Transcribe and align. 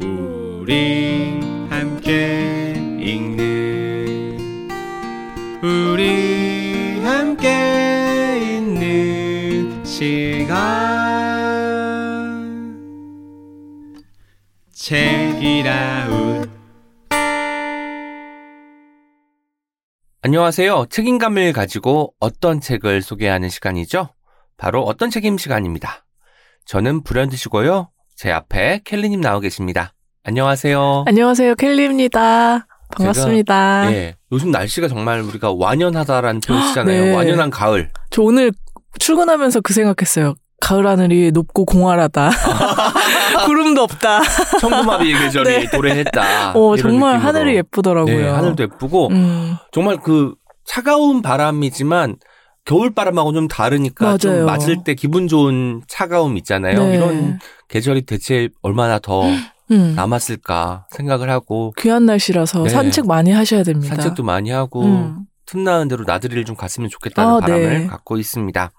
우리 0.00 1.40
함께 1.68 2.74
읽는 3.00 4.38
우리 5.60 7.00
함께 7.00 8.58
있는 8.58 9.84
시간 9.84 10.54
책이라웃 14.72 16.48
안녕하세요. 20.22 20.86
책임감을 20.90 21.52
가지고 21.52 22.14
어떤 22.20 22.60
책을 22.60 23.02
소개하는 23.02 23.48
시간이죠? 23.48 24.14
바로 24.56 24.82
어떤 24.82 25.10
책임 25.10 25.38
시간입니다. 25.38 26.04
저는 26.66 27.02
불현듯이고요. 27.02 27.90
제 28.18 28.32
앞에 28.32 28.80
켈리님 28.84 29.20
나와 29.20 29.38
계십니다. 29.38 29.94
안녕하세요. 30.24 31.04
안녕하세요. 31.06 31.54
켈리입니다. 31.54 32.66
반갑습니다. 32.96 33.82
제가, 33.86 33.94
예, 33.96 34.16
요즘 34.32 34.50
날씨가 34.50 34.88
정말 34.88 35.20
우리가 35.20 35.52
완연하다라는 35.52 36.40
표현 36.40 36.66
쓰잖아요. 36.66 37.04
네. 37.06 37.14
완연한 37.14 37.50
가을. 37.50 37.92
저 38.10 38.22
오늘 38.22 38.50
출근하면서 38.98 39.60
그 39.60 39.72
생각했어요. 39.72 40.34
가을 40.60 40.88
하늘이 40.88 41.30
높고 41.30 41.64
공활하다. 41.64 42.30
구름도 43.46 43.84
없다. 43.84 44.22
청고마비 44.60 45.12
계절이 45.16 45.48
네. 45.48 45.70
도래했다. 45.70 46.54
어, 46.56 46.76
정말 46.76 47.18
느낌으로. 47.18 47.28
하늘이 47.28 47.54
예쁘더라고요. 47.58 48.16
네, 48.20 48.28
하늘도 48.28 48.64
예쁘고 48.64 49.10
음, 49.12 49.54
정말 49.70 49.98
그 49.98 50.34
차가운 50.66 51.22
바람이지만 51.22 52.16
겨울 52.64 52.92
바람하고 52.92 53.32
좀 53.32 53.46
다르니까 53.46 54.18
좀 54.18 54.32
맞아요. 54.32 54.46
맞을 54.46 54.82
때 54.82 54.94
기분 54.94 55.28
좋은 55.28 55.82
차가움 55.86 56.36
있잖아요. 56.36 56.78
네. 56.82 56.96
이런 56.96 57.38
계절이 57.68 58.02
대체 58.02 58.48
얼마나 58.62 58.98
더 58.98 59.22
음. 59.70 59.94
남았을까 59.94 60.86
생각을 60.90 61.28
하고 61.28 61.74
귀한 61.78 62.06
날씨라서 62.06 62.64
네. 62.64 62.68
산책 62.70 63.06
많이 63.06 63.30
하셔야 63.32 63.62
됩니다. 63.62 63.94
산책도 63.94 64.22
많이 64.22 64.50
하고 64.50 64.84
음. 64.84 65.26
틈나는 65.44 65.88
대로 65.88 66.04
나들이를 66.06 66.44
좀 66.44 66.56
갔으면 66.56 66.88
좋겠다는 66.88 67.34
아, 67.34 67.40
바람을 67.40 67.80
네. 67.80 67.86
갖고 67.86 68.16
있습니다. 68.16 68.70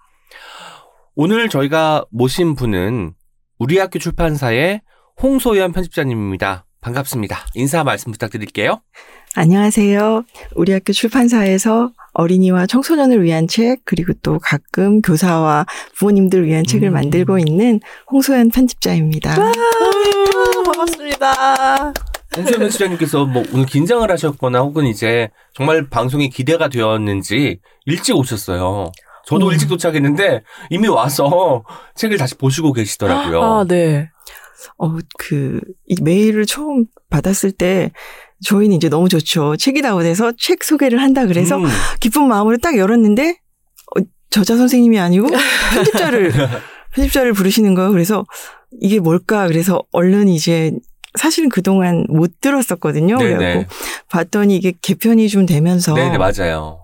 오늘 1.16 1.50
저희가 1.50 2.06
모신 2.12 2.56
분은 2.56 3.14
우리 3.60 3.78
학교 3.78 4.00
출판사의 4.00 4.82
홍소연 5.22 5.74
편집자님입니다. 5.74 6.66
반갑습니다. 6.82 7.46
인사 7.56 7.84
말씀 7.84 8.12
부탁드릴게요. 8.12 8.82
안녕하세요. 9.36 10.24
우리 10.56 10.72
학교 10.72 10.94
출판사에서 10.94 11.92
어린이와 12.14 12.66
청소년을 12.66 13.24
위한 13.24 13.48
책, 13.48 13.82
그리고 13.86 14.14
또 14.22 14.40
가끔 14.40 15.02
교사와 15.02 15.66
부모님들 15.96 16.46
위한 16.46 16.64
책을 16.66 16.90
음. 16.90 16.94
만들고 16.94 17.40
있는 17.40 17.80
홍소연 18.12 18.50
편집자입니다. 18.50 19.34
아, 19.34 19.52
반갑습니다. 20.66 21.94
홍소연 22.38 22.60
편집자님께서 22.60 23.26
뭐 23.26 23.44
오늘 23.54 23.66
긴장을 23.66 24.10
하셨거나 24.10 24.60
혹은 24.62 24.86
이제 24.86 25.30
정말 25.54 25.90
방송이 25.90 26.30
기대가 26.30 26.70
되었는지 26.70 27.60
일찍 27.86 28.16
오셨어요. 28.16 28.92
저도 29.26 29.48
음. 29.48 29.52
일찍 29.52 29.68
도착했는데 29.68 30.44
이미 30.70 30.88
와서 30.88 31.64
책을 31.96 32.18
다시 32.18 32.36
보시고 32.36 32.74
계시더라고요. 32.74 33.44
아, 33.44 33.64
네. 33.64 34.10
어, 34.78 34.98
그, 35.18 35.62
이 35.88 35.96
메일을 36.02 36.46
처음 36.46 36.86
받았을 37.10 37.52
때 37.52 37.92
저희는 38.44 38.78
이제 38.78 38.90
너무 38.90 39.10
좋죠. 39.10 39.56
책이 39.58 39.82
나오돼서 39.82 40.32
책 40.38 40.64
소개를 40.64 41.02
한다 41.02 41.26
그래서 41.26 41.58
음. 41.58 41.66
기쁜 42.00 42.28
마음으로 42.28 42.58
딱 42.58 42.78
열었는데 42.78 43.38
어, 43.98 44.02
저자 44.30 44.56
선생님이 44.56 45.00
아니고 45.00 45.28
편집자를 45.74 46.32
편집자를 46.96 47.34
부르시는 47.34 47.76
거예요. 47.76 47.92
그래서 47.92 48.26
이게 48.82 49.00
뭘까? 49.00 49.48
그래서 49.48 49.82
얼른 49.92 50.30
이제 50.30 50.72
사실은 51.18 51.50
그동안 51.50 52.06
못 52.08 52.40
들었었거든요. 52.40 53.18
네네. 53.18 53.36
그래갖고 53.38 53.74
봤더니 54.10 54.56
이게 54.56 54.74
개편이 54.82 55.28
좀 55.30 55.46
되면서 55.46 55.94
네네 55.94 56.18
맞아요. 56.18 56.80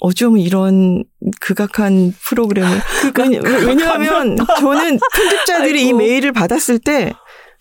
어쩜 0.00 0.38
이런 0.38 1.04
극악한 1.40 2.12
프로그램을 2.24 2.70
왜냐, 3.18 3.40
왜냐하면 3.66 4.36
저는 4.36 4.98
편집자들이 5.14 5.82
이 5.82 5.86
아이고. 5.86 5.98
메일을 5.98 6.32
받았을 6.32 6.78
때 6.78 7.12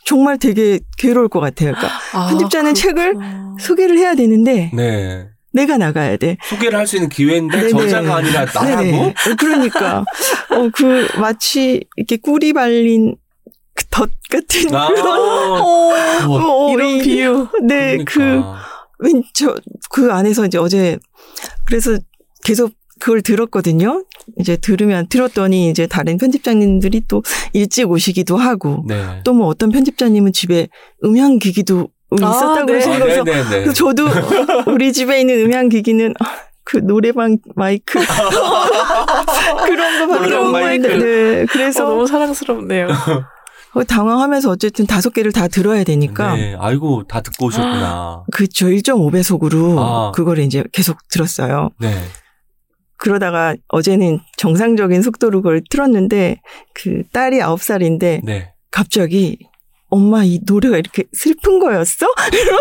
정말 0.07 0.37
되게 0.37 0.79
괴로울 0.97 1.27
것 1.27 1.39
같아요. 1.41 1.73
그러니까 1.73 1.99
아, 2.13 2.27
편집자는 2.29 2.73
책을 2.73 3.13
그렇구나. 3.13 3.55
소개를 3.59 3.97
해야 3.97 4.15
되는데 4.15 4.71
네. 4.73 5.27
내가 5.51 5.77
나가야 5.77 6.15
돼. 6.17 6.37
소개를 6.43 6.77
할 6.79 6.87
수 6.87 6.95
있는 6.95 7.09
기회인데 7.09 7.57
네네. 7.57 7.69
저자가 7.71 8.15
아니라 8.17 8.45
나라고? 8.45 8.81
네네. 8.83 9.13
그러니까 9.37 9.99
어, 10.51 10.69
그 10.73 11.07
마치 11.19 11.81
이렇게 11.97 12.15
꿀이 12.17 12.53
발린 12.53 13.15
그덧 13.73 14.09
같은 14.29 14.73
아, 14.73 14.87
그런 14.87 15.07
어, 15.59 15.93
어, 16.29 16.71
이런 16.73 16.87
이- 16.89 17.01
비유. 17.01 17.47
네, 17.63 17.97
그 17.97 18.05
그러니까. 18.05 18.59
왠저 18.99 19.55
그 19.91 20.11
안에서 20.11 20.45
이제 20.45 20.57
어제 20.57 20.97
그래서 21.65 21.97
계속 22.43 22.71
그걸 22.99 23.21
들었거든요. 23.21 24.03
이제 24.37 24.57
들으면 24.57 25.07
들었더니 25.07 25.69
이제 25.69 25.87
다른 25.87 26.17
편집장님들이 26.17 27.03
또 27.07 27.23
일찍 27.53 27.89
오시기도 27.89 28.37
하고 28.37 28.83
네. 28.87 29.21
또뭐 29.23 29.47
어떤 29.47 29.71
편집자님은 29.71 30.33
집에 30.33 30.67
음향 31.03 31.39
기기도 31.39 31.89
아, 32.11 32.15
있었다고 32.15 32.65
네. 32.65 32.65
그러시는 32.65 33.23
네네네. 33.23 33.49
그래서 33.49 33.73
저도 33.73 34.07
우리 34.67 34.93
집에 34.93 35.19
있는 35.19 35.45
음향 35.45 35.69
기기는 35.69 36.13
그 36.63 36.77
노래방 36.77 37.37
마이크 37.55 37.97
그런 39.65 40.07
거밖에 40.07 40.33
없는데 40.33 40.61
마이크. 40.61 40.87
네, 40.87 41.43
어, 41.43 41.45
그래서 41.49 41.83
너무 41.85 42.07
사랑스럽네요. 42.07 42.87
어, 43.73 43.83
당황하면서 43.83 44.49
어쨌든 44.49 44.85
다섯 44.87 45.11
개를 45.11 45.31
다 45.31 45.47
들어야 45.47 45.83
되니까 45.83 46.35
네. 46.35 46.55
아이고 46.59 47.03
다 47.07 47.21
듣고 47.21 47.45
오셨구나. 47.47 48.23
그쵸 48.31 48.67
1.5배속으로 48.67 49.75
아. 49.79 50.11
그거를 50.13 50.43
이제 50.43 50.63
계속 50.71 50.97
들었어요. 51.09 51.69
네. 51.79 51.93
그러다가 52.97 53.55
어제는 53.69 54.19
정상적인 54.37 55.01
속도로 55.01 55.41
그걸 55.41 55.61
틀었는데 55.69 56.41
그 56.73 57.03
딸이 57.11 57.41
아홉 57.41 57.61
살인데 57.61 58.21
네. 58.23 58.51
갑자기 58.71 59.37
엄마 59.89 60.23
이 60.23 60.39
노래가 60.45 60.77
이렇게 60.77 61.03
슬픈 61.13 61.59
거였어? 61.59 62.07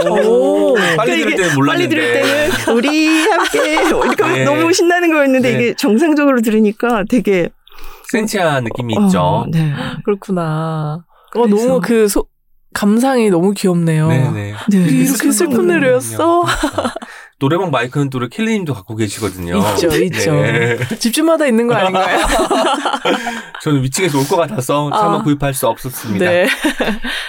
오. 0.09 0.75
빨리 0.97 0.97
그러니까 0.97 1.05
들을 1.05 1.33
이게 1.33 1.37
때는 1.37 1.55
몰랐는데. 1.55 1.89
빨리 1.89 1.89
들을 1.89 2.13
때는 2.13 2.77
우리 2.77 3.29
함께 3.29 3.75
이렇게 3.75 4.23
네. 4.25 4.45
너무 4.45 4.73
신나는 4.73 5.13
거였는데 5.13 5.51
네. 5.51 5.55
이게 5.55 5.75
정상적으로 5.75 6.41
들으니까 6.41 7.05
되게 7.09 7.49
센치한 8.13 8.65
느낌이 8.65 8.97
어, 8.97 9.07
있죠. 9.07 9.47
네. 9.51 9.73
그렇구나. 10.05 11.05
어, 11.35 11.47
너무 11.47 11.81
그 11.83 12.07
소, 12.07 12.27
감상이 12.73 13.31
너무 13.31 13.53
귀엽네요. 13.53 14.09
네네. 14.09 14.55
네. 14.71 14.79
이렇게 14.79 15.33
슬픈 15.33 15.67
노래였어? 15.67 16.45
노래방 17.39 17.71
마이크는 17.71 18.09
또 18.09 18.19
우리 18.19 18.29
킬리님도 18.31 18.73
갖고 18.73 18.97
계시거든요. 18.97 19.59
있죠, 19.59 19.89
있죠. 20.05 20.33
네. 20.33 20.79
집주마다 20.99 21.47
있는 21.47 21.67
거 21.67 21.75
아닌가요? 21.77 22.21
저는 23.63 23.83
위층에서 23.83 24.19
올 24.19 24.25
것 24.27 24.37
같아서 24.37 24.91
차마 24.91 25.17
아. 25.19 25.23
구입할 25.23 25.53
수 25.55 25.67
없었습니다. 25.69 26.25
네. 26.25 26.47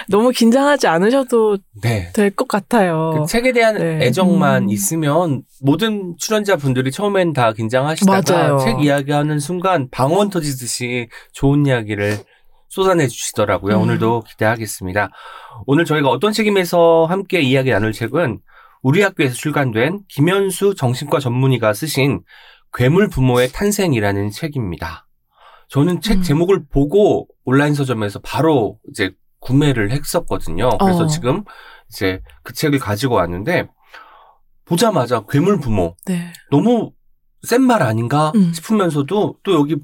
너무 0.08 0.30
긴장하지 0.30 0.86
않으셔도 0.86 1.58
네. 1.82 2.10
될것 2.14 2.48
같아요. 2.48 3.14
그 3.20 3.26
책에 3.30 3.52
대한 3.52 3.76
네. 3.76 4.06
애정만 4.06 4.64
음. 4.64 4.68
있으면 4.70 5.42
모든 5.60 6.14
출연자분들이 6.18 6.90
처음엔 6.90 7.32
다 7.34 7.52
긴장하시다가 7.52 8.22
맞아요. 8.32 8.58
책 8.58 8.80
이야기하는 8.82 9.38
순간 9.40 9.88
방언 9.90 10.30
터지듯이 10.30 11.08
좋은 11.32 11.66
이야기를 11.66 12.18
쏟아내 12.70 13.06
주시더라고요. 13.08 13.76
음. 13.76 13.82
오늘도 13.82 14.24
기대하겠습니다. 14.28 15.10
오늘 15.66 15.84
저희가 15.84 16.08
어떤 16.08 16.32
책임에서 16.32 17.06
함께 17.08 17.40
이야기 17.40 17.70
나눌 17.70 17.92
책은 17.92 18.40
우리 18.82 19.02
학교에서 19.02 19.34
출간된 19.34 20.04
김현수 20.08 20.74
정신과 20.74 21.20
전문의가 21.20 21.72
쓰신 21.72 22.22
괴물 22.72 23.08
부모의 23.08 23.48
탄생이라는 23.50 24.30
책입니다. 24.30 25.06
저는 25.68 26.00
책 26.00 26.18
음. 26.18 26.22
제목을 26.22 26.66
보고 26.70 27.28
온라인 27.44 27.74
서점에서 27.74 28.20
바로 28.20 28.78
이제 28.90 29.12
구매를 29.40 29.90
했었거든요. 29.90 30.70
그래서 30.78 31.04
어. 31.04 31.06
지금 31.06 31.44
이제 31.90 32.20
그 32.42 32.52
책을 32.54 32.78
가지고 32.78 33.16
왔는데 33.16 33.68
보자마자 34.64 35.24
괴물 35.28 35.60
부모 35.60 35.96
네. 36.06 36.32
너무 36.50 36.92
센 37.42 37.62
말 37.62 37.82
아닌가 37.82 38.32
음. 38.34 38.52
싶으면서도 38.52 39.36
또 39.42 39.54
여기 39.54 39.76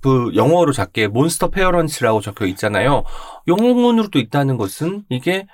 그 0.00 0.30
영어로 0.34 0.72
작게 0.72 1.08
몬스터 1.08 1.50
페어런츠라고 1.50 2.20
적혀 2.20 2.46
있잖아요. 2.46 3.04
영문으로 3.48 4.08
또 4.08 4.18
있다는 4.18 4.56
것은 4.56 5.04
이게 5.10 5.46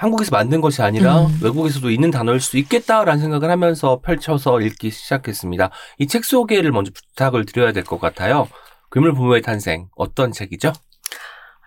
한국에서 0.00 0.30
만든 0.32 0.60
것이 0.62 0.80
아니라 0.82 1.26
음. 1.26 1.38
외국에서도 1.42 1.90
있는 1.90 2.10
단어일 2.10 2.40
수 2.40 2.56
있겠다라는 2.56 3.20
생각을 3.20 3.50
하면서 3.50 4.00
펼쳐서 4.00 4.60
읽기 4.62 4.90
시작했습니다. 4.90 5.70
이 5.98 6.06
책 6.06 6.24
소개를 6.24 6.72
먼저 6.72 6.90
부탁을 6.94 7.44
드려야 7.44 7.72
될 7.72 7.84
것 7.84 8.00
같아요. 8.00 8.48
괴물 8.92 9.12
부모의 9.14 9.42
탄생 9.42 9.88
어떤 9.94 10.32
책이죠? 10.32 10.72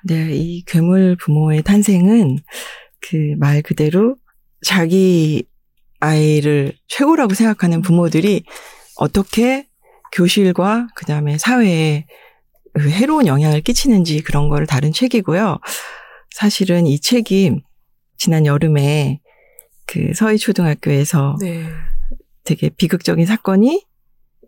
네, 0.06 0.30
이 0.34 0.64
괴물 0.66 1.16
부모의 1.22 1.62
탄생은 1.64 2.38
그 3.02 3.36
말 3.38 3.62
그대로 3.62 4.16
자기 4.66 5.46
아이를 6.00 6.74
최고라고 6.88 7.34
생각하는 7.36 7.82
부모들이 7.82 8.44
어떻게 8.98 9.68
교실과 10.12 10.88
그 10.96 11.06
다음에 11.06 11.38
사회에 11.38 12.06
그 12.74 12.90
해로운 12.90 13.28
영향을 13.28 13.62
끼치는지 13.62 14.22
그런 14.22 14.50
거를 14.50 14.66
다룬 14.66 14.92
책이고요. 14.92 15.60
사실은 16.32 16.88
이 16.88 17.00
책이 17.00 17.62
지난 18.18 18.46
여름에 18.46 19.22
그 19.86 20.12
서희 20.16 20.38
초등학교에서 20.38 21.38
네. 21.40 21.66
되게 22.44 22.70
비극적인 22.70 23.26
사건이 23.26 23.86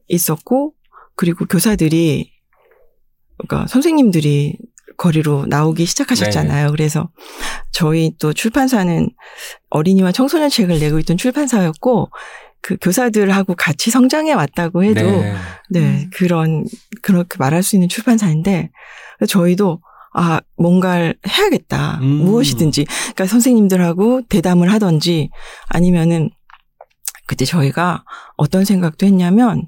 있었고 0.07 0.73
그리고 1.15 1.45
교사들이 1.45 2.31
그러니까 3.37 3.67
선생님들이 3.67 4.57
거리로 4.97 5.45
나오기 5.47 5.85
시작하셨잖아요. 5.85 6.71
그래서 6.71 7.09
저희 7.71 8.15
또 8.17 8.31
출판사는 8.33 9.09
어린이와 9.69 10.11
청소년 10.13 10.49
책을 10.49 10.79
내고 10.79 10.99
있던 10.99 11.17
출판사였고 11.17 12.09
그 12.61 12.77
교사들하고 12.81 13.55
같이 13.55 13.91
성장해 13.91 14.33
왔다고 14.33 14.83
해도 14.83 15.01
네, 15.01 15.35
네. 15.69 15.79
음. 15.79 16.09
그런 16.13 16.65
그렇게 17.01 17.37
말할 17.37 17.61
수 17.61 17.75
있는 17.75 17.89
출판사인데 17.89 18.71
저희도 19.27 19.81
아 20.15 20.39
뭔가를 20.57 21.15
해야겠다 21.27 21.99
음. 22.01 22.05
무엇이든지 22.25 22.85
그러니까 22.85 23.25
선생님들하고 23.25 24.21
대담을 24.29 24.71
하든지 24.71 25.29
아니면은 25.67 26.29
그때 27.27 27.43
저희가 27.43 28.03
어떤 28.37 28.65
생각도 28.65 29.05
했냐면 29.05 29.63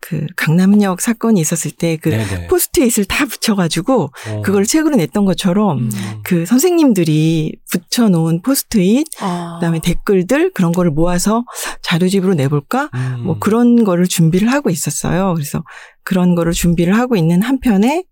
그 0.00 0.26
강남역 0.36 1.00
사건이 1.00 1.40
있었을 1.40 1.70
때 1.70 1.96
그. 1.96 2.10
포스트잇을 2.48 3.04
다 3.04 3.24
붙여가지고 3.24 4.02
어. 4.04 4.42
그걸 4.42 4.64
책으로 4.64 4.96
냈던 4.96 5.24
것처럼 5.24 5.78
음. 5.78 5.90
그 6.24 6.44
선생님들이 6.44 7.56
붙여놓은 7.70 8.42
포스트잇 8.42 9.06
아. 9.20 9.58
그다음에 9.60 9.80
댓글들 9.80 10.52
그런 10.54 10.72
거를 10.72 10.90
모아서 10.90 11.44
자료집으로 11.82 12.34
내볼까 12.34 12.90
음. 12.94 13.22
뭐 13.24 13.38
그런 13.38 13.84
거를 13.84 14.08
준비를 14.08 14.50
하고 14.50 14.70
있었어요. 14.70 15.34
그래서 15.34 15.62
그런 16.02 16.34
거를 16.34 16.52
준비를 16.52 16.96
하고 16.96 17.14
있는 17.14 17.42
한편에 17.42 18.04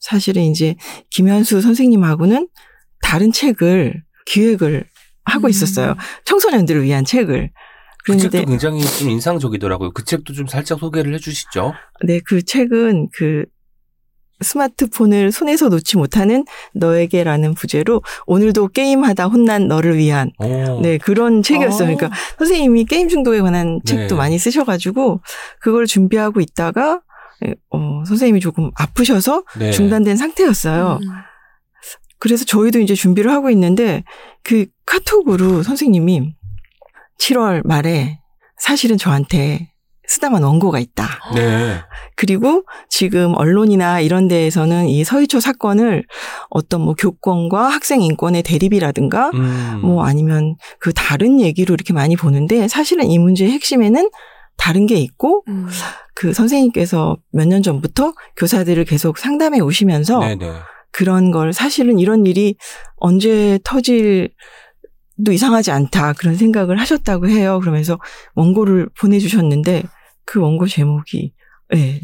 사실은 0.00 0.42
이제 0.42 0.76
김현수 1.10 1.60
선생님하고는 1.60 2.48
다른 3.02 3.32
책을 3.32 4.02
기획을 4.26 4.84
하고 5.24 5.46
음. 5.46 5.50
있었어요. 5.50 5.96
청소년들을 6.24 6.82
위한 6.82 7.04
책을. 7.04 7.50
그 8.04 8.16
책도 8.18 8.44
굉장히 8.44 8.84
좀 8.84 9.08
인상적이더라고요. 9.08 9.92
그 9.92 10.04
책도 10.04 10.34
좀 10.34 10.46
살짝 10.46 10.78
소개를 10.78 11.14
해주시죠. 11.14 11.72
네, 12.04 12.20
그 12.24 12.42
책은 12.42 13.08
그 13.14 13.46
스마트폰을 14.40 15.32
손에서 15.32 15.68
놓지 15.68 15.96
못하는 15.96 16.44
너에게라는 16.74 17.54
부제로 17.54 18.02
오늘도 18.26 18.68
게임하다 18.68 19.26
혼난 19.26 19.68
너를 19.68 19.96
위한 19.96 20.30
오. 20.38 20.80
네, 20.82 20.98
그런 20.98 21.42
책이었어요. 21.42 21.92
아. 21.92 21.96
그러니까 21.96 22.10
선생님이 22.38 22.84
게임 22.84 23.08
중독에 23.08 23.40
관한 23.40 23.80
네. 23.84 23.96
책도 23.96 24.16
많이 24.16 24.38
쓰셔가지고 24.38 25.20
그걸 25.60 25.86
준비하고 25.86 26.40
있다가 26.40 27.00
어, 27.70 28.02
선생님이 28.06 28.40
조금 28.40 28.70
아프셔서 28.74 29.44
네. 29.58 29.70
중단된 29.70 30.16
상태였어요. 30.16 30.98
음. 31.02 31.08
그래서 32.18 32.44
저희도 32.44 32.80
이제 32.80 32.94
준비를 32.94 33.30
하고 33.30 33.50
있는데 33.50 34.04
그 34.42 34.66
카톡으로 34.86 35.62
선생님이 35.62 36.34
7월 37.18 37.66
말에 37.66 38.20
사실은 38.58 38.96
저한테 38.96 39.74
쓰다만 40.06 40.42
원고가 40.42 40.78
있다. 40.78 41.08
네. 41.34 41.80
그리고 42.16 42.64
지금 42.88 43.34
언론이나 43.36 44.00
이런 44.00 44.28
데에서는 44.28 44.88
이 44.88 45.02
서희초 45.02 45.40
사건을 45.40 46.04
어떤 46.50 46.82
뭐 46.82 46.94
교권과 46.94 47.68
학생 47.68 48.02
인권의 48.02 48.42
대립이라든가 48.42 49.30
음. 49.34 49.80
뭐 49.82 50.04
아니면 50.04 50.56
그 50.78 50.92
다른 50.92 51.40
얘기로 51.40 51.74
이렇게 51.74 51.92
많이 51.92 52.16
보는데 52.16 52.68
사실은 52.68 53.10
이 53.10 53.18
문제의 53.18 53.50
핵심에는 53.52 54.10
다른 54.56 54.86
게 54.86 54.96
있고 54.96 55.44
음. 55.48 55.66
그 56.14 56.32
선생님께서 56.32 57.16
몇 57.32 57.46
년 57.48 57.62
전부터 57.62 58.14
교사들을 58.36 58.84
계속 58.84 59.18
상담해 59.18 59.60
오시면서 59.60 60.20
네네. 60.20 60.52
그런 60.92 61.30
걸 61.30 61.52
사실은 61.52 61.98
이런 61.98 62.24
일이 62.26 62.56
언제 62.96 63.58
터질 63.64 64.30
도 65.24 65.30
이상하지 65.32 65.70
않다 65.70 66.12
그런 66.14 66.34
생각을 66.36 66.80
하셨다고 66.80 67.28
해요. 67.28 67.60
그러면서 67.60 67.98
원고를 68.34 68.88
보내주셨는데 68.98 69.84
그 70.24 70.40
원고 70.40 70.66
제목이 70.66 71.32
예, 71.74 72.00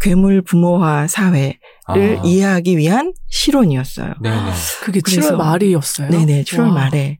괴물 0.00 0.42
부모화 0.42 1.06
사회를 1.06 1.54
아. 1.86 1.96
이해하기 2.24 2.76
위한 2.76 3.12
실론이었어요. 3.28 4.14
네네. 4.22 4.50
그게 4.82 5.00
그래서- 5.00 5.34
7월 5.34 5.36
말이었어요. 5.38 6.10
네네, 6.10 6.44
7월 6.44 6.60
와. 6.68 6.72
말에. 6.74 7.18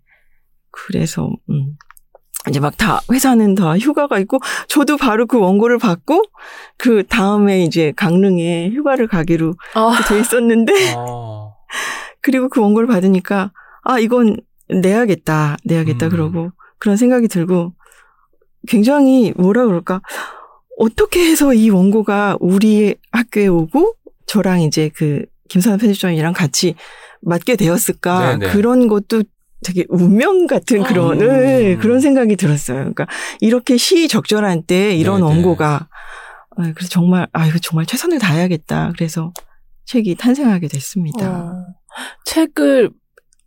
그래서, 0.71 1.31
음. 1.51 1.77
이제 2.49 2.59
막 2.59 2.77
다, 2.77 3.01
회사는 3.13 3.55
다 3.55 3.77
휴가가 3.77 4.19
있고, 4.21 4.39
저도 4.69 4.97
바로 4.97 5.27
그 5.27 5.39
원고를 5.39 5.79
받고, 5.79 6.23
그 6.79 7.05
다음에 7.07 7.63
이제 7.63 7.93
강릉에 7.97 8.71
휴가를 8.71 9.09
가기로 9.09 9.55
아. 9.75 9.99
돼 10.09 10.19
있었는데, 10.19 10.95
어. 10.97 11.55
그리고 12.23 12.49
그 12.49 12.61
원고를 12.61 12.89
받으니까, 12.89 13.53
아, 13.83 13.99
이건 13.99 14.37
내야겠다, 14.69 15.59
내야겠다, 15.65 16.07
음. 16.07 16.11
그러고, 16.11 16.51
그런 16.79 16.97
생각이 16.97 17.29
들고, 17.29 17.75
굉장히 18.67 19.35
뭐라 19.37 19.67
그럴까, 19.67 20.01
어떻게 20.79 21.31
해서 21.31 21.53
이 21.53 21.69
원고가 21.69 22.39
우리 22.41 22.95
학교에 23.13 23.49
오고, 23.49 23.95
저랑 24.27 24.63
이제 24.63 24.91
그, 24.95 25.27
김선아 25.51 25.77
편집장이랑 25.77 26.33
같이 26.33 26.75
맡게 27.21 27.57
되었을까, 27.57 28.39
네네. 28.39 28.53
그런 28.53 28.89
것도 28.89 29.25
되게 29.65 29.85
운명 29.89 30.47
같은 30.47 30.83
그런, 30.83 31.21
음. 31.21 31.27
네, 31.27 31.77
그런 31.77 32.01
생각이 32.01 32.37
들었어요. 32.37 32.79
그러니까, 32.79 33.07
이렇게 33.41 33.77
시적절한 33.77 34.65
때 34.67 34.95
이런 34.95 35.21
네네. 35.21 35.33
원고가, 35.33 35.89
아, 36.57 36.73
그래서 36.75 36.89
정말, 36.89 37.29
아, 37.33 37.47
이거 37.47 37.59
정말 37.61 37.87
최선을 37.87 38.19
다해야겠다. 38.19 38.93
그래서 38.97 39.33
책이 39.87 40.17
탄생하게 40.17 40.69
됐습니다. 40.69 41.31
어. 41.31 41.67
책을 42.25 42.91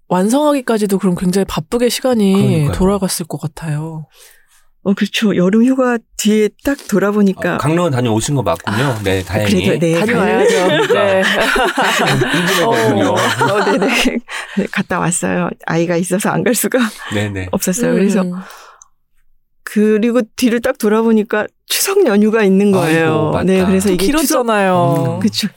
완성하기까지도 0.08 1.00
그럼 1.00 1.16
굉장히 1.16 1.46
바쁘게 1.46 1.90
시간이 1.90 2.34
그러니까요. 2.34 2.72
돌아갔을 2.74 3.26
것 3.26 3.40
같아요. 3.40 4.06
어, 4.86 4.94
그렇죠. 4.94 5.36
여름 5.38 5.64
휴가 5.66 5.98
뒤에 6.18 6.50
딱 6.66 6.78
돌아보니까. 6.90 7.54
아, 7.54 7.58
강릉은 7.58 7.92
다녀오신 7.92 8.36
거 8.36 8.42
맞군요. 8.44 8.98
네, 9.04 9.24
다행히. 9.24 9.66
그래도, 9.66 9.80
네. 9.86 10.00
다녀와야죠. 10.00 10.94
네. 10.94 11.24
궁금했거든요. 12.32 13.10
어, 13.14 13.64
네네. 13.66 13.88
네, 14.58 14.66
갔다 14.72 15.00
왔어요. 15.00 15.50
아이가 15.66 15.96
있어서 15.96 16.30
안 16.30 16.44
갈 16.44 16.54
수가 16.54 16.80
네네. 17.14 17.48
없었어요. 17.52 17.94
그래서, 17.94 18.22
음. 18.24 18.34
그리고 19.64 20.22
뒤를 20.36 20.60
딱 20.62 20.78
돌아보니까 20.78 21.48
추석 21.68 22.06
연휴가 22.06 22.44
있는 22.44 22.72
거예요. 22.72 23.06
아이고, 23.08 23.32
맞다. 23.32 23.44
네, 23.46 23.66
그래서 23.66 23.90
이게 23.90 24.06
추석, 24.06 24.18
길었잖아요. 24.44 25.16
음. 25.16 25.20
그쵸. 25.22 25.48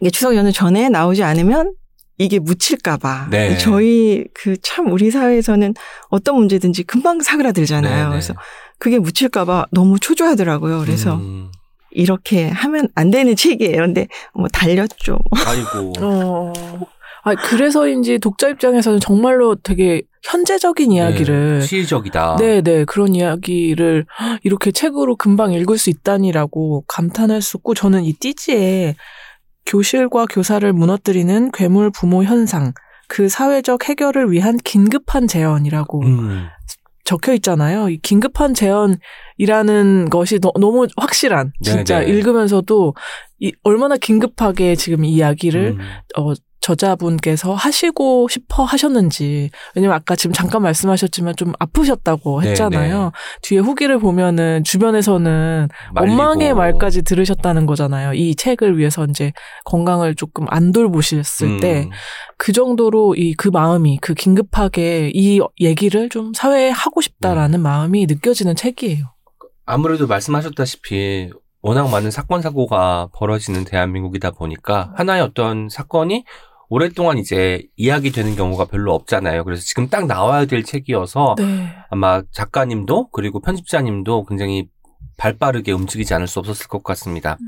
이게 0.00 0.10
추석 0.10 0.34
연휴 0.34 0.50
전에 0.52 0.88
나오지 0.88 1.22
않으면 1.22 1.72
이게 2.18 2.38
묻힐까봐. 2.38 3.28
네. 3.30 3.58
저희 3.58 4.24
그 4.34 4.56
참 4.62 4.90
우리 4.92 5.10
사회에서는 5.10 5.74
어떤 6.08 6.36
문제든지 6.36 6.82
금방 6.84 7.20
사그라들잖아요. 7.20 7.94
네네. 7.96 8.08
그래서 8.10 8.34
그게 8.78 8.98
묻힐까봐 8.98 9.66
너무 9.72 9.98
초조하더라고요. 9.98 10.80
그래서 10.80 11.16
음. 11.16 11.50
이렇게 11.90 12.48
하면 12.48 12.88
안 12.94 13.10
되는 13.10 13.34
책이에요. 13.36 13.76
근데 13.78 14.08
뭐 14.34 14.48
달렸죠. 14.48 15.18
아이고. 15.46 15.92
어. 16.00 16.52
아, 17.24 17.34
그래서인지 17.34 18.18
독자 18.20 18.48
입장에서는 18.48 19.00
정말로 19.00 19.56
되게 19.56 20.02
현재적인 20.22 20.92
이야기를 20.92 21.58
네, 21.60 21.66
시의적이다. 21.66 22.36
네, 22.38 22.60
네. 22.62 22.84
그런 22.84 23.14
이야기를 23.16 24.06
이렇게 24.44 24.70
책으로 24.70 25.16
금방 25.16 25.52
읽을 25.52 25.76
수 25.78 25.90
있다니라고 25.90 26.84
감탄할 26.86 27.42
수 27.42 27.56
있고 27.56 27.74
저는 27.74 28.04
이 28.04 28.12
띠지에 28.12 28.94
교실과 29.66 30.26
교사를 30.26 30.72
무너뜨리는 30.72 31.50
괴물 31.52 31.90
부모 31.90 32.24
현상 32.24 32.72
그 33.08 33.28
사회적 33.28 33.88
해결을 33.88 34.30
위한 34.30 34.56
긴급한 34.56 35.26
제언이라고 35.26 36.02
음. 36.02 36.46
적혀 37.04 37.34
있잖아요. 37.34 37.88
이 37.88 37.98
긴급한 37.98 38.52
제언이라는 38.52 40.10
것이 40.10 40.40
너, 40.40 40.52
무 40.58 40.88
확실한 40.96 41.52
진짜 41.62 42.00
네네. 42.00 42.10
읽으면서도 42.10 42.94
이 43.38 43.52
얼마나 43.62 43.96
긴급하게 43.96 44.74
지금 44.74 45.04
이 45.04 45.12
이야기를 45.12 45.76
음. 45.78 45.80
어, 46.16 46.32
저자분께서 46.66 47.54
하시고 47.54 48.26
싶어 48.28 48.64
하셨는지. 48.64 49.50
왜냐면 49.76 49.94
아까 49.96 50.16
지금 50.16 50.32
잠깐 50.32 50.62
말씀하셨지만 50.62 51.36
좀 51.36 51.52
아프셨다고 51.60 52.40
네네. 52.40 52.50
했잖아요. 52.50 53.12
뒤에 53.42 53.60
후기를 53.60 53.98
보면은 54.00 54.64
주변에서는 54.64 55.68
말리고. 55.94 56.16
원망의 56.16 56.54
말까지 56.54 57.02
들으셨다는 57.02 57.66
거잖아요. 57.66 58.14
이 58.14 58.34
책을 58.34 58.78
위해서 58.78 59.04
이제 59.08 59.32
건강을 59.64 60.16
조금 60.16 60.46
안 60.48 60.72
돌보셨을 60.72 61.46
음. 61.46 61.60
때그 61.60 62.52
정도로 62.52 63.14
이 63.16 63.36
그 63.38 63.48
마음이 63.48 63.98
그 64.00 64.14
긴급하게 64.14 65.10
이 65.14 65.40
얘기를 65.60 66.08
좀 66.08 66.32
사회에 66.34 66.70
하고 66.70 67.00
싶다라는 67.02 67.60
마음이 67.60 68.06
느껴지는 68.06 68.56
책이에요. 68.56 69.04
아무래도 69.66 70.06
말씀하셨다시피 70.06 71.30
워낙 71.60 71.88
많은 71.90 72.10
사건 72.10 72.40
사고가 72.42 73.08
벌어지는 73.14 73.64
대한민국이다 73.64 74.30
보니까 74.30 74.92
하나의 74.96 75.22
어떤 75.22 75.68
사건이 75.68 76.24
오랫동안 76.68 77.18
이제 77.18 77.66
이야기되는 77.76 78.36
경우가 78.36 78.66
별로 78.66 78.94
없잖아요. 78.94 79.44
그래서 79.44 79.62
지금 79.64 79.88
딱 79.88 80.06
나와야 80.06 80.46
될 80.46 80.64
책이어서 80.64 81.36
네. 81.38 81.68
아마 81.90 82.22
작가님도 82.32 83.10
그리고 83.10 83.40
편집자님도 83.40 84.26
굉장히 84.26 84.68
발 85.16 85.38
빠르게 85.38 85.72
움직이지 85.72 86.12
않을 86.14 86.26
수 86.26 86.38
없었을 86.40 86.68
것 86.68 86.82
같습니다. 86.82 87.38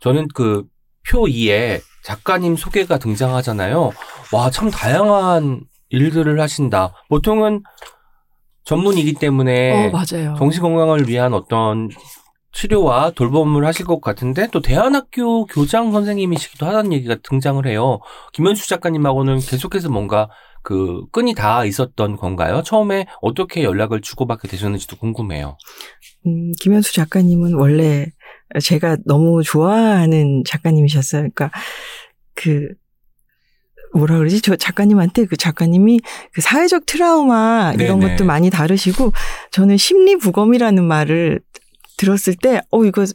저는 0.00 0.28
그 0.34 0.64
표 1.08 1.24
2에 1.24 1.80
작가님 2.02 2.56
소개가 2.56 2.98
등장하잖아요. 2.98 3.92
와, 4.32 4.50
참 4.50 4.70
다양한 4.70 5.62
일들을 5.90 6.40
하신다. 6.40 6.92
보통은 7.08 7.62
전문이기 8.64 9.14
때문에 9.14 9.88
어. 9.88 9.90
정신 10.36 10.62
건강을 10.62 11.08
위한 11.08 11.34
어떤 11.34 11.90
치료와 12.54 13.10
돌봄을 13.10 13.66
하실 13.66 13.84
것 13.84 14.00
같은데 14.00 14.48
또 14.52 14.60
대안학교 14.60 15.46
교장 15.46 15.92
선생님이시기도 15.92 16.66
하다는 16.66 16.92
얘기가 16.92 17.16
등장을 17.22 17.64
해요. 17.66 17.98
김현수 18.32 18.68
작가님하고는 18.68 19.40
계속해서 19.40 19.90
뭔가 19.90 20.28
그 20.62 21.02
끈이 21.12 21.34
다 21.34 21.64
있었던 21.64 22.16
건가요? 22.16 22.62
처음에 22.62 23.06
어떻게 23.20 23.62
연락을 23.64 24.00
주고받게 24.00 24.48
되셨는지도 24.48 24.96
궁금해요. 24.96 25.58
음, 26.26 26.52
김현수 26.60 26.94
작가님은 26.94 27.54
원래 27.54 28.06
제가 28.62 28.96
너무 29.04 29.42
좋아하는 29.42 30.42
작가님이셨어요. 30.46 31.28
그러니까 31.34 31.50
그 32.34 32.68
뭐라 33.94 34.18
그러지? 34.18 34.40
저 34.40 34.56
작가님한테 34.56 35.26
그 35.26 35.36
작가님이 35.36 36.00
그 36.32 36.40
사회적 36.40 36.86
트라우마 36.86 37.74
이런 37.78 38.00
네네. 38.00 38.16
것도 38.16 38.24
많이 38.24 38.50
다루시고 38.50 39.12
저는 39.52 39.76
심리 39.76 40.16
부검이라는 40.16 40.82
말을 40.82 41.40
들었을 41.96 42.34
때 42.34 42.60
어 42.70 42.84
이거 42.84 43.04
시, 43.06 43.14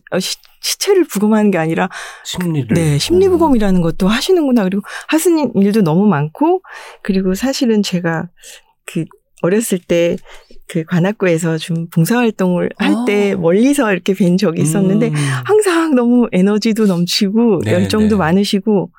시체를 0.61 1.05
부검하는 1.05 1.51
게 1.51 1.57
아니라 1.57 1.89
심리를. 2.23 2.67
네, 2.73 2.97
심리부검이라는 2.97 3.81
것도 3.81 4.07
하시는구나. 4.07 4.63
그리고 4.63 4.81
하시는 5.07 5.51
일도 5.55 5.81
너무 5.81 6.05
많고, 6.07 6.61
그리고 7.03 7.33
사실은 7.33 7.81
제가 7.83 8.29
그 8.85 9.05
어렸을 9.41 9.79
때 9.79 10.17
그 10.69 10.83
관악구에서 10.83 11.57
좀 11.57 11.87
봉사활동을 11.89 12.69
할때 12.77 13.33
아. 13.33 13.37
멀리서 13.37 13.91
이렇게 13.91 14.13
뵌 14.13 14.37
적이 14.37 14.61
있었는데, 14.61 15.07
음. 15.07 15.15
항상 15.43 15.95
너무 15.95 16.27
에너지도 16.31 16.85
넘치고, 16.85 17.61
네, 17.65 17.73
열정도 17.73 18.15
네. 18.15 18.19
많으시고, 18.19 18.91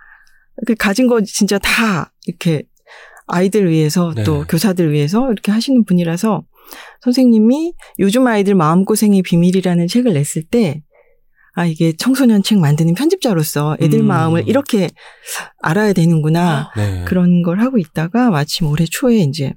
그 0.66 0.74
가진 0.74 1.06
거 1.06 1.20
진짜 1.22 1.58
다 1.58 2.12
이렇게 2.26 2.64
아이들 3.28 3.70
위해서 3.70 4.12
네. 4.16 4.24
또 4.24 4.44
교사들 4.48 4.92
위해서 4.92 5.30
이렇게 5.30 5.52
하시는 5.52 5.84
분이라서 5.84 6.42
선생님이 7.02 7.74
요즘 7.98 8.26
아이들 8.26 8.54
마음고생의 8.54 9.22
비밀이라는 9.22 9.86
책을 9.86 10.12
냈을 10.12 10.42
때 10.42 10.82
아, 11.54 11.66
이게 11.66 11.92
청소년 11.92 12.42
책 12.42 12.58
만드는 12.58 12.94
편집자로서 12.94 13.76
애들 13.80 14.00
음. 14.00 14.06
마음을 14.06 14.48
이렇게 14.48 14.88
알아야 15.60 15.92
되는구나. 15.92 16.70
네. 16.76 17.04
그런 17.06 17.42
걸 17.42 17.60
하고 17.60 17.78
있다가 17.78 18.30
마침 18.30 18.68
올해 18.68 18.84
초에 18.88 19.18
이제 19.18 19.54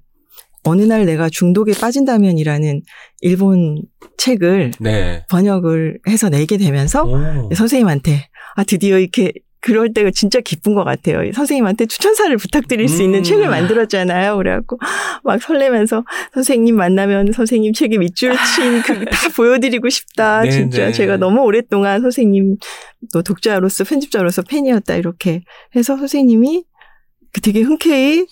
어느 0.63 0.81
날 0.81 1.05
내가 1.05 1.29
중독에 1.29 1.73
빠진다면이라는 1.73 2.81
일본 3.21 3.81
책을 4.17 4.71
네. 4.79 5.25
번역을 5.29 5.99
해서 6.07 6.29
내게 6.29 6.57
되면서 6.57 7.03
오. 7.03 7.53
선생님한테 7.53 8.27
아 8.55 8.63
드디어 8.63 8.97
이렇게 8.97 9.33
그럴 9.63 9.93
때가 9.93 10.11
진짜 10.11 10.41
기쁜 10.41 10.75
것 10.75 10.83
같아요. 10.83 11.31
선생님한테 11.31 11.85
추천사를 11.85 12.35
부탁드릴 12.35 12.89
수 12.89 13.01
있는 13.01 13.19
음. 13.19 13.23
책을 13.23 13.47
만들었잖아요. 13.47 14.35
그래갖고 14.35 14.77
막 15.23 15.41
설레면서 15.41 16.03
선생님 16.33 16.75
만나면 16.75 17.31
선생님 17.31 17.71
책에 17.71 17.97
밑줄 17.97 18.35
친그다 18.55 19.29
보여드리고 19.37 19.87
싶다. 19.87 20.41
네, 20.41 20.51
진짜 20.51 20.87
네. 20.87 20.91
제가 20.91 21.15
너무 21.15 21.41
오랫동안 21.43 22.01
선생님 22.01 22.57
또 23.13 23.23
독자로서 23.23 23.85
편집자로서 23.85 24.41
팬이었다 24.41 24.95
이렇게 24.95 25.43
해서 25.77 25.95
선생님이 25.95 26.65
그 27.31 27.39
되게 27.39 27.61
흔쾌히 27.61 28.27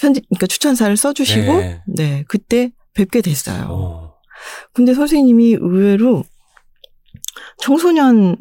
편집 0.00 0.28
그러니까 0.30 0.48
추천사를 0.48 0.96
써주시고 0.96 1.52
네. 1.58 1.82
네 1.86 2.24
그때 2.26 2.72
뵙게 2.92 3.20
됐어요. 3.20 3.68
오. 3.70 4.12
근데 4.72 4.94
선생님이 4.94 5.58
의외로 5.60 6.24
청소년 7.58 8.36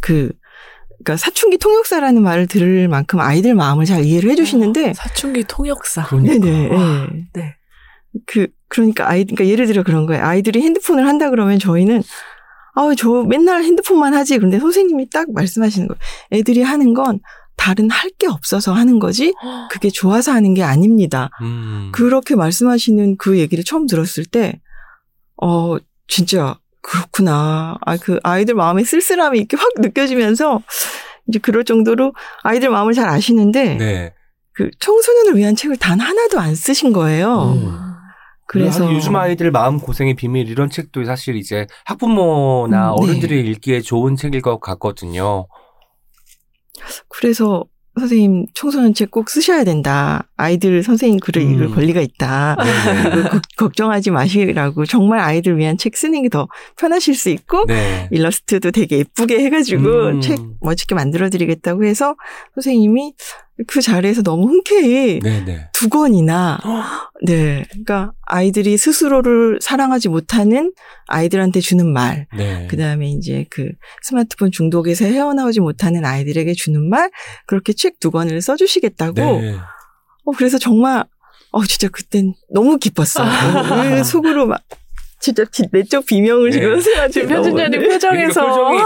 그 0.00 0.32
그러니까 1.04 1.16
사춘기 1.16 1.58
통역사라는 1.58 2.22
말을 2.22 2.46
들을 2.46 2.88
만큼 2.88 3.20
아이들 3.20 3.54
마음을 3.54 3.84
잘 3.84 4.04
이해를 4.04 4.30
해주시는데 4.30 4.94
사춘기 4.94 5.44
통역사. 5.44 6.04
그러니까. 6.06 6.38
네네 6.38 6.68
와, 6.74 7.08
예. 7.12 7.24
네. 7.34 7.54
그 8.26 8.46
그러니까 8.68 9.08
아이 9.08 9.24
그러니까 9.24 9.46
예를 9.46 9.66
들어 9.66 9.82
그런 9.82 10.06
거예요 10.06 10.22
아이들이 10.24 10.60
핸드폰을 10.62 11.06
한다 11.06 11.30
그러면 11.30 11.58
저희는 11.58 12.02
아우 12.74 12.94
저 12.94 13.22
맨날 13.24 13.62
핸드폰만 13.64 14.14
하지 14.14 14.38
근데 14.38 14.58
선생님이 14.58 15.08
딱 15.10 15.32
말씀하시는 15.32 15.88
거예요 15.88 15.98
애들이 16.30 16.62
하는 16.62 16.94
건 16.94 17.20
다른 17.56 17.90
할 17.90 18.10
게 18.18 18.26
없어서 18.28 18.72
하는 18.72 18.98
거지 18.98 19.32
그게 19.70 19.88
좋아서 19.90 20.32
하는 20.32 20.54
게 20.54 20.62
아닙니다 20.62 21.30
음. 21.42 21.90
그렇게 21.92 22.36
말씀하시는 22.36 23.16
그 23.16 23.38
얘기를 23.38 23.64
처음 23.64 23.86
들었을 23.86 24.24
때, 24.26 24.60
어, 25.40 25.76
진짜, 26.06 26.58
그렇구나. 26.82 27.78
아, 27.80 27.96
그 27.96 28.18
아이들 28.22 28.54
마음의 28.54 28.84
쓸쓸함이 28.84 29.38
이렇게 29.38 29.56
확 29.56 29.70
느껴지면서, 29.76 30.62
이제 31.28 31.38
그럴 31.38 31.64
정도로 31.64 32.12
아이들 32.42 32.70
마음을 32.70 32.92
잘 32.92 33.08
아시는데, 33.08 33.76
네. 33.76 34.14
그 34.52 34.68
청소년을 34.80 35.36
위한 35.36 35.56
책을 35.56 35.76
단 35.76 36.00
하나도 36.00 36.38
안 36.38 36.54
쓰신 36.54 36.92
거예요. 36.92 37.54
음. 37.54 37.78
그래서. 38.46 38.86
아, 38.86 38.92
요즘 38.92 39.16
아이들 39.16 39.50
마음 39.50 39.78
고생의 39.78 40.14
비밀 40.14 40.48
이런 40.48 40.68
책도 40.68 41.04
사실 41.04 41.36
이제 41.36 41.66
학부모나 41.86 42.90
음, 42.92 42.96
네. 42.96 43.02
어른들이 43.02 43.40
읽기에 43.50 43.80
좋은 43.80 44.16
책일 44.16 44.42
것 44.42 44.60
같거든요. 44.60 45.46
그래서 47.08 47.64
선생님 47.98 48.46
청소년 48.54 48.94
책 48.94 49.10
꼭 49.10 49.28
쓰셔야 49.28 49.64
된다. 49.64 50.26
아이들 50.36 50.82
선생님 50.82 51.20
글을 51.20 51.42
읽을 51.42 51.66
음. 51.66 51.74
권리가 51.74 52.00
있다. 52.00 52.56
네. 52.58 53.22
걱- 53.28 53.42
걱정하지 53.56 54.10
마시라고 54.10 54.86
정말 54.86 55.18
아이들 55.20 55.58
위한 55.58 55.76
책 55.76 55.96
쓰는 55.96 56.22
게 56.22 56.28
더 56.30 56.48
편하실 56.78 57.14
수 57.14 57.28
있고 57.28 57.66
네. 57.66 58.08
일러스트도 58.10 58.70
되게 58.70 58.98
예쁘게 58.98 59.38
해가지고 59.44 59.82
음. 60.08 60.20
책 60.22 60.38
멋지게 60.62 60.94
만들어드리겠다고 60.94 61.84
해서 61.84 62.14
선생님이 62.54 63.12
그 63.66 63.80
자리에서 63.80 64.22
너무 64.22 64.48
흔쾌히 64.48 65.20
네, 65.20 65.44
네. 65.44 65.68
두 65.72 65.88
권이나 65.88 66.58
네 67.26 67.64
그러니까 67.70 68.12
아이들이 68.26 68.76
스스로를 68.76 69.58
사랑하지 69.60 70.08
못하는 70.08 70.72
아이들한테 71.06 71.60
주는 71.60 71.92
말 71.92 72.26
네. 72.36 72.66
그다음에 72.68 73.08
이제 73.10 73.46
그 73.50 73.70
스마트폰 74.02 74.50
중독에서 74.50 75.04
헤어나오지 75.04 75.60
못하는 75.60 76.04
아이들에게 76.04 76.52
주는 76.54 76.88
말 76.88 77.10
그렇게 77.46 77.72
책 77.72 77.92
두 78.00 78.10
권을 78.10 78.40
써주시겠다고 78.42 79.14
네. 79.14 79.54
어 80.24 80.32
그래서 80.36 80.58
정말 80.58 81.04
어 81.52 81.64
진짜 81.64 81.88
그땐 81.88 82.34
너무 82.52 82.78
기뻤어요 82.78 83.28
왜 83.82 84.02
속으로 84.04 84.46
막 84.46 84.60
진짜 85.22 85.44
기- 85.44 85.62
내적 85.70 86.04
비명을 86.04 86.50
네. 86.50 86.58
지금 87.10 87.28
너무- 87.28 87.42
편집자님 87.44 87.80
네. 87.80 87.88
표정에서 87.88 88.40
그러니까 88.42 88.50
표정이 88.64 88.80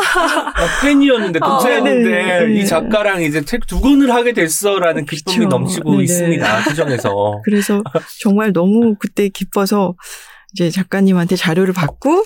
아, 0.54 0.80
팬이었는데 0.82 1.38
아, 1.42 1.48
독자였는데 1.48 2.10
네, 2.10 2.46
네. 2.46 2.54
이 2.60 2.66
작가랑 2.66 3.22
이제 3.22 3.40
책 3.42 3.66
두 3.66 3.80
권을 3.80 4.12
하게 4.12 4.32
됐어라는 4.34 5.06
기쁨이 5.06 5.38
그쵸. 5.38 5.48
넘치고 5.48 5.90
네네. 5.92 6.04
있습니다 6.04 6.64
표정에서. 6.64 7.40
그래서 7.44 7.82
정말 8.20 8.52
너무 8.52 8.94
그때 9.00 9.28
기뻐서 9.30 9.96
이제 10.52 10.70
작가님한테 10.70 11.36
자료를 11.36 11.72
받고 11.72 12.22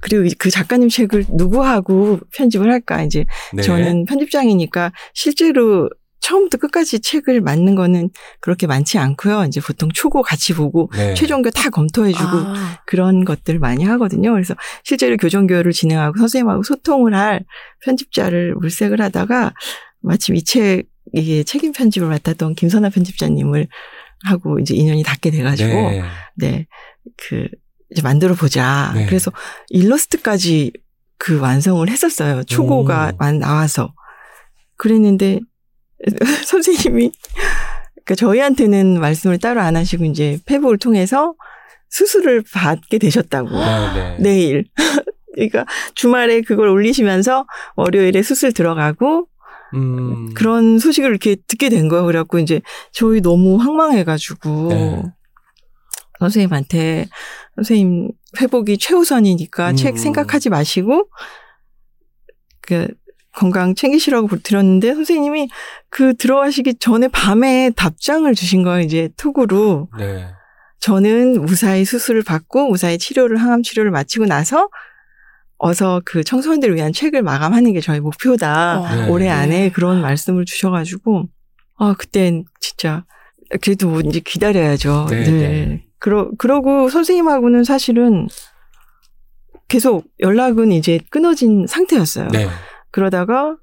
그리고 0.00 0.26
그 0.38 0.50
작가님 0.50 0.88
책을 0.88 1.26
누구하고 1.30 2.20
편집을 2.34 2.70
할까 2.72 3.02
이제 3.02 3.26
네. 3.52 3.62
저는 3.62 4.06
편집장이니까 4.06 4.92
실제로 5.12 5.88
처음부터 6.24 6.56
끝까지 6.56 7.00
책을 7.00 7.42
맞는 7.42 7.74
거는 7.74 8.08
그렇게 8.40 8.66
많지 8.66 8.96
않고요. 8.96 9.44
이제 9.44 9.60
보통 9.60 9.90
초고 9.92 10.22
같이 10.22 10.54
보고 10.54 10.90
네. 10.94 11.12
최종교 11.12 11.50
다 11.50 11.68
검토해주고 11.68 12.24
아, 12.24 12.80
그런 12.86 13.26
것들 13.26 13.58
많이 13.58 13.84
하거든요. 13.84 14.32
그래서 14.32 14.54
실제로 14.84 15.18
교정교육을 15.18 15.72
진행하고 15.72 16.16
선생님하고 16.16 16.62
소통을 16.62 17.14
할 17.14 17.44
편집자를 17.82 18.54
물색을 18.54 19.02
하다가 19.02 19.52
마침 20.00 20.34
이 20.34 20.42
책, 20.42 20.84
이게 21.12 21.42
책임 21.42 21.72
편집을 21.72 22.08
맡았던 22.08 22.54
김선아 22.54 22.88
편집자님을 22.88 23.68
하고 24.24 24.58
이제 24.58 24.74
인연이 24.74 25.02
닿게 25.02 25.30
돼가지고, 25.30 25.74
네, 25.90 26.02
네. 26.36 26.66
그, 27.18 27.48
이제 27.90 28.00
만들어 28.00 28.34
보자. 28.34 28.92
네. 28.94 29.04
그래서 29.04 29.30
일러스트까지 29.68 30.72
그 31.18 31.38
완성을 31.38 31.86
했었어요. 31.86 32.44
초고가 32.44 33.12
오. 33.12 33.16
만 33.18 33.38
나와서. 33.38 33.92
그랬는데, 34.76 35.40
선생님이, 36.46 37.12
그러니까 38.04 38.14
저희한테는 38.16 39.00
말씀을 39.00 39.38
따로 39.38 39.60
안 39.60 39.76
하시고 39.76 40.04
이제 40.04 40.38
페북을 40.46 40.78
통해서 40.78 41.34
수술을 41.90 42.42
받게 42.52 42.98
되셨다고. 42.98 43.48
네, 43.50 43.94
네. 43.94 44.16
내일. 44.18 44.64
그러니까 45.34 45.64
주말에 45.94 46.42
그걸 46.42 46.68
올리시면서 46.68 47.46
월요일에 47.76 48.22
수술 48.22 48.52
들어가고 48.52 49.28
음. 49.74 50.32
그런 50.34 50.78
소식을 50.78 51.10
이렇게 51.10 51.36
듣게 51.46 51.68
된 51.68 51.88
거예요. 51.88 52.04
그래갖고 52.06 52.38
이제 52.38 52.60
저희 52.92 53.20
너무 53.20 53.56
황망해가지고 53.56 54.68
네. 54.68 55.02
선생님한테 56.20 57.08
선생님 57.56 58.10
회복이 58.40 58.78
최우선이니까 58.78 59.70
음. 59.70 59.76
책 59.76 59.98
생각하지 59.98 60.50
마시고 60.50 61.08
그 62.60 62.88
건강 63.34 63.74
챙기시라고 63.74 64.28
들었는데 64.42 64.94
선생님이 64.94 65.48
그 65.90 66.14
들어가시기 66.16 66.76
전에 66.76 67.08
밤에 67.08 67.70
답장을 67.74 68.32
주신 68.34 68.62
거예요. 68.62 68.80
이제 68.80 69.10
톡으로 69.16 69.88
네. 69.98 70.26
저는 70.80 71.42
무사히 71.42 71.84
수술을 71.84 72.22
받고 72.22 72.68
무사히 72.68 72.98
치료를 72.98 73.36
항암 73.38 73.62
치료를 73.62 73.90
마치고 73.90 74.26
나서 74.26 74.68
어서 75.56 76.02
그 76.04 76.22
청소년들을 76.24 76.74
위한 76.74 76.92
책을 76.92 77.22
마감하는 77.22 77.72
게 77.72 77.80
저희 77.80 78.00
목표다. 78.00 78.80
어, 78.80 78.94
네. 78.94 79.08
올해 79.08 79.28
안에 79.28 79.70
그런 79.70 80.00
말씀을 80.00 80.44
주셔가지고 80.44 81.24
아 81.78 81.94
그땐 81.98 82.44
진짜 82.60 83.04
그래도 83.62 83.88
뭐 83.88 84.00
이제 84.00 84.20
기다려야죠. 84.20 85.06
네, 85.10 85.24
네. 85.24 85.30
네. 85.30 85.84
그러, 85.98 86.30
그러고 86.36 86.90
선생님하고는 86.90 87.64
사실은 87.64 88.28
계속 89.68 90.04
연락은 90.20 90.72
이제 90.72 91.00
끊어진 91.10 91.66
상태였어요. 91.66 92.28
네. 92.28 92.46
그러다가 92.94 93.56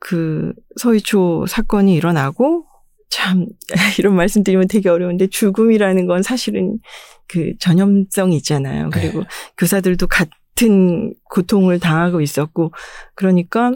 그 0.00 0.52
서희초 0.74 1.46
사건이 1.46 1.94
일어나고 1.94 2.66
참 3.08 3.46
이런 4.00 4.16
말씀드리면 4.16 4.66
되게 4.66 4.88
어려운데 4.88 5.28
죽음이라는 5.28 6.08
건 6.08 6.24
사실은 6.24 6.80
그 7.28 7.52
전염성이 7.60 8.34
있잖아요. 8.38 8.90
그리고 8.92 9.20
네. 9.20 9.26
교사들도 9.58 10.08
같은 10.08 11.14
고통을 11.30 11.78
당하고 11.78 12.20
있었고 12.20 12.72
그러니까 13.14 13.70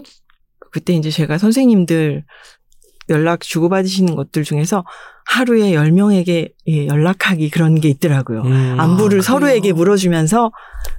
그때 0.72 0.94
이제 0.94 1.10
제가 1.10 1.38
선생님들 1.38 2.24
연락 3.08 3.42
주고받으시는 3.42 4.16
것들 4.16 4.42
중에서 4.42 4.84
하루에 5.26 5.74
10명에게 5.74 6.54
예, 6.66 6.86
연락하기 6.88 7.50
그런 7.50 7.76
게 7.76 7.88
있더라고요. 7.88 8.42
음. 8.42 8.80
안부를 8.80 9.20
아, 9.20 9.22
서로에게? 9.22 9.72
물어주면서 9.72 10.50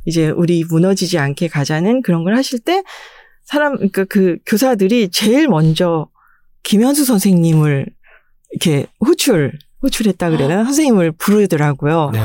이제 0.06 0.30
우리 0.30 0.64
무너지지 0.64 1.18
않게 1.18 1.50
가자는 1.50 2.02
그런 2.02 2.24
걸 2.24 2.38
하실 2.38 2.60
때 2.60 2.82
사람 3.50 3.78
그러니까 3.78 4.06
그 4.06 4.38
교사들이 4.46 5.10
제일 5.10 5.48
먼저 5.48 6.08
김현수 6.62 7.04
선생님을 7.04 7.88
이렇게 8.52 8.86
호출 9.04 9.58
호출했다 9.82 10.30
그래야 10.30 10.48
되나 10.48 10.64
선생님을 10.66 11.14
부르더라고요. 11.14 12.12
네. 12.14 12.20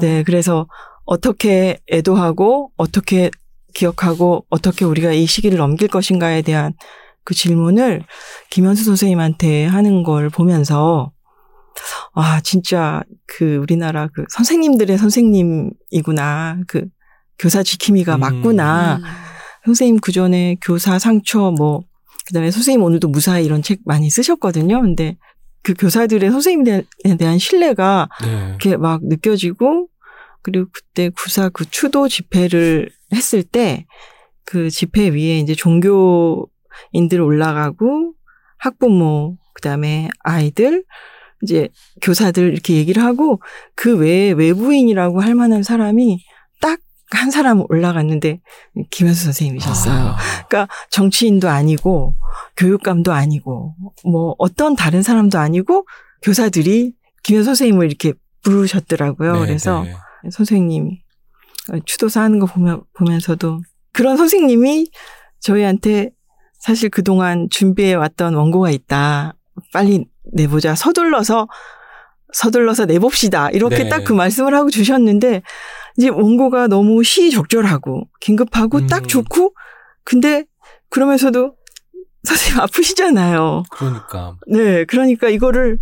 네, 0.00 0.22
그래서 0.22 0.66
어떻게 1.04 1.78
애도하고 1.90 2.72
어떻게 2.78 3.30
기억하고 3.74 4.46
어떻게 4.48 4.86
우리가 4.86 5.12
이 5.12 5.26
시기를 5.26 5.58
넘길 5.58 5.88
것인가에 5.88 6.40
대한 6.40 6.72
그 7.22 7.34
질문을 7.34 8.04
김현수 8.48 8.84
선생님한테 8.84 9.66
하는 9.66 10.02
걸 10.02 10.30
보면서 10.30 11.12
아 12.14 12.40
진짜 12.40 13.02
그 13.26 13.56
우리나라 13.56 14.08
그 14.08 14.24
선생님들의 14.30 14.96
선생님이구나 14.96 16.60
그 16.66 16.86
교사 17.38 17.62
지킴이가 17.62 18.14
음. 18.14 18.20
맞구나 18.20 18.96
음. 18.96 19.31
선생님 19.64 20.00
그 20.00 20.12
전에 20.12 20.56
교사 20.60 20.98
상처 20.98 21.50
뭐 21.50 21.84
그다음에 22.26 22.50
선생님 22.50 22.82
오늘도 22.82 23.08
무사히 23.08 23.44
이런 23.44 23.62
책 23.62 23.80
많이 23.84 24.10
쓰셨거든요. 24.10 24.80
근데 24.80 25.16
그 25.62 25.74
교사들의 25.74 26.30
선생님에 26.30 26.84
대한 27.18 27.38
신뢰가 27.38 28.08
네. 28.22 28.48
이렇게 28.48 28.76
막 28.76 29.00
느껴지고 29.04 29.88
그리고 30.42 30.66
그때 30.72 31.08
구사 31.10 31.48
그 31.48 31.64
추도 31.70 32.08
집회를 32.08 32.90
했을 33.12 33.42
때 33.42 33.86
그 34.44 34.70
집회 34.70 35.08
위에 35.08 35.38
이제 35.38 35.54
종교인들 35.54 37.20
올라가고 37.20 38.14
학부모 38.58 39.38
그다음에 39.54 40.08
아이들 40.20 40.84
이제 41.42 41.68
교사들 42.02 42.52
이렇게 42.52 42.74
얘기를 42.74 43.02
하고 43.02 43.40
그 43.74 43.96
외에 43.96 44.32
외부인이라고 44.32 45.20
할 45.20 45.34
만한 45.34 45.62
사람이 45.62 46.24
딱 46.60 46.80
한 47.18 47.30
사람 47.30 47.64
올라갔는데 47.68 48.40
김현수 48.90 49.24
선생님이셨어요. 49.24 49.94
아. 49.94 50.16
그러니까 50.48 50.68
정치인도 50.90 51.48
아니고 51.48 52.16
교육감도 52.56 53.12
아니고 53.12 53.74
뭐 54.04 54.34
어떤 54.38 54.76
다른 54.76 55.02
사람도 55.02 55.38
아니고 55.38 55.86
교사들이 56.22 56.94
김현 57.22 57.44
선생님을 57.44 57.86
이렇게 57.86 58.12
부르셨더라고요. 58.42 59.32
네, 59.34 59.46
그래서 59.46 59.82
네. 59.82 59.94
선생님 60.30 60.90
어, 61.72 61.78
추도사 61.84 62.22
하는 62.22 62.38
거 62.38 62.46
보면 62.46 62.82
보면서도 62.94 63.60
그런 63.92 64.16
선생님이 64.16 64.90
저희한테 65.40 66.10
사실 66.58 66.88
그동안 66.88 67.48
준비해 67.50 67.94
왔던 67.94 68.34
원고가 68.34 68.70
있다. 68.70 69.34
빨리 69.72 70.06
내보자. 70.32 70.74
서둘러서 70.74 71.48
서둘러서 72.32 72.86
내봅시다. 72.86 73.50
이렇게 73.50 73.84
네. 73.84 73.88
딱그 73.88 74.12
말씀을 74.12 74.54
하고 74.54 74.70
주셨는데 74.70 75.42
이제 75.96 76.08
원고가 76.08 76.66
너무 76.68 77.02
시적절하고 77.02 78.08
긴급하고 78.20 78.78
음. 78.78 78.86
딱 78.86 79.08
좋고 79.08 79.54
근데 80.04 80.44
그러면서도 80.88 81.54
선생님 82.24 82.60
아프시잖아요. 82.60 83.64
그러니까. 83.70 84.36
네, 84.46 84.84
그러니까 84.84 85.28
이거를 85.28 85.78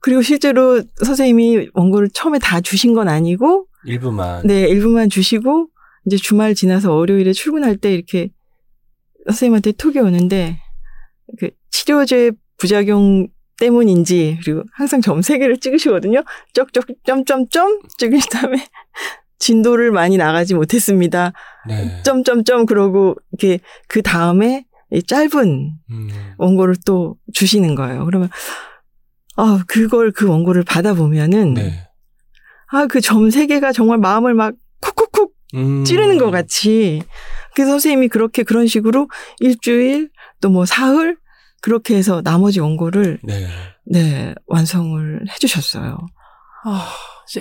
그리고 0.00 0.22
실제로 0.22 0.82
선생님이 1.04 1.68
원고를 1.74 2.08
처음에 2.14 2.38
다 2.38 2.60
주신 2.60 2.94
건 2.94 3.08
아니고 3.08 3.66
일부만. 3.84 4.46
네, 4.46 4.62
일부만 4.68 5.10
주시고 5.10 5.68
이제 6.06 6.16
주말 6.16 6.54
지나서 6.54 6.94
월요일에 6.94 7.32
출근할 7.32 7.76
때 7.76 7.92
이렇게 7.92 8.30
선생님한테 9.26 9.72
톡이 9.72 9.98
오는데 9.98 10.58
그 11.38 11.50
치료제 11.70 12.32
부작용 12.56 13.28
때문인지 13.60 14.38
그리고 14.42 14.62
항상 14.72 15.00
점 15.00 15.20
세 15.20 15.36
개를 15.36 15.58
찍으시거든요. 15.58 16.22
쪽쪽 16.54 16.86
점점점 17.04 17.80
찍은 17.98 18.18
다음에 18.30 18.56
진도를 19.38 19.90
많이 19.92 20.16
나가지 20.16 20.54
못했습니다. 20.54 21.32
네. 21.68 22.02
점점점 22.04 22.66
그러고 22.66 23.14
이렇게 23.32 23.60
그 23.88 24.02
다음에 24.02 24.64
이 24.90 25.02
짧은 25.02 25.72
음. 25.90 26.08
원고를 26.38 26.76
또 26.86 27.16
주시는 27.34 27.74
거예요. 27.74 28.04
그러면 28.06 28.30
아 29.36 29.62
그걸 29.68 30.10
그 30.12 30.26
원고를 30.28 30.64
받아 30.64 30.94
보면은 30.94 31.54
네. 31.54 31.88
아그 32.70 33.00
점 33.00 33.30
세 33.30 33.46
개가 33.46 33.72
정말 33.72 33.98
마음을 33.98 34.34
막 34.34 34.54
쿡쿡쿡 34.80 35.32
음. 35.54 35.84
찌르는 35.84 36.18
것 36.18 36.30
같이 36.30 37.02
그래서 37.54 37.72
선생님이 37.72 38.08
그렇게 38.08 38.42
그런 38.42 38.66
식으로 38.66 39.08
일주일 39.40 40.10
또 40.40 40.50
뭐 40.50 40.64
사흘 40.66 41.16
그렇게 41.60 41.96
해서 41.96 42.22
나머지 42.22 42.60
원고를 42.60 43.18
네. 43.24 43.46
네 43.84 44.34
완성을 44.46 45.20
해주셨어요. 45.32 45.98
아, 46.64 46.88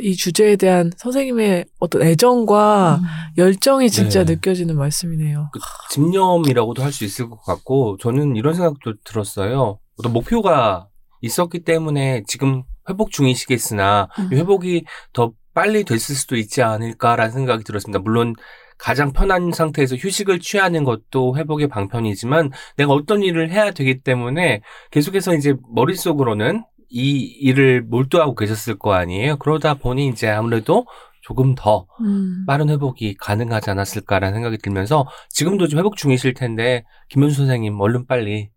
이 0.01 0.15
주제에 0.15 0.55
대한 0.57 0.91
선생님의 0.97 1.65
어떤 1.79 2.01
애정과 2.01 2.99
열정이 3.37 3.89
진짜 3.89 4.25
네. 4.25 4.33
느껴지는 4.35 4.75
말씀이네요. 4.77 5.49
그 5.53 5.59
집념이라고도 5.91 6.83
할 6.83 6.91
수 6.91 7.05
있을 7.05 7.29
것 7.29 7.41
같고 7.43 7.97
저는 8.01 8.35
이런 8.35 8.53
생각도 8.53 8.95
들었어요. 9.05 9.79
어떤 9.97 10.13
목표가 10.13 10.87
있었기 11.21 11.63
때문에 11.63 12.23
지금 12.27 12.63
회복 12.89 13.11
중이시겠으나 13.11 14.09
음. 14.19 14.29
이 14.31 14.35
회복이 14.35 14.83
더 15.13 15.31
빨리 15.53 15.83
됐을 15.83 16.15
수도 16.15 16.35
있지 16.35 16.61
않을까라는 16.61 17.31
생각이 17.31 17.63
들었습니다. 17.63 17.99
물론 17.99 18.33
가장 18.77 19.11
편한 19.11 19.51
상태에서 19.51 19.95
휴식을 19.95 20.39
취하는 20.39 20.83
것도 20.83 21.35
회복의 21.37 21.67
방편이지만 21.67 22.51
내가 22.77 22.93
어떤 22.93 23.23
일을 23.23 23.51
해야 23.51 23.71
되기 23.71 24.01
때문에 24.01 24.61
계속해서 24.91 25.33
이제 25.35 25.55
머릿속으로는 25.73 26.63
이 26.89 27.19
일을 27.41 27.81
몰두하고 27.83 28.35
계셨을 28.35 28.77
거 28.77 28.93
아니에요. 28.93 29.37
그러다 29.37 29.75
보니 29.75 30.07
이제 30.07 30.27
아무래도 30.29 30.85
조금 31.21 31.55
더 31.55 31.87
음. 32.01 32.45
빠른 32.47 32.69
회복이 32.69 33.15
가능하지 33.19 33.69
않았을까라는 33.71 34.33
생각이 34.35 34.57
들면서 34.59 35.05
지금도 35.29 35.67
좀 35.67 35.79
회복 35.79 35.97
중이실 35.97 36.33
텐데 36.33 36.85
김현수 37.09 37.37
선생님 37.37 37.79
얼른 37.79 38.05
빨리 38.07 38.49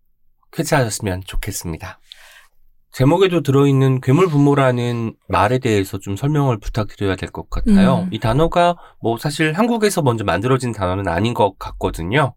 쾌차하셨으면 0.52 1.22
좋겠습니다. 1.26 1.98
제목에도 2.92 3.40
들어있는 3.42 4.00
괴물 4.00 4.28
부모라는 4.28 5.14
말에 5.28 5.58
대해서 5.58 5.98
좀 5.98 6.16
설명을 6.16 6.58
부탁드려야 6.58 7.14
될 7.16 7.30
것 7.30 7.48
같아요. 7.48 8.00
음. 8.00 8.08
이 8.12 8.18
단어가 8.18 8.76
뭐 9.00 9.16
사실 9.16 9.52
한국에서 9.52 10.02
먼저 10.02 10.24
만들어진 10.24 10.72
단어는 10.72 11.06
아닌 11.06 11.32
것 11.34 11.56
같거든요. 11.58 12.34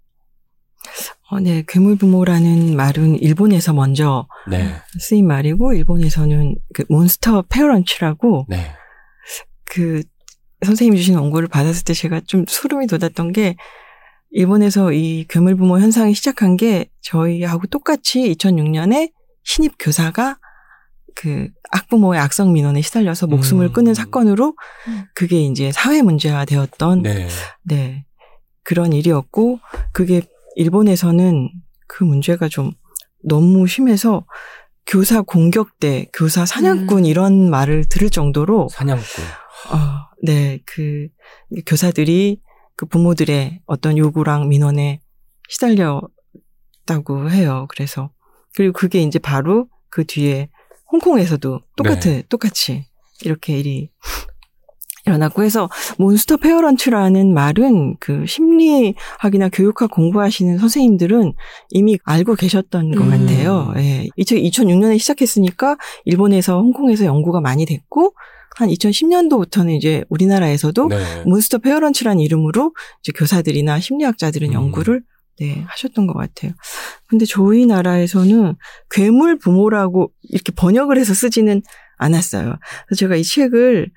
어, 1.30 1.40
네 1.40 1.64
괴물 1.68 1.98
부모라는 1.98 2.76
말은 2.76 3.20
일본에서 3.20 3.74
먼저 3.74 4.28
네, 4.50 4.76
쓰인 5.00 5.28
말이고 5.28 5.74
일본에서는 5.74 6.56
그 6.74 6.84
몬스터 6.90 7.44
페어런치라고 7.50 8.46
네, 8.50 8.72
그 9.66 10.04
선생님 10.66 10.96
주신 10.96 11.16
원고를 11.16 11.48
받았을 11.48 11.84
때 11.84 11.94
제가 11.94 12.22
좀 12.26 12.46
소름이 12.48 12.88
돋았던 12.88 13.34
게 13.34 13.56
일본에서 14.32 14.94
이 14.94 15.26
괴물 15.30 15.56
부모 15.56 15.80
현상이 15.80 16.14
시작한 16.14 16.58
게 16.58 16.90
저희하고 17.02 17.68
똑같이 17.68 18.36
2006년에 18.36 19.12
신입 19.44 19.76
교사가 19.78 20.38
그 21.16 21.50
악부모의 21.72 22.20
악성 22.20 22.54
민원에 22.54 22.82
시달려서 22.82 23.28
목숨을 23.28 23.68
음. 23.68 23.74
끊은 23.74 23.94
사건으로 23.94 24.56
음. 24.88 25.04
그게 25.14 25.42
이제 25.42 25.72
사회 25.72 26.02
문제화 26.02 26.46
되었던 26.46 27.02
네, 27.02 27.28
네. 27.64 28.06
그런 28.64 28.94
일이었고, 28.94 29.60
그게 29.92 30.22
일본에서는 30.56 31.52
그 31.88 32.04
문제가 32.04 32.48
좀 32.48 32.72
너무 33.24 33.68
심해서 33.68 34.26
교사 34.86 35.22
공격대, 35.22 36.08
교사 36.14 36.46
사냥꾼 36.46 37.00
음. 37.00 37.06
이런 37.06 37.50
말을 37.50 37.86
들을 37.86 38.10
정도로, 38.10 38.68
사냥꾼. 38.70 39.24
어, 39.72 39.78
네, 40.22 40.60
그 40.66 41.08
교사들이 41.66 42.42
그 42.76 42.86
부모들의 42.86 43.62
어떤 43.66 43.98
요구랑 43.98 44.50
민원에 44.50 45.02
시달렸다고 45.48 47.30
해요. 47.32 47.68
그래서, 47.70 48.12
그리고 48.56 48.74
그게 48.74 49.02
이제 49.02 49.20
바로 49.20 49.68
그 49.90 50.06
뒤에 50.06 50.50
홍콩에서도 50.92 51.62
똑같은, 51.78 52.24
똑같이 52.30 52.86
이렇게 53.24 53.58
일이 53.58 53.90
일어났고 55.06 55.44
해서 55.44 55.70
monster 55.98 56.38
parent라는 56.38 57.34
말은 57.34 57.98
그 58.00 58.26
심리학이나 58.26 59.50
교육학 59.52 59.92
공부하시는 59.92 60.58
선생님들은 60.58 61.34
이미 61.70 61.98
알고 62.06 62.36
계셨던 62.36 62.92
것 62.92 63.04
음. 63.04 63.10
같아요. 63.10 63.74
예. 63.78 64.08
2006년에 64.18 64.98
시작했으니까 64.98 65.78
일본에서 66.06 66.60
홍콩에서 66.60 67.06
연구가 67.06 67.42
많이 67.42 67.66
됐고 67.66 68.14
한 68.56 68.70
2010년도부터는 68.70 69.76
이제 69.76 70.04
우리나라에서도 70.10 70.88
네. 70.88 71.24
monster 71.26 71.58
parent라는 71.58 72.20
이름으로 72.20 72.74
이제 73.02 73.12
교사들이나 73.16 73.80
심리학자들은 73.80 74.50
음. 74.50 74.54
연구를 74.54 75.02
네, 75.40 75.64
하셨던 75.68 76.06
것 76.06 76.14
같아요. 76.14 76.52
근데 77.08 77.26
저희 77.26 77.66
나라에서는 77.66 78.56
괴물 78.92 79.40
부모라고 79.40 80.12
이렇게 80.30 80.52
번역을 80.56 80.98
해서 80.98 81.14
쓰지는 81.16 81.64
않았어요. 81.98 82.56
그래서 82.88 83.00
제가 83.00 83.16
이 83.16 83.24
책을 83.24 83.90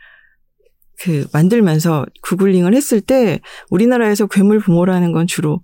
그 1.01 1.27
만들면서 1.33 2.07
구글링을 2.23 2.75
했을 2.75 3.01
때 3.01 3.41
우리나라에서 3.71 4.27
괴물 4.27 4.61
부모라는 4.61 5.13
건 5.13 5.27
주로 5.27 5.61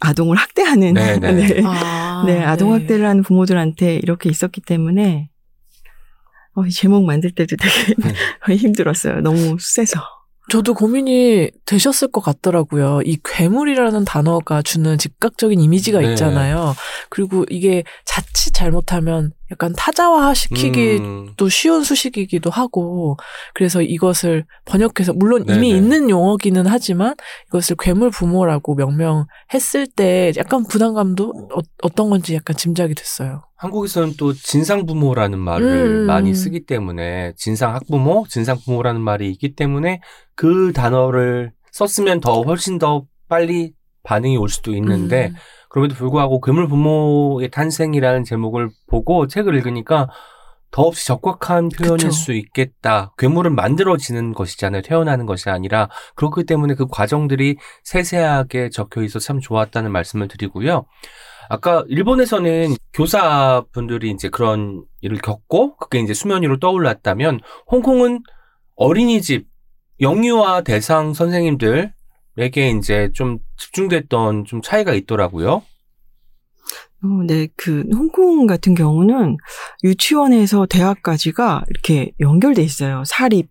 아동을 0.00 0.36
학대하는 0.36 0.94
네, 0.94 1.18
네. 1.18 1.32
네. 1.32 1.62
아, 1.64 2.22
네, 2.26 2.44
아동 2.44 2.72
학대를 2.72 3.04
하는 3.04 3.22
부모들한테 3.22 3.96
이렇게 3.96 4.30
있었기 4.30 4.60
때문에 4.60 5.30
어, 6.54 6.64
이 6.66 6.70
제목 6.70 7.04
만들 7.04 7.30
때도 7.30 7.56
되게 7.56 7.94
네. 8.48 8.54
힘들었어요. 8.56 9.20
너무 9.20 9.56
세서. 9.60 10.00
저도 10.50 10.74
고민이 10.74 11.50
되셨을 11.66 12.08
것 12.08 12.20
같더라고요. 12.22 13.00
이 13.04 13.18
괴물이라는 13.22 14.04
단어가 14.04 14.62
주는 14.62 14.96
즉각적인 14.96 15.60
이미지가 15.60 16.00
네. 16.00 16.10
있잖아요. 16.10 16.74
그리고 17.10 17.44
이게 17.50 17.84
자칫 18.04 18.52
잘못하면 18.52 19.32
약간 19.50 19.72
타자화 19.76 20.34
시키기 20.34 20.98
음, 21.00 21.32
또 21.36 21.48
쉬운 21.48 21.84
수식이기도 21.84 22.50
하고 22.50 23.16
그래서 23.54 23.82
이것을 23.82 24.44
번역해서 24.64 25.12
물론 25.14 25.44
이미 25.48 25.68
네네. 25.68 25.76
있는 25.76 26.10
용어기는 26.10 26.66
하지만 26.66 27.14
이것을 27.48 27.76
괴물 27.78 28.10
부모라고 28.10 28.74
명명했을 28.74 29.86
때 29.94 30.32
약간 30.36 30.66
부담감도 30.66 31.48
어, 31.82 31.88
떤 31.90 32.10
건지 32.10 32.34
약간 32.34 32.56
짐작이 32.56 32.94
됐어요. 32.94 33.47
한국에서는 33.58 34.14
또 34.18 34.32
진상 34.32 34.86
부모라는 34.86 35.38
말을 35.38 35.66
음. 35.66 36.06
많이 36.06 36.32
쓰기 36.34 36.64
때문에 36.64 37.32
진상 37.36 37.74
학부모, 37.74 38.24
진상 38.28 38.56
부모라는 38.64 39.00
말이 39.00 39.30
있기 39.32 39.54
때문에 39.54 40.00
그 40.36 40.72
단어를 40.72 41.52
썼으면 41.72 42.20
더 42.20 42.42
훨씬 42.42 42.78
더 42.78 43.04
빨리 43.28 43.72
반응이 44.04 44.36
올 44.36 44.48
수도 44.48 44.72
있는데 44.74 45.26
음. 45.26 45.34
그럼에도 45.68 45.96
불구하고 45.96 46.40
괴물 46.40 46.68
부모의 46.68 47.50
탄생이라는 47.50 48.24
제목을 48.24 48.70
보고 48.86 49.26
책을 49.26 49.54
읽으니까 49.56 50.08
더없이 50.70 51.06
적확한 51.06 51.70
표현일 51.70 51.96
그쵸. 51.96 52.10
수 52.10 52.32
있겠다. 52.32 53.12
괴물은 53.18 53.54
만들어지는 53.54 54.34
것이잖아요. 54.34 54.82
태어나는 54.82 55.26
것이 55.26 55.50
아니라 55.50 55.88
그렇기 56.14 56.44
때문에 56.44 56.74
그 56.74 56.86
과정들이 56.86 57.56
세세하게 57.84 58.70
적혀 58.70 59.02
있어 59.02 59.18
참 59.18 59.40
좋았다는 59.40 59.90
말씀을 59.90 60.28
드리고요. 60.28 60.84
아까 61.48 61.84
일본에서는 61.88 62.74
교사분들이 62.92 64.10
이제 64.10 64.28
그런 64.28 64.84
일을 65.00 65.18
겪고 65.18 65.76
그게 65.76 66.00
이제 66.00 66.14
수면 66.14 66.42
위로 66.42 66.58
떠올랐다면 66.58 67.40
홍콩은 67.70 68.22
어린이집 68.76 69.46
영유아 70.00 70.62
대상 70.62 71.14
선생님들에게 71.14 72.70
이제 72.78 73.10
좀 73.14 73.38
집중됐던 73.56 74.44
좀 74.44 74.62
차이가 74.62 74.92
있더라고요. 74.92 75.62
어, 77.04 77.06
네, 77.26 77.48
그 77.56 77.84
홍콩 77.92 78.46
같은 78.46 78.74
경우는 78.74 79.36
유치원에서 79.84 80.66
대학까지가 80.66 81.64
이렇게 81.68 82.12
연결돼 82.20 82.62
있어요. 82.62 83.04
사립 83.06 83.50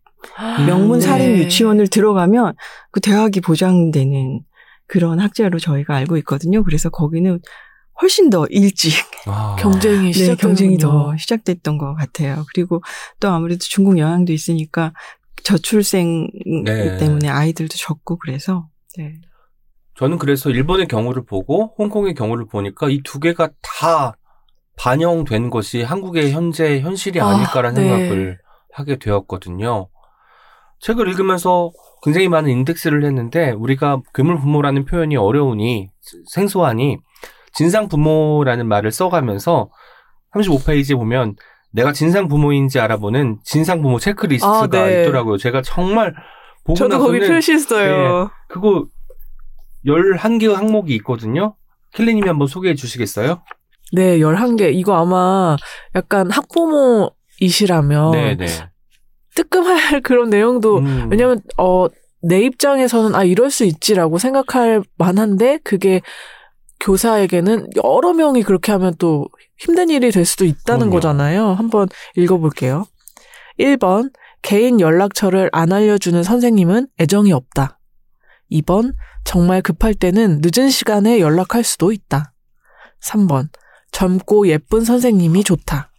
명문 0.66 1.00
네. 1.00 1.06
사립 1.06 1.38
유치원을 1.38 1.88
들어가면 1.88 2.56
그 2.92 3.00
대학이 3.00 3.42
보장되는 3.42 4.42
그런 4.86 5.20
학자로 5.20 5.60
저희가 5.60 5.96
알고 5.96 6.18
있거든요. 6.18 6.64
그래서 6.64 6.90
거기는 6.90 7.40
훨씬 8.02 8.30
더 8.30 8.46
일찍 8.50 8.94
아. 9.26 9.56
경쟁이 9.60 10.08
네, 10.08 10.12
시작 10.14 10.38
경쟁이 10.38 10.78
더 10.78 11.16
시작됐던 11.18 11.78
것 11.78 11.96
같아요. 11.96 12.46
그리고 12.54 12.82
또 13.20 13.30
아무래도 13.30 13.60
중국 13.62 13.98
영향도 13.98 14.34
있으니까 14.34 14.94
저출생 15.44 16.30
네. 16.66 16.98
때문에 16.98 17.30
아이들도 17.30 17.76
적고 17.78 18.18
그래서 18.18 18.68
네. 18.98 19.16
저는 19.96 20.18
그래서 20.20 20.50
일본의 20.50 20.88
경우를 20.88 21.26
보고 21.26 21.74
홍콩의 21.78 22.14
경우를 22.14 22.46
보니까 22.48 22.90
이 22.90 23.02
두 23.04 23.20
개가 23.20 23.50
다 23.62 24.14
반영된 24.78 25.50
것이 25.50 25.82
한국의 25.82 26.32
현재 26.32 26.82
현실이 26.82 27.20
아, 27.20 27.30
아닐까라는 27.30 27.82
네. 27.82 27.90
생각을 27.90 28.38
하게 28.72 28.98
되었거든요. 28.98 29.90
책을 30.82 31.08
읽으면서 31.10 31.72
굉장히 32.04 32.28
많은 32.30 32.52
인덱스를 32.52 33.04
했는데 33.04 33.52
우리가 33.52 34.02
괴물 34.14 34.40
부모라는 34.40 34.86
표현이 34.86 35.16
어려우니 35.16 35.90
생소하니 36.28 37.00
진상 37.58 37.88
부모라는 37.88 38.68
말을 38.68 38.92
써가면서 38.92 39.70
35페이지에 40.36 40.96
보면 40.96 41.36
내가 41.72 41.92
진상 41.92 42.28
부모인지 42.28 42.80
알아보는 42.80 43.40
진상 43.44 43.82
부모 43.82 44.00
체크리스트가 44.00 44.60
아, 44.62 44.68
네. 44.68 45.02
있더라고요. 45.02 45.38
제가 45.38 45.62
정말 45.64 46.14
보고 46.64 46.76
저도 46.78 47.00
거기 47.00 47.20
표시했어요. 47.20 48.30
그거 48.48 48.86
11개 49.86 50.54
항목이 50.54 50.94
있거든요. 50.98 51.56
켈리님이 51.94 52.28
한번 52.28 52.48
소개해 52.48 52.76
주시겠어요? 52.76 53.42
네, 53.94 54.20
11개. 54.20 54.72
이거 54.74 54.96
아마 54.96 55.56
약간 55.96 56.30
학부모이시라면 56.30 58.12
네네. 58.12 58.46
뜨끔할 59.36 60.02
그런 60.04 60.30
내용도 60.30 60.78
음, 60.78 61.08
왜냐면 61.10 61.42
어 61.58 61.88
내 62.22 62.42
입장에서는 62.42 63.16
아 63.16 63.24
이럴 63.24 63.52
수 63.52 63.64
있지라고 63.64 64.18
생각할 64.18 64.82
만한데 64.98 65.60
그게 65.64 66.02
교사에게는 66.80 67.70
여러 67.84 68.14
명이 68.14 68.44
그렇게 68.44 68.72
하면 68.74 68.94
또 68.98 69.28
힘든 69.58 69.90
일이 69.90 70.12
될 70.12 70.26
수도 70.26 70.46
있다는 70.46 70.80
그럼요. 70.90 70.94
거잖아요. 70.96 71.48
한번 71.54 71.88
읽어볼게요. 72.16 72.86
1번 73.60 74.12
개인 74.42 74.80
연락처를 74.80 75.50
안 75.52 75.72
알려주는 75.72 76.22
선생님은 76.24 76.88
애정이 77.00 77.34
없다. 77.34 77.80
2번 78.52 78.94
정말 79.26 79.62
급할 79.62 79.94
때는 79.94 80.42
늦은 80.44 80.70
시간에 80.70 81.20
연락할 81.20 81.64
수도 81.64 81.92
있다. 81.92 82.34
3번 83.04 83.50
젊고 83.92 84.48
예쁜 84.48 84.86
선생님이 84.86 85.44
좋다. 85.44 85.92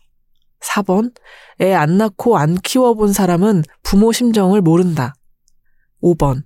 4번 0.62 1.12
애 1.60 1.72
안 1.74 1.98
낳고 1.98 2.38
안 2.38 2.54
키워본 2.54 3.12
사람은 3.12 3.64
부모 3.82 4.12
심정을 4.12 4.60
모른다. 4.60 5.14
5번 6.02 6.42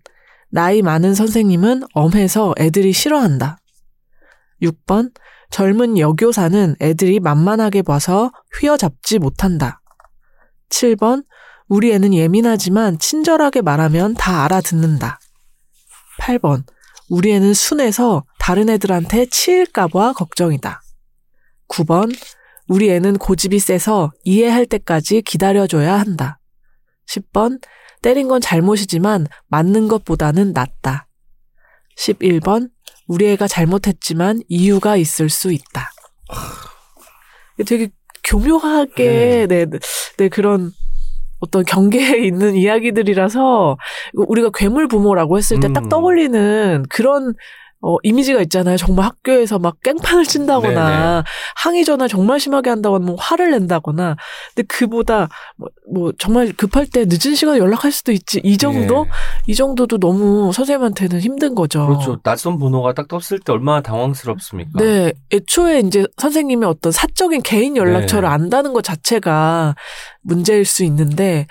나이 0.51 0.83
많은 0.83 1.14
선생님은 1.14 1.83
엄해서 1.95 2.55
애들이 2.59 2.92
싫어한다. 2.92 3.59
6번 4.62 5.12
젊은 5.51 5.98
여교사는 5.98 6.77
애들이 6.81 7.20
만만하게 7.20 7.83
봐서 7.83 8.33
휘어잡지 8.59 9.18
못한다. 9.18 9.83
7번 10.70 11.25
우리 11.68 11.92
애는 11.92 12.14
예민하지만 12.14 12.98
친절하게 12.98 13.62
말하면 13.62 14.14
다 14.14 14.44
알아듣는다. 14.44 15.18
8번 16.20 16.64
우리 17.09 17.33
애는 17.33 17.53
순해서 17.53 18.25
다른 18.38 18.68
애들한테 18.70 19.27
치일까봐 19.27 20.14
걱정이다. 20.14 20.81
9번 21.68 22.14
우리 22.68 22.90
애는 22.90 23.18
고집이 23.18 23.59
세서 23.59 24.12
이해할 24.25 24.66
때까지 24.66 25.22
기다려줘야 25.22 25.98
한다. 25.98 26.38
10번 27.07 27.61
때린 28.01 28.29
건 28.29 28.40
잘못이지만 28.40 29.27
맞는 29.48 29.88
것보다는 29.88 30.53
낫다. 30.53 31.07
11번 31.98 32.70
우리 33.07 33.31
애가 33.31 33.49
잘못했지만 33.49 34.41
이유가 34.49 34.97
있을 34.97 35.29
수 35.29 35.53
있다. 35.53 35.91
되게 37.67 37.91
교묘하게 38.25 39.47
네, 39.49 39.67
네, 39.67 39.79
네, 40.17 40.29
그런 40.29 40.73
어떤 41.41 41.65
경계에 41.65 42.19
있는 42.25 42.55
이야기들이라서 42.55 43.77
우리가 44.15 44.51
괴물 44.55 44.88
부모라고 44.88 45.38
했을 45.38 45.61
때딱 45.61 45.85
음. 45.85 45.88
떠올리는 45.88 46.85
그런 46.88 47.35
어, 47.85 47.97
이미지가 48.05 48.40
있잖아요. 48.42 48.77
정말 48.77 49.07
학교에서 49.07 49.59
막 49.59 49.81
깽판을 49.83 50.25
친다거나 50.25 50.85
네네. 50.85 51.23
항의 51.57 51.85
전화 51.85 52.07
정말 52.07 52.38
심하게 52.38 52.71
한다거나 52.71 53.05
뭐 53.05 53.16
화를 53.18 53.51
낸다거나 53.51 54.16
근데 54.55 54.66
그보다 54.68 55.29
뭐, 55.57 55.68
뭐 55.92 56.12
정말 56.16 56.53
급할 56.53 56.87
때 56.87 57.05
늦은 57.07 57.35
시간에 57.35 57.59
연락할 57.59 57.90
수도 57.90 58.12
있지 58.12 58.40
이 58.45 58.57
정도 58.57 59.07
예. 59.09 59.51
이 59.51 59.55
정도도 59.57 59.99
너무 59.99 60.53
선생님한테는 60.53 61.18
힘든 61.21 61.57
거죠. 61.57 61.87
그렇죠. 61.87 62.21
낯선 62.23 62.59
번호가 62.59 62.92
딱 62.95 63.09
떴을 63.09 63.40
때 63.45 63.53
얼마나 63.53 63.81
당황스럽습니까? 63.83 64.79
네, 64.79 65.12
애초에 65.33 65.81
이제 65.81 66.07
선생님의 66.18 66.68
어떤 66.68 66.92
사적인 66.92 67.42
개인 67.42 67.77
연락처를 67.77 68.29
네. 68.29 68.35
안다는 68.35 68.73
것 68.73 68.85
자체가 68.85 69.75
문제일 70.23 70.64
수 70.64 70.85
있는데 70.85 71.49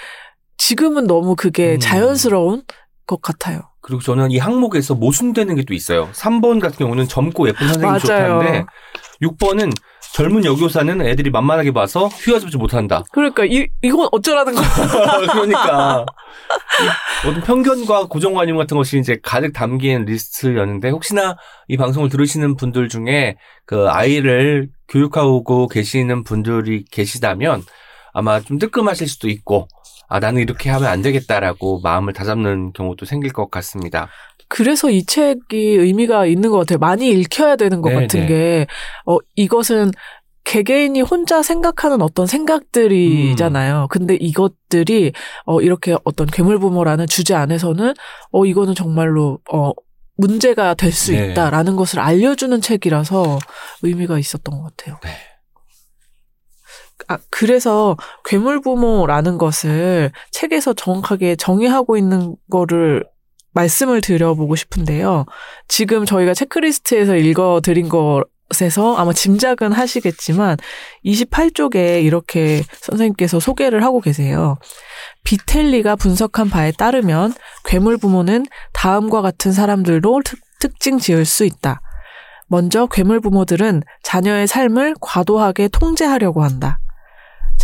지금은 0.57 1.07
너무 1.07 1.35
그게 1.35 1.73
음. 1.73 1.79
자연스러운 1.79 2.63
것 3.05 3.21
같아요. 3.21 3.70
그리고 3.81 4.01
저는 4.01 4.31
이 4.31 4.37
항목에서 4.37 4.95
모순되는 4.95 5.55
게 5.55 5.63
또 5.63 5.73
있어요. 5.73 6.09
3번 6.13 6.59
같은 6.59 6.77
경우는 6.77 7.07
젊고 7.07 7.47
예쁜 7.47 7.67
선생님이. 7.67 7.99
좋다는데 7.99 8.65
6번은 9.21 9.71
젊은 10.13 10.43
여교사는 10.43 11.01
애들이 11.03 11.29
만만하게 11.29 11.71
봐서 11.71 12.07
휘어잡지 12.07 12.57
못한다. 12.57 13.03
그러니까 13.13 13.45
이 13.45 13.67
이건 13.81 14.09
어쩌라는 14.11 14.53
거야. 14.53 14.65
그러니까 15.31 16.05
모든 17.25 17.41
편견과 17.41 18.07
고정관념 18.07 18.57
같은 18.57 18.75
것이 18.75 18.99
이제 18.99 19.17
가득 19.23 19.53
담긴 19.53 20.03
리스트였는데 20.05 20.89
혹시나 20.89 21.37
이 21.69 21.77
방송을 21.77 22.09
들으시는 22.09 22.57
분들 22.57 22.89
중에 22.89 23.37
그 23.65 23.87
아이를 23.89 24.69
교육하고 24.89 25.67
계시는 25.67 26.23
분들이 26.25 26.83
계시다면 26.91 27.63
아마 28.13 28.41
좀 28.41 28.59
뜨끔하실 28.59 29.07
수도 29.07 29.29
있고 29.29 29.69
아 30.11 30.19
나는 30.19 30.41
이렇게 30.41 30.69
하면 30.69 30.89
안 30.89 31.01
되겠다라고 31.01 31.79
마음을 31.79 32.11
다잡는 32.11 32.73
경우도 32.73 33.05
생길 33.05 33.31
것 33.31 33.49
같습니다. 33.49 34.09
그래서 34.49 34.89
이 34.89 35.05
책이 35.05 35.39
의미가 35.53 36.25
있는 36.25 36.51
것 36.51 36.57
같아요. 36.57 36.79
많이 36.79 37.09
읽혀야 37.11 37.55
되는 37.55 37.81
것 37.81 37.91
네, 37.91 37.95
같은 37.95 38.19
네. 38.19 38.27
게, 38.27 38.67
어, 39.05 39.17
이것은 39.35 39.91
개개인이 40.43 40.99
혼자 40.99 41.41
생각하는 41.41 42.01
어떤 42.01 42.27
생각들이잖아요. 42.27 43.87
근데 43.89 44.15
이것들이, 44.15 45.13
어, 45.45 45.61
이렇게 45.61 45.95
어떤 46.03 46.27
괴물부모라는 46.27 47.07
주제 47.07 47.33
안에서는, 47.33 47.93
어, 48.33 48.45
이거는 48.45 48.75
정말로, 48.75 49.39
어, 49.49 49.71
문제가 50.17 50.73
될수 50.73 51.13
네. 51.13 51.31
있다라는 51.31 51.77
것을 51.77 52.01
알려주는 52.01 52.59
책이라서 52.59 53.39
의미가 53.83 54.19
있었던 54.19 54.59
것 54.59 54.75
같아요. 54.75 54.99
네. 55.05 55.30
아, 57.07 57.17
그래서 57.29 57.97
괴물 58.25 58.61
부모라는 58.61 59.37
것을 59.37 60.11
책에서 60.31 60.73
정확하게 60.73 61.35
정의하고 61.35 61.97
있는 61.97 62.35
거를 62.49 63.03
말씀을 63.53 64.01
드려보고 64.01 64.55
싶은데요. 64.55 65.25
지금 65.67 66.05
저희가 66.05 66.33
체크리스트에서 66.33 67.15
읽어드린 67.15 67.89
것에서 67.89 68.95
아마 68.95 69.13
짐작은 69.13 69.73
하시겠지만 69.73 70.57
28쪽에 71.05 72.03
이렇게 72.03 72.63
선생님께서 72.81 73.39
소개를 73.39 73.83
하고 73.83 73.99
계세요. 73.99 74.57
비텔리가 75.23 75.95
분석한 75.95 76.49
바에 76.49 76.71
따르면 76.71 77.33
괴물 77.65 77.97
부모는 77.97 78.45
다음과 78.73 79.21
같은 79.21 79.51
사람들로 79.51 80.21
특, 80.23 80.39
특징 80.59 80.97
지을 80.97 81.25
수 81.25 81.43
있다. 81.43 81.81
먼저 82.47 82.85
괴물 82.85 83.21
부모들은 83.21 83.81
자녀의 84.03 84.45
삶을 84.45 84.95
과도하게 84.99 85.69
통제하려고 85.69 86.43
한다. 86.43 86.80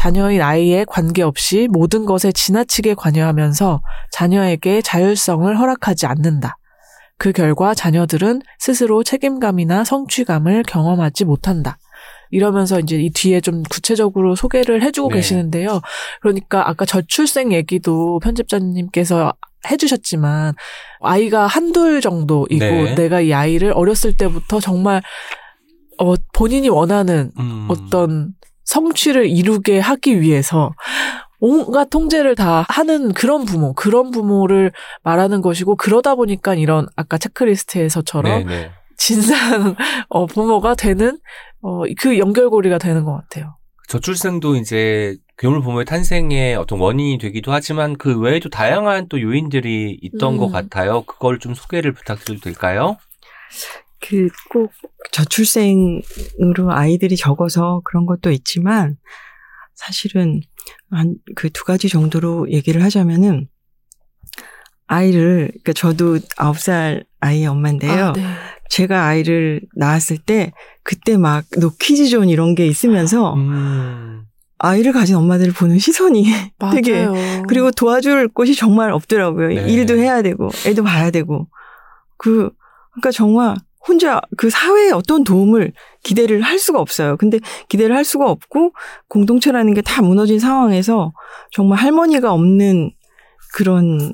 자녀의 0.08 0.38
나이에 0.38 0.86
관계없이 0.86 1.67
모든 1.70 2.06
것에 2.06 2.32
지나치게 2.32 2.93
관여하면서 2.93 3.82
자녀에게 4.13 4.82
자율성을 4.82 5.60
허락하지 5.60 6.06
않는다. 6.06 6.58
그 7.17 7.34
결과 7.34 7.74
자녀들은 7.74 8.41
스스로 8.58 9.04
책임감이나 9.04 9.84
성취감을 9.84 10.63
경험하지 10.63 11.26
못한다. 11.26 11.78
이러면서 12.32 12.80
이제 12.80 12.96
이 12.96 13.10
뒤에 13.10 13.41
좀 13.41 13.63
구체적으로 13.63 14.36
소개를 14.36 14.82
해주고 14.82 15.10
네. 15.10 15.15
계시는데요. 15.15 15.82
그러니까 16.22 16.70
아까 16.70 16.86
저출생 16.86 17.52
얘기도 17.52 18.20
편집자님께서 18.20 19.34
해주셨지만 19.70 20.54
아이가 21.02 21.48
한둘 21.48 22.00
정도이고 22.00 22.65
네. 22.65 22.96
내가 22.96 23.20
이 23.20 23.34
아이를 23.34 23.74
어렸을 23.74 24.15
때부터 24.15 24.62
정말 24.62 25.02
어, 25.98 26.13
본인이 26.34 26.70
원하는 26.70 27.32
음. 27.39 27.67
어떤 27.70 28.38
성취를 28.67 29.27
이루게 29.27 29.80
하기 29.80 30.21
위해서 30.21 30.73
온갖 31.39 31.89
통제를 31.89 32.36
다 32.36 32.65
하는 32.67 33.13
그런 33.13 33.45
부모, 33.45 33.73
그런 33.73 34.12
부모를 34.12 34.71
말하는 35.03 35.41
것이고 35.41 35.75
그러다 35.75 36.15
보니까 36.15 36.53
이런 36.56 36.88
아까 36.95 37.17
체크리스트에서처럼 37.17 38.45
네네. 38.45 38.71
진상 38.97 39.75
어, 40.10 40.25
부모가 40.25 40.75
되는 40.75 41.17
어, 41.62 41.84
그 41.99 42.17
연결고리가 42.17 42.77
되는 42.77 43.06
것 43.06 43.13
같아요. 43.13 43.58
저출생도 43.88 44.58
이제 44.58 45.15
괴물 45.38 45.62
부모의 45.62 45.86
탄생의 45.86 46.56
어떤 46.56 46.80
원인이 46.80 47.19
되기도 47.19 47.53
하지만 47.53 47.95
그 47.95 48.19
외에도 48.19 48.49
다양한 48.49 49.08
또 49.08 49.21
요인들이 49.21 49.97
있던 50.01 50.34
음. 50.34 50.38
것 50.39 50.49
같아요. 50.49 51.03
그걸 51.03 51.39
좀 51.39 51.53
소개를 51.53 51.93
부탁드려도 51.93 52.41
될까요? 52.41 52.97
그 54.08 54.30
꼭 54.50 54.72
저출생으로 55.12 56.72
아이들이 56.72 57.15
적어서 57.17 57.82
그런 57.86 58.06
것도 58.06 58.32
있지만 58.32 58.98
사실은 59.76 60.41
한 60.91 61.15
그 61.36 61.50
두 61.50 61.63
가지 61.63 61.88
정도로 61.89 62.50
얘기를 62.52 62.84
하자면은 62.84 63.48
아이를 64.88 65.48
그러니까 65.50 65.74
저도 65.74 66.20
아홉 66.38 66.60
살 66.60 67.04
아이의 67.20 67.48
엄마인데요. 67.48 68.06
아, 68.08 68.13
네. 68.13 68.24
제가 68.70 69.06
아이를 69.06 69.62
낳았을 69.76 70.17
때 70.17 70.52
그때 70.84 71.17
막 71.17 71.46
노키즈존 71.58 72.30
이런 72.30 72.56
게 72.56 72.65
있으면서 72.67 73.34
음. 73.36 74.24
아이를 74.60 74.91
가진 74.91 75.15
엄마들을 75.15 75.54
보는 75.54 75.78
시선이 75.80 76.26
되게 76.74 77.06
맞아요. 77.06 77.43
그리고 77.48 77.72
도와줄 77.72 78.30
곳이 78.30 78.56
정말 78.56 78.91
없더라고요. 78.91 79.50
네. 79.50 79.72
일도 79.72 79.98
해야 79.98 80.22
되고, 80.22 80.50
애도 80.65 80.84
봐야 80.84 81.12
되고. 81.12 81.48
그, 82.17 82.50
그러니까 82.93 83.12
정말 83.12 83.56
혼자 83.88 84.21
그 84.38 84.50
사회에 84.50 84.91
어떤 84.91 85.23
도움을 85.23 85.71
기대를 86.04 86.41
할 86.41 86.60
수가 86.60 86.80
없어요. 86.80 87.17
근데 87.17 87.39
기대를 87.69 87.95
할 87.95 88.04
수가 88.04 88.30
없고, 88.30 88.73
공동체라는 89.10 89.73
게 89.73 89.82
다 89.82 90.02
무너진 90.02 90.39
상황에서 90.39 91.13
정말 91.52 91.80
할머니가 91.80 92.32
없는 92.34 92.91
그런 93.54 94.13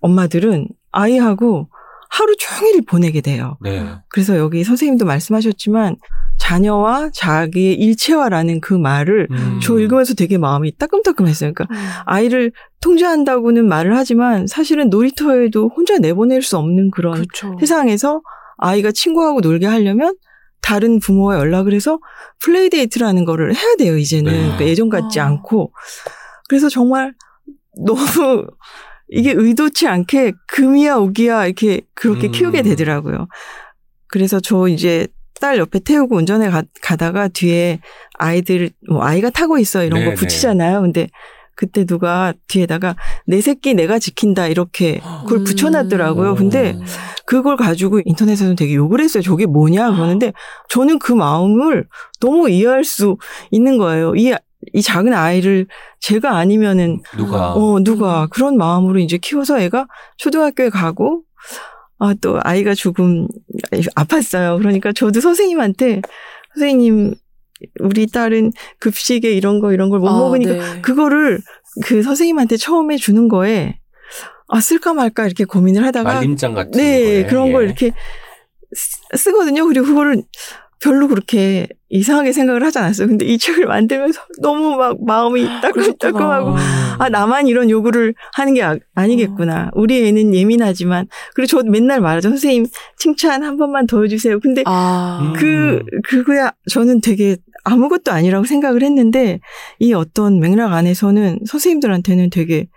엄마들은 0.00 0.68
아이하고 0.90 1.68
하루 2.10 2.34
종일 2.36 2.82
보내게 2.86 3.20
돼요. 3.22 3.56
네. 3.62 3.86
그래서 4.08 4.36
여기 4.36 4.64
선생님도 4.64 5.04
말씀하셨지만, 5.06 5.96
자녀와 6.38 7.10
자기의 7.14 7.74
일체화라는 7.74 8.60
그 8.60 8.74
말을 8.74 9.28
음. 9.30 9.60
저 9.62 9.78
읽으면서 9.78 10.14
되게 10.14 10.38
마음이 10.38 10.76
따끔따끔했어요. 10.76 11.52
그러니까 11.54 11.74
음. 11.74 11.88
아이를 12.04 12.52
통제한다고는 12.80 13.66
말을 13.68 13.96
하지만 13.96 14.46
사실은 14.46 14.90
놀이터에도 14.90 15.70
혼자 15.74 15.98
내보낼 15.98 16.42
수 16.42 16.58
없는 16.58 16.90
그런 16.90 17.14
그렇죠. 17.14 17.56
세상에서 17.60 18.22
아이가 18.62 18.92
친구하고 18.92 19.40
놀게 19.40 19.66
하려면 19.66 20.14
다른 20.60 21.00
부모와 21.00 21.38
연락을 21.38 21.74
해서 21.74 21.98
play 22.40 22.70
date라는 22.70 23.24
거를 23.24 23.54
해야 23.54 23.76
돼요, 23.76 23.98
이제는. 23.98 24.32
네. 24.32 24.38
그러니까 24.38 24.66
예전 24.66 24.88
같지 24.88 25.20
아. 25.20 25.26
않고. 25.26 25.72
그래서 26.48 26.68
정말 26.68 27.12
너무 27.84 28.46
이게 29.08 29.32
의도치 29.36 29.88
않게 29.88 30.32
금이야 30.46 30.96
옥이야 30.96 31.46
이렇게 31.46 31.82
그렇게 31.94 32.28
음. 32.28 32.32
키우게 32.32 32.62
되더라고요. 32.62 33.26
그래서 34.06 34.40
저 34.40 34.68
이제 34.68 35.08
딸 35.40 35.58
옆에 35.58 35.80
태우고 35.80 36.16
운전해 36.16 36.48
가, 36.48 36.62
가다가 36.80 37.26
뒤에 37.28 37.80
아이들 38.14 38.70
뭐 38.88 39.02
아이가 39.02 39.30
타고 39.30 39.58
있어 39.58 39.84
이런 39.84 40.00
네, 40.00 40.04
거 40.04 40.10
네. 40.12 40.14
붙이잖아요. 40.14 40.82
근데 40.82 41.08
그때 41.54 41.84
누가 41.84 42.32
뒤에다가 42.48 42.96
내 43.26 43.40
새끼 43.40 43.74
내가 43.74 43.98
지킨다 43.98 44.46
이렇게 44.46 45.00
그걸 45.22 45.38
음. 45.38 45.44
붙여놨더라고요. 45.44 46.34
근데 46.34 46.72
음. 46.72 46.84
그걸 47.26 47.56
가지고 47.56 48.00
인터넷에서는 48.04 48.56
되게 48.56 48.74
욕을 48.74 49.00
했어요. 49.00 49.22
저게 49.22 49.46
뭐냐 49.46 49.92
그러는데 49.92 50.32
저는 50.68 50.98
그 50.98 51.12
마음을 51.12 51.86
너무 52.20 52.48
이해할 52.48 52.84
수 52.84 53.16
있는 53.50 53.78
거예요. 53.78 54.14
이, 54.16 54.34
이 54.72 54.82
작은 54.82 55.12
아이를 55.12 55.66
제가 56.00 56.36
아니면은 56.36 57.00
누가 57.16 57.52
어 57.52 57.80
누가 57.82 58.26
그런 58.28 58.56
마음으로 58.56 58.98
이제 58.98 59.18
키워서 59.18 59.60
애가 59.60 59.86
초등학교에 60.18 60.70
가고 60.70 61.22
아 62.02 62.14
또 62.20 62.40
아이가 62.42 62.74
조금 62.74 63.28
아팠어요. 63.94 64.58
그러니까 64.58 64.92
저도 64.92 65.20
선생님한테 65.20 66.02
선생님 66.54 67.14
우리 67.80 68.06
딸은 68.06 68.52
급식에 68.78 69.32
이런 69.32 69.60
거 69.60 69.72
이런 69.72 69.90
걸못 69.90 70.08
아, 70.08 70.12
먹으니까 70.12 70.52
네. 70.52 70.80
그거를 70.82 71.40
그 71.84 72.02
선생님한테 72.02 72.56
처음에 72.56 72.96
주는 72.96 73.28
거에 73.28 73.78
아 74.48 74.60
쓸까 74.60 74.92
말까 74.94 75.24
이렇게 75.26 75.44
고민을 75.44 75.84
하다가 75.84 76.14
말림장 76.14 76.54
같은 76.54 76.72
네 76.72 77.00
거에, 77.22 77.26
그런 77.26 77.48
예. 77.48 77.52
걸 77.52 77.64
이렇게 77.64 77.92
쓰- 78.74 79.16
쓰거든요. 79.18 79.66
그리고 79.66 79.86
그거를 79.86 80.22
별로 80.82 81.06
그렇게 81.06 81.68
이상하게 81.90 82.32
생각을 82.32 82.64
하지 82.64 82.78
않았어요. 82.78 83.06
근데 83.06 83.24
이 83.24 83.38
책을 83.38 83.66
만들면서 83.66 84.20
너무 84.42 84.76
막 84.76 84.96
마음이 85.04 85.44
따끔따끔하고 85.62 86.50
음. 86.50 86.56
아 86.98 87.08
나만 87.08 87.46
이런 87.46 87.70
요구를 87.70 88.14
하는 88.34 88.54
게 88.54 88.62
아, 88.62 88.76
니겠구나 89.06 89.70
우리 89.74 90.06
애는 90.08 90.34
예민하지만 90.34 91.06
그리고 91.34 91.46
저 91.46 91.62
맨날 91.62 92.00
말하죠. 92.00 92.28
선생님 92.30 92.66
칭찬 92.98 93.42
한 93.44 93.56
번만 93.58 93.86
더 93.86 94.02
해주세요. 94.02 94.40
근데 94.40 94.62
아. 94.66 95.20
음. 95.22 95.32
그 95.38 95.82
그거야 96.04 96.52
저는 96.68 97.00
되게 97.00 97.36
아무것도 97.64 98.10
아니라고 98.10 98.44
생각을 98.44 98.82
했는데 98.82 99.40
이 99.78 99.92
어떤 99.92 100.40
맥락 100.40 100.72
안에서는 100.72 101.40
선생님들한테는 101.46 102.30
되게 102.30 102.68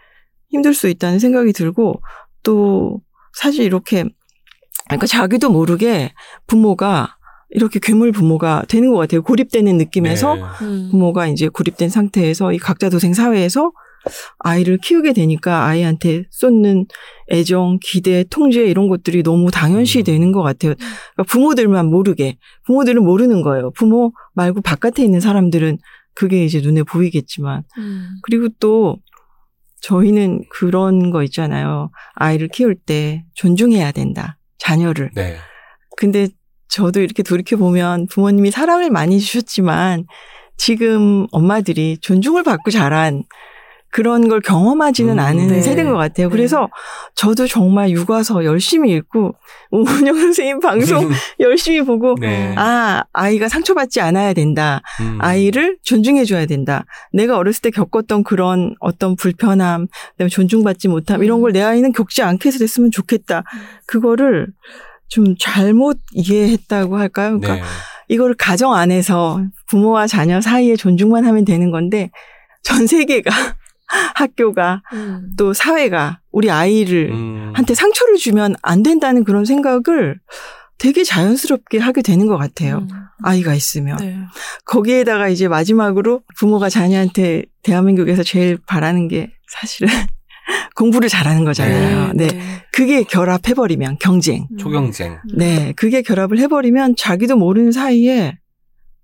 힘들 0.49 0.73
수 0.73 0.87
있다는 0.87 1.19
생각이 1.19 1.53
들고 1.53 2.01
또 2.43 3.01
사실 3.33 3.65
이렇게 3.65 4.05
그러니까 4.87 5.07
자기도 5.07 5.49
모르게 5.49 6.13
부모가 6.47 7.17
이렇게 7.49 7.79
괴물 7.79 8.11
부모가 8.11 8.63
되는 8.67 8.91
것 8.91 8.97
같아요. 8.97 9.23
고립되는 9.23 9.77
느낌에서 9.77 10.35
네. 10.35 10.41
음. 10.61 10.87
부모가 10.91 11.27
이제 11.27 11.47
고립된 11.47 11.89
상태에서 11.89 12.53
이 12.53 12.57
각자 12.57 12.89
도생 12.89 13.13
사회에서 13.13 13.71
아이를 14.39 14.77
키우게 14.77 15.13
되니까 15.13 15.65
아이한테 15.65 16.23
쏟는 16.31 16.85
애정, 17.31 17.79
기대, 17.81 18.23
통제 18.29 18.65
이런 18.65 18.87
것들이 18.87 19.23
너무 19.23 19.51
당연시 19.51 19.99
음. 19.99 20.03
되는 20.03 20.31
것 20.31 20.41
같아요. 20.41 20.75
그러니까 20.75 21.23
부모들만 21.27 21.87
모르게 21.87 22.37
부모들은 22.65 23.03
모르는 23.03 23.41
거예요. 23.41 23.71
부모 23.71 24.11
말고 24.33 24.61
바깥에 24.61 25.03
있는 25.03 25.19
사람들은 25.19 25.77
그게 26.13 26.45
이제 26.45 26.61
눈에 26.61 26.83
보이겠지만 26.83 27.63
음. 27.77 28.15
그리고 28.23 28.47
또 28.59 28.97
저희는 29.81 30.43
그런 30.49 31.11
거 31.11 31.23
있잖아요. 31.23 31.91
아이를 32.15 32.47
키울 32.47 32.75
때 32.75 33.25
존중해야 33.35 33.91
된다. 33.91 34.37
자녀를. 34.57 35.11
네. 35.15 35.37
근데 35.97 36.27
저도 36.69 37.01
이렇게 37.01 37.21
돌이켜 37.21 37.55
보면 37.57 38.07
부모님이 38.07 38.51
사랑을 38.51 38.89
많이 38.89 39.19
주셨지만 39.19 40.05
지금 40.57 41.27
엄마들이 41.31 41.97
존중을 41.99 42.43
받고 42.43 42.71
자란 42.71 43.23
그런 43.95 44.27
걸 44.27 44.41
경험하지는 44.41 45.13
음, 45.13 45.19
않은 45.19 45.47
네. 45.47 45.61
세대인 45.61 45.89
것 45.89 45.95
같아요. 45.95 46.27
네. 46.27 46.31
그래서 46.35 46.67
저도 47.15 47.47
정말 47.47 47.91
육아서 47.91 48.43
열심히 48.43 48.91
읽고 48.91 49.33
오은영 49.71 50.19
선생님 50.19 50.59
방송 50.59 51.09
열심히 51.39 51.81
보고 51.81 52.13
네. 52.19 52.53
아 52.57 53.05
아이가 53.13 53.47
상처받지 53.47 54.01
않아야 54.01 54.33
된다. 54.33 54.81
음. 54.99 55.17
아이를 55.21 55.77
존중해줘야 55.83 56.45
된다. 56.45 56.83
내가 57.13 57.37
어렸을 57.37 57.61
때 57.61 57.69
겪었던 57.69 58.25
그런 58.25 58.75
어떤 58.81 59.15
불편함, 59.15 59.87
그다음에 60.17 60.27
존중받지 60.27 60.89
못함 60.89 61.23
이런 61.23 61.39
걸 61.39 61.53
내 61.53 61.61
아이는 61.61 61.93
겪지 61.93 62.21
않게 62.21 62.49
해서 62.49 62.59
됐으면 62.59 62.91
좋겠다. 62.91 63.43
그거를 63.87 64.47
좀 65.07 65.35
잘못 65.39 65.99
이해했다고 66.11 66.97
할까요? 66.97 67.39
그러니까 67.39 67.65
네. 67.65 67.71
이거를 68.09 68.35
가정 68.35 68.73
안에서 68.73 69.41
부모와 69.67 70.07
자녀 70.07 70.41
사이에 70.41 70.75
존중만 70.75 71.23
하면 71.23 71.45
되는 71.45 71.71
건데 71.71 72.09
전 72.61 72.87
세계가 72.87 73.31
학교가 73.87 74.81
음. 74.93 75.31
또 75.37 75.53
사회가 75.53 76.19
우리 76.31 76.49
아이를 76.49 77.11
음. 77.11 77.53
한테 77.55 77.73
상처를 77.73 78.15
주면 78.17 78.55
안 78.61 78.83
된다는 78.83 79.23
그런 79.23 79.45
생각을 79.45 80.19
되게 80.77 81.03
자연스럽게 81.03 81.77
하게 81.77 82.01
되는 82.01 82.27
것 82.27 82.37
같아요. 82.37 82.79
음. 82.79 82.87
아이가 83.23 83.53
있으면. 83.53 83.97
네. 83.97 84.17
거기에다가 84.65 85.29
이제 85.29 85.47
마지막으로 85.47 86.23
부모가 86.37 86.69
자녀한테 86.69 87.43
대한민국에서 87.63 88.23
제일 88.23 88.57
바라는 88.67 89.07
게 89.07 89.31
사실은 89.47 89.87
공부를 90.75 91.07
잘하는 91.07 91.45
거잖아요. 91.45 92.11
네. 92.13 92.27
그게 92.73 93.03
결합해버리면 93.03 93.97
경쟁. 93.99 94.47
음. 94.51 94.57
초경쟁. 94.57 95.19
네. 95.33 95.73
그게 95.77 96.01
결합을 96.01 96.39
해버리면 96.39 96.95
자기도 96.97 97.37
모르는 97.37 97.71
사이에 97.71 98.37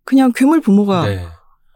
그냥 0.03 0.33
괴물 0.35 0.59
부모가 0.59 1.05
네. 1.07 1.25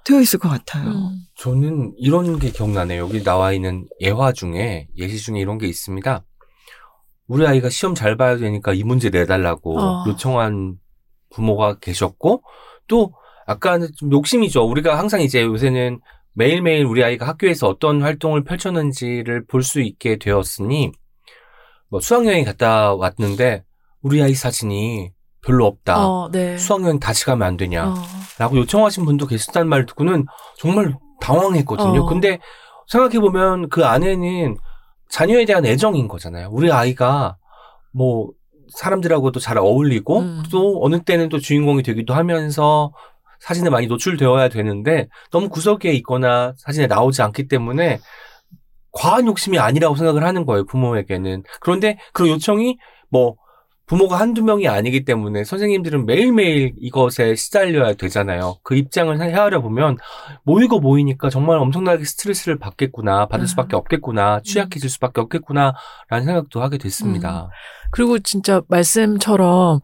되어 0.05 0.21
있을 0.21 0.39
것 0.39 0.49
같아요. 0.49 0.89
음. 0.89 1.17
저는 1.35 1.93
이런 1.97 2.39
게 2.39 2.51
기억나네요. 2.51 3.01
여기 3.01 3.23
나와 3.23 3.51
있는 3.51 3.87
예화 3.99 4.31
중에, 4.31 4.87
예시 4.97 5.17
중에 5.17 5.39
이런 5.39 5.57
게 5.57 5.67
있습니다. 5.67 6.23
우리 7.27 7.45
아이가 7.47 7.69
시험 7.69 7.95
잘 7.95 8.15
봐야 8.15 8.37
되니까 8.37 8.73
이 8.73 8.83
문제 8.83 9.09
내달라고 9.09 9.79
어. 9.79 10.03
요청한 10.07 10.75
부모가 11.33 11.79
계셨고, 11.79 12.43
또, 12.87 13.13
아까는 13.47 13.89
좀 13.97 14.11
욕심이죠. 14.11 14.63
우리가 14.63 14.97
항상 14.97 15.21
이제 15.21 15.41
요새는 15.43 15.99
매일매일 16.33 16.85
우리 16.85 17.03
아이가 17.03 17.27
학교에서 17.27 17.67
어떤 17.67 18.01
활동을 18.01 18.43
펼쳤는지를 18.43 19.45
볼 19.47 19.63
수 19.63 19.81
있게 19.81 20.17
되었으니, 20.17 20.91
뭐 21.89 21.99
수학여행 21.99 22.45
갔다 22.45 22.93
왔는데, 22.93 23.63
우리 24.01 24.21
아이 24.21 24.33
사진이 24.35 25.11
별로 25.45 25.65
없다. 25.65 26.05
어, 26.05 26.29
네. 26.31 26.57
수학여행 26.57 26.99
다시 26.99 27.25
가면 27.25 27.47
안 27.47 27.57
되냐. 27.57 27.89
어. 27.89 27.95
라고 28.37 28.57
요청하신 28.57 29.05
분도 29.05 29.27
계셨다는 29.27 29.69
말을 29.69 29.85
듣고는 29.85 30.25
정말 30.57 30.97
당황했거든요. 31.21 32.01
어. 32.01 32.05
근데 32.05 32.39
생각해 32.87 33.19
보면 33.19 33.69
그 33.69 33.85
안에는 33.85 34.57
자녀에 35.09 35.45
대한 35.45 35.65
애정인 35.65 36.07
거잖아요. 36.07 36.49
우리 36.51 36.71
아이가 36.71 37.37
뭐 37.93 38.31
사람들하고도 38.73 39.39
잘 39.39 39.57
어울리고 39.57 40.19
음. 40.19 40.43
또 40.51 40.83
어느 40.83 41.01
때는 41.01 41.29
또 41.29 41.39
주인공이 41.39 41.83
되기도 41.83 42.13
하면서 42.13 42.91
사진에 43.39 43.69
많이 43.69 43.87
노출되어야 43.87 44.49
되는데 44.49 45.07
너무 45.31 45.49
구석에 45.49 45.91
있거나 45.93 46.53
사진에 46.57 46.87
나오지 46.87 47.21
않기 47.21 47.47
때문에 47.47 47.99
과한 48.91 49.27
욕심이 49.27 49.59
아니라고 49.59 49.95
생각을 49.95 50.23
하는 50.23 50.45
거예요, 50.45 50.65
부모에게는. 50.65 51.43
그런데 51.59 51.97
그 52.13 52.27
요청이 52.29 52.77
뭐 53.09 53.35
부모가 53.87 54.19
한두 54.19 54.43
명이 54.43 54.67
아니기 54.67 55.05
때문에 55.05 55.43
선생님들은 55.43 56.05
매일매일 56.07 56.73
이것에 56.79 57.35
시달려야 57.35 57.93
되잖아요. 57.93 58.57
그 58.63 58.75
입장을 58.75 59.21
헤아려 59.21 59.61
보면 59.61 59.97
모이고 60.43 60.79
모이니까 60.79 61.29
정말 61.29 61.57
엄청나게 61.59 62.03
스트레스를 62.03 62.57
받겠구나, 62.57 63.27
받을 63.27 63.43
음. 63.43 63.47
수밖에 63.47 63.75
없겠구나, 63.75 64.41
취약해질 64.43 64.89
수밖에 64.89 65.21
없겠구나라는 65.21 66.25
생각도 66.25 66.63
하게 66.63 66.79
됐습니다. 66.79 67.49
그리고 67.91 68.17
진짜 68.19 68.61
말씀처럼 68.69 69.79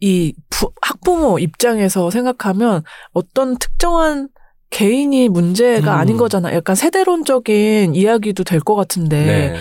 이 0.00 0.34
부- 0.50 0.72
학부모 0.82 1.38
입장에서 1.38 2.10
생각하면 2.10 2.82
어떤 3.12 3.56
특정한 3.58 4.28
개인이 4.70 5.28
문제가 5.28 5.94
음. 5.94 5.98
아닌 6.00 6.16
거잖아. 6.16 6.52
약간 6.54 6.74
세대론적인 6.76 7.94
이야기도 7.94 8.42
될 8.44 8.60
것 8.60 8.74
같은데 8.74 9.24
네. 9.26 9.56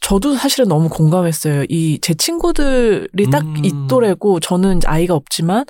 저도 0.00 0.34
사실은 0.34 0.68
너무 0.68 0.88
공감했어요. 0.88 1.64
이 1.68 1.98
제 2.00 2.14
친구들이 2.14 3.30
딱 3.30 3.44
음. 3.44 3.64
이 3.64 3.72
또래고 3.88 4.40
저는 4.40 4.80
아이가 4.86 5.14
없지만 5.14 5.64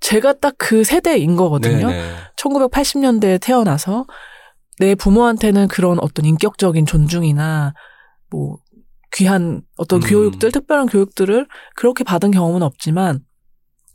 제가 0.00 0.34
딱 0.34 0.54
그 0.58 0.84
세대인 0.84 1.34
거거든요. 1.36 1.88
네네. 1.88 2.14
1980년대에 2.36 3.40
태어나서 3.40 4.06
내 4.78 4.94
부모한테는 4.94 5.68
그런 5.68 5.98
어떤 6.00 6.24
인격적인 6.24 6.86
존중이나 6.86 7.74
뭐 8.30 8.58
귀한 9.12 9.62
어떤 9.76 10.02
음. 10.02 10.08
교육들, 10.08 10.52
특별한 10.52 10.86
교육들을 10.86 11.46
그렇게 11.74 12.04
받은 12.04 12.30
경험은 12.30 12.62
없지만 12.62 13.20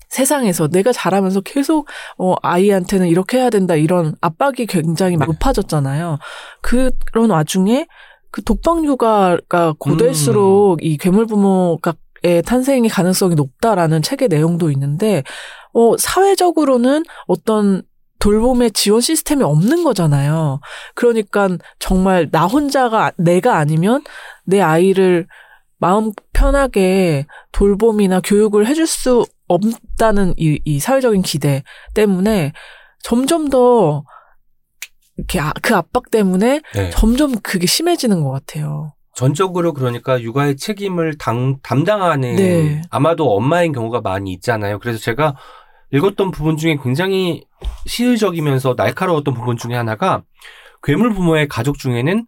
세상에서 0.10 0.68
내가 0.68 0.92
자라면서 0.92 1.42
계속 1.42 1.88
어 2.18 2.36
아이한테는 2.42 3.08
이렇게 3.08 3.38
해야 3.38 3.50
된다 3.50 3.76
이런 3.76 4.16
압박이 4.22 4.66
굉장히 4.68 5.16
막 5.18 5.26
네. 5.28 5.34
높아졌잖아요. 5.34 6.18
그런 6.62 7.30
와중에 7.30 7.88
그 8.34 8.44
독방 8.44 8.84
육아가 8.84 9.76
고될수록 9.78 10.84
이 10.84 10.98
괴물 10.98 11.28
부모의 11.28 12.42
탄생의 12.44 12.90
가능성이 12.90 13.36
높다라는 13.36 14.02
책의 14.02 14.28
내용도 14.28 14.72
있는데 14.72 15.22
어 15.72 15.96
사회적으로는 15.98 17.04
어떤 17.28 17.84
돌봄의 18.18 18.72
지원 18.72 19.02
시스템이 19.02 19.44
없는 19.44 19.84
거잖아요. 19.84 20.62
그러니까 20.96 21.48
정말 21.78 22.32
나 22.32 22.48
혼자가 22.48 23.12
내가 23.18 23.58
아니면 23.58 24.04
내 24.46 24.62
아이를 24.62 25.28
마음 25.78 26.12
편하게 26.34 27.28
돌봄이나 27.52 28.20
교육을 28.22 28.66
해줄 28.66 28.88
수 28.88 29.26
없다는 29.48 30.34
이, 30.38 30.60
이 30.66 30.80
사회적인 30.80 31.22
기대 31.22 31.64
때문에 31.94 32.54
점점 33.04 33.50
더 33.50 34.04
이렇게 35.18 35.40
아- 35.40 35.54
그 35.62 35.76
압박 35.76 36.10
때문에 36.12 36.62
네. 36.74 36.90
점점 36.92 37.40
그게 37.42 37.68
심해지는 37.68 38.24
것 38.24 38.32
같아요. 38.32 38.94
전적으로 39.16 39.74
그러니까 39.74 40.20
육아의 40.20 40.58
책임을 40.58 41.18
당, 41.20 41.58
담당하는 41.62 42.36
네. 42.36 42.82
아마도 42.90 43.32
엄마인 43.36 43.72
경우가 43.72 44.02
많이 44.02 44.32
있잖아요. 44.34 44.80
그래서 44.80 44.98
제가 44.98 45.36
읽었던 45.92 46.32
부분 46.32 46.58
중에 46.58 46.78
굉장히 46.82 47.44
시의적이면서 47.86 48.74
날카로웠던 48.76 49.36
부분 49.36 49.58
중에 49.58 49.76
하나가 49.76 50.24
괴물 50.82 51.14
부모의 51.14 51.48
가족 51.48 51.78
중에는 51.78 52.26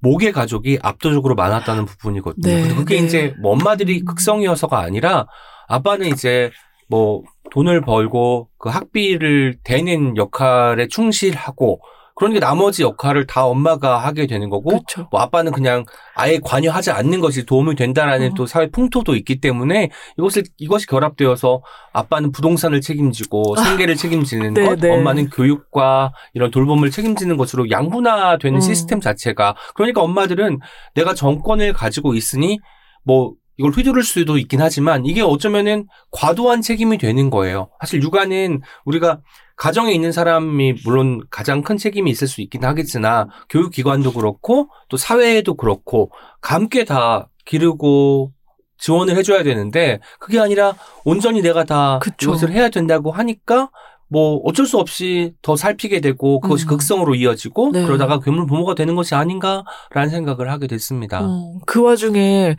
모계 0.00 0.30
가족이 0.30 0.78
압도적으로 0.82 1.34
많았다는 1.34 1.86
부분이거든요. 1.86 2.54
네, 2.54 2.60
근데 2.60 2.74
그게 2.74 3.00
네. 3.00 3.06
이제 3.06 3.34
뭐 3.40 3.52
엄마들이 3.52 4.04
극성이어서가 4.04 4.78
아니라 4.78 5.26
아빠는 5.68 6.08
이제 6.08 6.50
뭐 6.88 7.22
돈을 7.50 7.80
벌고 7.80 8.50
그 8.58 8.68
학비를 8.68 9.56
대는 9.64 10.18
역할에 10.18 10.86
충실하고 10.88 11.80
그러니까 12.16 12.46
나머지 12.46 12.82
역할을 12.82 13.26
다 13.26 13.44
엄마가 13.44 13.98
하게 13.98 14.26
되는 14.26 14.48
거고 14.48 14.70
그렇죠. 14.70 15.06
뭐 15.10 15.20
아빠는 15.20 15.52
그냥 15.52 15.84
아예 16.14 16.40
관여하지 16.42 16.90
않는 16.90 17.20
것이 17.20 17.44
도움이 17.44 17.76
된다라는 17.76 18.32
어. 18.32 18.34
또 18.34 18.46
사회 18.46 18.70
풍토도 18.70 19.14
있기 19.16 19.40
때문에 19.40 19.90
이것을 20.18 20.44
이것이 20.56 20.86
결합되어서 20.86 21.62
아빠는 21.92 22.32
부동산을 22.32 22.80
책임지고 22.80 23.56
생계를 23.56 23.96
책임지는 23.96 24.54
네, 24.54 24.64
것, 24.64 24.80
네. 24.80 24.90
엄마는 24.90 25.28
교육과 25.28 26.14
이런 26.32 26.50
돌봄을 26.50 26.90
책임지는 26.90 27.36
것으로 27.36 27.70
양분화되는 27.70 28.56
음. 28.56 28.60
시스템 28.60 29.00
자체가 29.00 29.54
그러니까 29.74 30.00
엄마들은 30.00 30.58
내가 30.94 31.12
정권을 31.12 31.74
가지고 31.74 32.14
있으니 32.14 32.58
뭐 33.04 33.34
이걸 33.58 33.72
휘두를 33.72 34.02
수도 34.02 34.38
있긴 34.38 34.60
하지만 34.60 35.06
이게 35.06 35.22
어쩌면은 35.22 35.86
과도한 36.10 36.62
책임이 36.62 36.98
되는 36.98 37.30
거예요. 37.30 37.68
사실 37.80 38.02
육아는 38.02 38.60
우리가 38.84 39.20
가정에 39.56 39.92
있는 39.92 40.12
사람이 40.12 40.74
물론 40.84 41.22
가장 41.30 41.62
큰 41.62 41.78
책임이 41.78 42.10
있을 42.10 42.28
수 42.28 42.42
있긴 42.42 42.64
하겠으나 42.64 43.28
교육기관도 43.48 44.12
그렇고 44.12 44.68
또 44.88 44.96
사회에도 44.96 45.54
그렇고 45.54 46.10
함께 46.42 46.84
다 46.84 47.28
기르고 47.46 48.32
지원을 48.78 49.16
해줘야 49.16 49.42
되는데 49.42 50.00
그게 50.18 50.38
아니라 50.38 50.74
온전히 51.04 51.40
내가 51.40 51.64
다 51.64 51.98
그쵸. 52.02 52.30
이것을 52.30 52.52
해야 52.52 52.68
된다고 52.68 53.10
하니까 53.10 53.70
뭐 54.08 54.40
어쩔 54.44 54.66
수 54.66 54.78
없이 54.78 55.34
더 55.42 55.56
살피게 55.56 56.00
되고 56.00 56.40
그것이 56.40 56.66
음. 56.66 56.68
극성으로 56.68 57.14
이어지고 57.16 57.72
네. 57.72 57.84
그러다가 57.84 58.20
괴물 58.20 58.46
부모가 58.46 58.74
되는 58.74 58.94
것이 58.94 59.14
아닌가라는 59.14 60.10
생각을 60.10 60.50
하게 60.50 60.66
됐습니다. 60.68 61.22
어, 61.22 61.58
그 61.66 61.82
와중에 61.82 62.54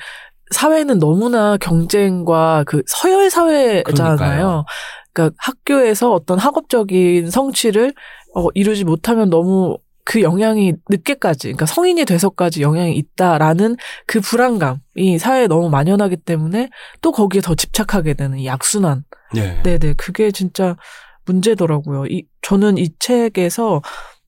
사회는 0.52 1.00
너무나 1.00 1.58
경쟁과 1.58 2.64
그 2.66 2.82
서열 2.88 3.30
사회잖아요. 3.30 3.84
그러니까요. 3.84 4.66
그러니까 5.14 5.36
학교에서 5.39 6.12
어떤 6.12 6.39
학업적인 6.39 7.30
성취를 7.30 7.93
어, 8.36 8.48
이루지 8.54 8.84
못하면 8.84 9.30
너무 9.30 9.78
그 10.06 10.22
영향이 10.22 10.74
늦게까지, 10.89 11.48
그러니까 11.48 11.66
성인이 11.66 12.06
돼서까지 12.06 12.62
영향이 12.62 12.95
있다라는 12.95 13.76
그 14.06 14.22
불안감이 14.22 15.18
사회에 15.20 15.48
너무 15.48 15.70
만연하기 15.70 16.18
때문에 16.18 16.70
또 17.02 17.12
거기에 17.12 17.41
더 17.41 17.56
집착하게 17.56 18.14
되는 18.14 18.39
이 18.39 18.50
악순환. 18.50 19.04
네. 19.34 19.62
네네. 19.64 19.95
그게 19.98 20.32
진짜 20.32 20.78
문제더라고요. 21.26 22.06
이, 22.06 22.24
저는 22.41 22.78
이 22.78 22.89
책에서 23.00 23.82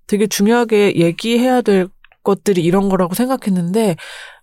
되게 0.06 0.28
중요하게 0.28 0.98
얘기해야 0.98 1.62
될 1.62 1.88
것들이 2.24 2.62
이런 2.62 2.90
거라고 2.90 3.14
생각했는데, 3.14 3.96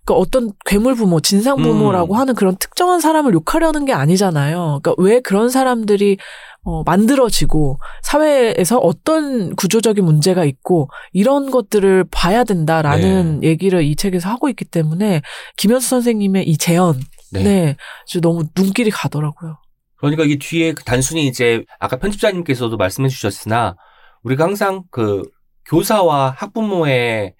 그 0.07 0.13
어떤 0.13 0.53
괴물 0.65 0.95
부모, 0.95 1.19
진상 1.19 1.57
부모라고 1.57 2.15
음. 2.15 2.19
하는 2.19 2.33
그런 2.33 2.55
특정한 2.55 3.01
사람을 3.01 3.33
욕하려는 3.33 3.83
게 3.83 3.91
아니잖아요. 3.91 4.79
그러니까 4.81 4.93
왜 4.97 5.19
그런 5.19 5.49
사람들이 5.49 6.17
어, 6.63 6.81
만들어지고 6.83 7.77
사회에서 8.03 8.77
어떤 8.77 9.53
구조적인 9.57 10.03
문제가 10.05 10.45
있고 10.45 10.89
이런 11.11 11.51
것들을 11.51 12.05
봐야 12.09 12.45
된다라는 12.45 13.43
얘기를 13.43 13.83
이 13.83 13.97
책에서 13.97 14.29
하고 14.29 14.47
있기 14.47 14.63
때문에 14.63 15.21
김현수 15.57 15.89
선생님의 15.89 16.47
이 16.47 16.57
재현, 16.57 17.01
네. 17.33 17.43
네, 17.43 17.75
너무 18.21 18.45
눈길이 18.57 18.89
가더라고요. 18.89 19.57
그러니까 19.97 20.23
이 20.23 20.37
뒤에 20.37 20.71
그 20.71 20.85
단순히 20.85 21.27
이제 21.27 21.65
아까 21.79 21.97
편집자님께서도 21.97 22.77
말씀해 22.77 23.09
주셨으나 23.09 23.75
우리가 24.23 24.45
항상 24.45 24.83
그 24.89 25.23
교사와 25.65 26.33
학부모의 26.37 27.33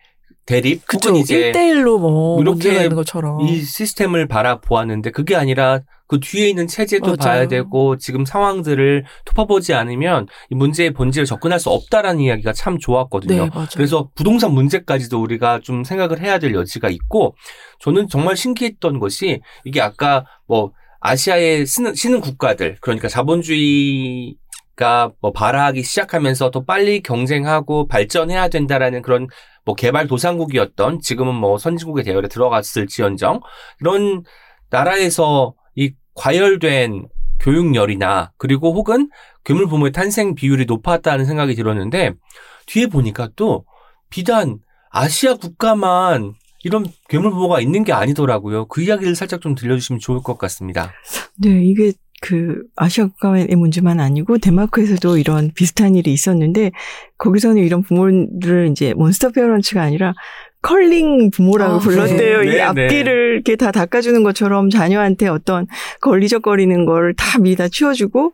대립 0.47 0.87
그쵸. 0.87 1.09
혹은 1.09 1.21
이제 1.21 1.51
1대1로 1.51 1.99
뭐 1.99 2.41
이렇게 2.41 2.71
있는 2.71 2.95
것처럼. 2.95 3.41
이 3.41 3.61
시스템을 3.61 4.27
바라보았는데 4.27 5.11
그게 5.11 5.35
아니라 5.35 5.81
그 6.07 6.21
뒤에 6.21 6.47
있는 6.47 6.67
체제도 6.67 7.05
맞아요. 7.05 7.17
봐야 7.17 7.47
되고 7.49 7.97
지금 7.97 8.23
상황들을 8.23 9.03
톱어보지 9.25 9.73
않으면 9.73 10.27
이 10.49 10.55
문제의 10.55 10.93
본질을 10.93 11.25
접근할 11.25 11.59
수 11.59 11.69
없다라는 11.69 12.21
이야기가 12.21 12.53
참 12.53 12.79
좋았거든요. 12.79 13.43
네, 13.43 13.49
맞아요. 13.53 13.67
그래서 13.75 14.09
부동산 14.15 14.53
문제까지도 14.53 15.21
우리가 15.21 15.59
좀 15.61 15.83
생각을 15.83 16.21
해야 16.21 16.39
될 16.39 16.53
여지가 16.55 16.89
있고 16.89 17.35
저는 17.81 18.07
정말 18.07 18.37
신기했던 18.37 18.99
것이 18.99 19.41
이게 19.65 19.81
아까 19.81 20.25
뭐 20.47 20.71
아시아의 21.01 21.65
쓰는, 21.65 21.93
쉬는 21.93 22.21
국가들 22.21 22.77
그러니까 22.79 23.09
자본주의 23.09 24.35
가뭐 24.77 25.33
발화하기 25.33 25.83
시작하면서 25.83 26.51
더 26.51 26.63
빨리 26.63 27.01
경쟁하고 27.01 27.87
발전해야 27.87 28.47
된다라는 28.47 29.01
그런 29.01 29.27
뭐 29.65 29.75
개발 29.75 30.07
도상국이었던 30.07 31.01
지금은 31.01 31.35
뭐 31.35 31.57
선진국의 31.57 32.05
대열에 32.05 32.29
들어갔을지언정 32.29 33.41
이런 33.81 34.23
나라에서 34.69 35.55
이 35.75 35.91
과열된 36.13 37.07
교육열이나 37.39 38.31
그리고 38.37 38.73
혹은 38.73 39.09
괴물 39.43 39.67
부모의 39.67 39.91
탄생 39.91 40.35
비율이 40.35 40.65
높았다는 40.65 41.25
생각이 41.25 41.55
들었는데 41.55 42.13
뒤에 42.67 42.87
보니까 42.87 43.29
또 43.35 43.65
비단 44.09 44.59
아시아 44.89 45.35
국가만 45.35 46.33
이런 46.63 46.85
괴물 47.09 47.31
부모가 47.31 47.61
있는 47.61 47.83
게 47.83 47.93
아니더라고요. 47.93 48.65
그 48.67 48.81
이야기를 48.81 49.15
살짝 49.15 49.41
좀 49.41 49.55
들려주시면 49.55 49.99
좋을 49.99 50.21
것 50.21 50.37
같습니다. 50.37 50.91
네, 51.35 51.63
이게 51.63 51.93
그 52.21 52.63
아시아 52.75 53.05
국가의 53.07 53.47
문제만 53.55 53.99
아니고 53.99 54.39
덴마크에서도 54.39 55.17
이런 55.17 55.51
비슷한 55.53 55.95
일이 55.95 56.11
있었는데 56.13 56.71
거기서는 57.17 57.63
이런 57.63 57.83
부모들을 57.83 58.69
이제 58.71 58.93
몬스터 58.95 59.29
페어런츠가 59.31 59.81
아니라 59.81 60.13
컬링 60.63 61.29
부모라고 61.29 61.75
아, 61.75 61.79
불렀대요. 61.79 62.41
네. 62.41 62.47
이 62.47 62.49
네, 62.55 62.61
앞뒤를 62.61 63.33
이렇게 63.35 63.55
다 63.55 63.71
닦아주는 63.71 64.23
것처럼 64.23 64.69
자녀한테 64.71 65.27
어떤 65.27 65.67
걸리적거리는 66.01 66.85
걸 66.85 67.13
다 67.15 67.37
미리 67.39 67.55
다 67.55 67.67
치워주고 67.67 68.33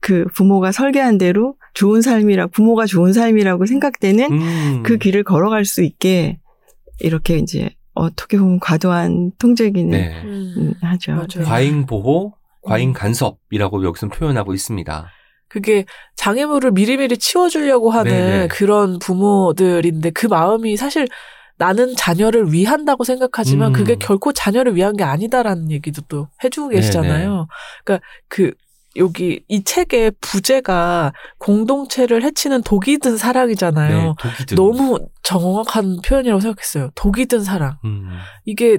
그 0.00 0.26
부모가 0.34 0.70
설계한 0.72 1.16
대로 1.16 1.54
좋은 1.74 2.02
삶이라 2.02 2.48
부모가 2.48 2.84
좋은 2.86 3.12
삶이라고 3.14 3.64
생각되는 3.66 4.32
음. 4.32 4.82
그 4.84 4.98
길을 4.98 5.24
걸어갈 5.24 5.64
수 5.64 5.82
있게 5.82 6.38
이렇게 7.00 7.38
이제 7.38 7.70
어떻게 7.94 8.36
보면 8.38 8.60
과도한 8.60 9.32
통제기는 9.38 9.90
네. 9.90 10.22
음. 10.24 10.54
음, 10.58 10.74
하죠. 10.82 11.12
맞아요. 11.12 11.44
과잉 11.46 11.86
보호, 11.86 12.34
과잉 12.62 12.92
간섭이라고 12.92 13.84
여기서 13.84 14.08
표현하고 14.08 14.54
있습니다. 14.54 15.10
그게 15.48 15.84
장애물을 16.16 16.70
미리미리 16.72 17.18
치워주려고 17.18 17.90
하는 17.90 18.10
네네. 18.10 18.48
그런 18.48 18.98
부모들인데 18.98 20.10
그 20.10 20.26
마음이 20.26 20.76
사실 20.76 21.06
나는 21.58 21.94
자녀를 21.94 22.52
위한다고 22.52 23.04
생각하지만 23.04 23.68
음. 23.68 23.72
그게 23.72 23.96
결코 23.96 24.32
자녀를 24.32 24.74
위한 24.74 24.96
게 24.96 25.04
아니다라는 25.04 25.70
얘기도 25.70 26.02
또 26.08 26.28
해주고 26.42 26.68
네네. 26.68 26.80
계시잖아요. 26.80 27.46
그러니까 27.84 28.06
그 28.28 28.52
여기 28.96 29.42
이 29.48 29.62
책의 29.62 30.12
부제가 30.20 31.12
공동체를 31.38 32.22
해치는 32.22 32.62
독이 32.62 32.98
든 32.98 33.16
사랑이잖아요. 33.16 33.98
네, 33.98 34.14
독이 34.18 34.46
든. 34.46 34.56
너무 34.56 34.98
정확한 35.22 36.00
표현이라고 36.04 36.40
생각했어요. 36.40 36.90
독이 36.94 37.26
든 37.26 37.40
사랑. 37.40 37.78
음. 37.84 38.08
이게 38.44 38.78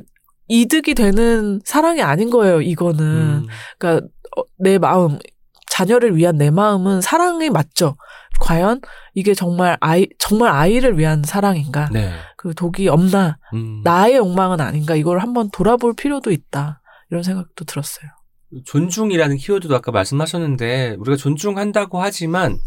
이득이 0.53 0.93
되는 0.93 1.59
사랑이 1.65 2.03
아닌 2.03 2.29
거예요, 2.29 2.61
이거는. 2.61 3.01
음. 3.01 3.47
그러니까 3.79 4.05
어, 4.37 4.43
내 4.59 4.77
마음, 4.77 5.17
자녀를 5.71 6.15
위한 6.15 6.37
내 6.37 6.51
마음은 6.51 7.01
사랑이 7.01 7.49
맞죠. 7.49 7.95
과연 8.39 8.81
이게 9.15 9.33
정말 9.33 9.77
아이 9.79 10.07
정말 10.19 10.51
아이를 10.51 10.99
위한 10.99 11.23
사랑인가? 11.23 11.89
네. 11.91 12.11
그 12.37 12.53
독이 12.53 12.87
없나? 12.87 13.39
음. 13.55 13.81
나의 13.83 14.17
욕망은 14.17 14.61
아닌가? 14.61 14.95
이걸 14.95 15.19
한번 15.19 15.49
돌아볼 15.49 15.95
필요도 15.95 16.31
있다. 16.31 16.81
이런 17.09 17.23
생각도 17.23 17.65
들었어요. 17.65 18.11
존중이라는 18.65 19.37
키워드도 19.37 19.75
아까 19.75 19.91
말씀하셨는데 19.91 20.97
우리가 20.99 21.17
존중한다고 21.17 21.99
하지만 21.99 22.59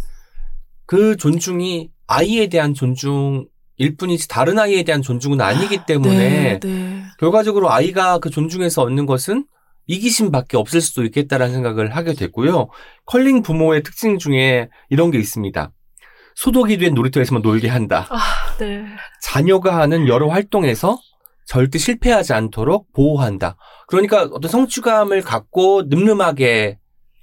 그 0.86 1.16
존중이 1.16 1.90
아이에 2.08 2.48
대한 2.48 2.74
존중 2.74 3.46
일 3.78 3.96
뿐이지 3.96 4.28
다른 4.28 4.58
아이에 4.58 4.82
대한 4.82 5.02
존중은 5.02 5.40
아니기 5.40 5.80
때문에 5.86 6.58
네, 6.58 6.60
네. 6.60 7.02
결과적으로 7.18 7.70
아이가 7.70 8.18
그 8.18 8.30
존중에서 8.30 8.82
얻는 8.82 9.06
것은 9.06 9.46
이기심밖에 9.86 10.56
없을 10.56 10.80
수도 10.80 11.04
있겠다라는 11.04 11.54
생각을 11.54 11.94
하게 11.94 12.14
됐고요. 12.14 12.68
컬링 13.04 13.42
부모의 13.42 13.82
특징 13.82 14.18
중에 14.18 14.68
이런 14.88 15.10
게 15.10 15.18
있습니다. 15.18 15.70
소독이 16.34 16.78
된 16.78 16.94
놀이터에서만 16.94 17.42
놀게 17.42 17.68
한다. 17.68 18.06
아, 18.10 18.18
네. 18.58 18.84
자녀가 19.22 19.78
하는 19.78 20.08
여러 20.08 20.28
활동에서 20.28 20.98
절대 21.46 21.78
실패하지 21.78 22.32
않도록 22.32 22.92
보호한다. 22.92 23.56
그러니까 23.86 24.22
어떤 24.32 24.50
성취감을 24.50 25.22
갖고 25.22 25.84
늠름하게 25.86 26.78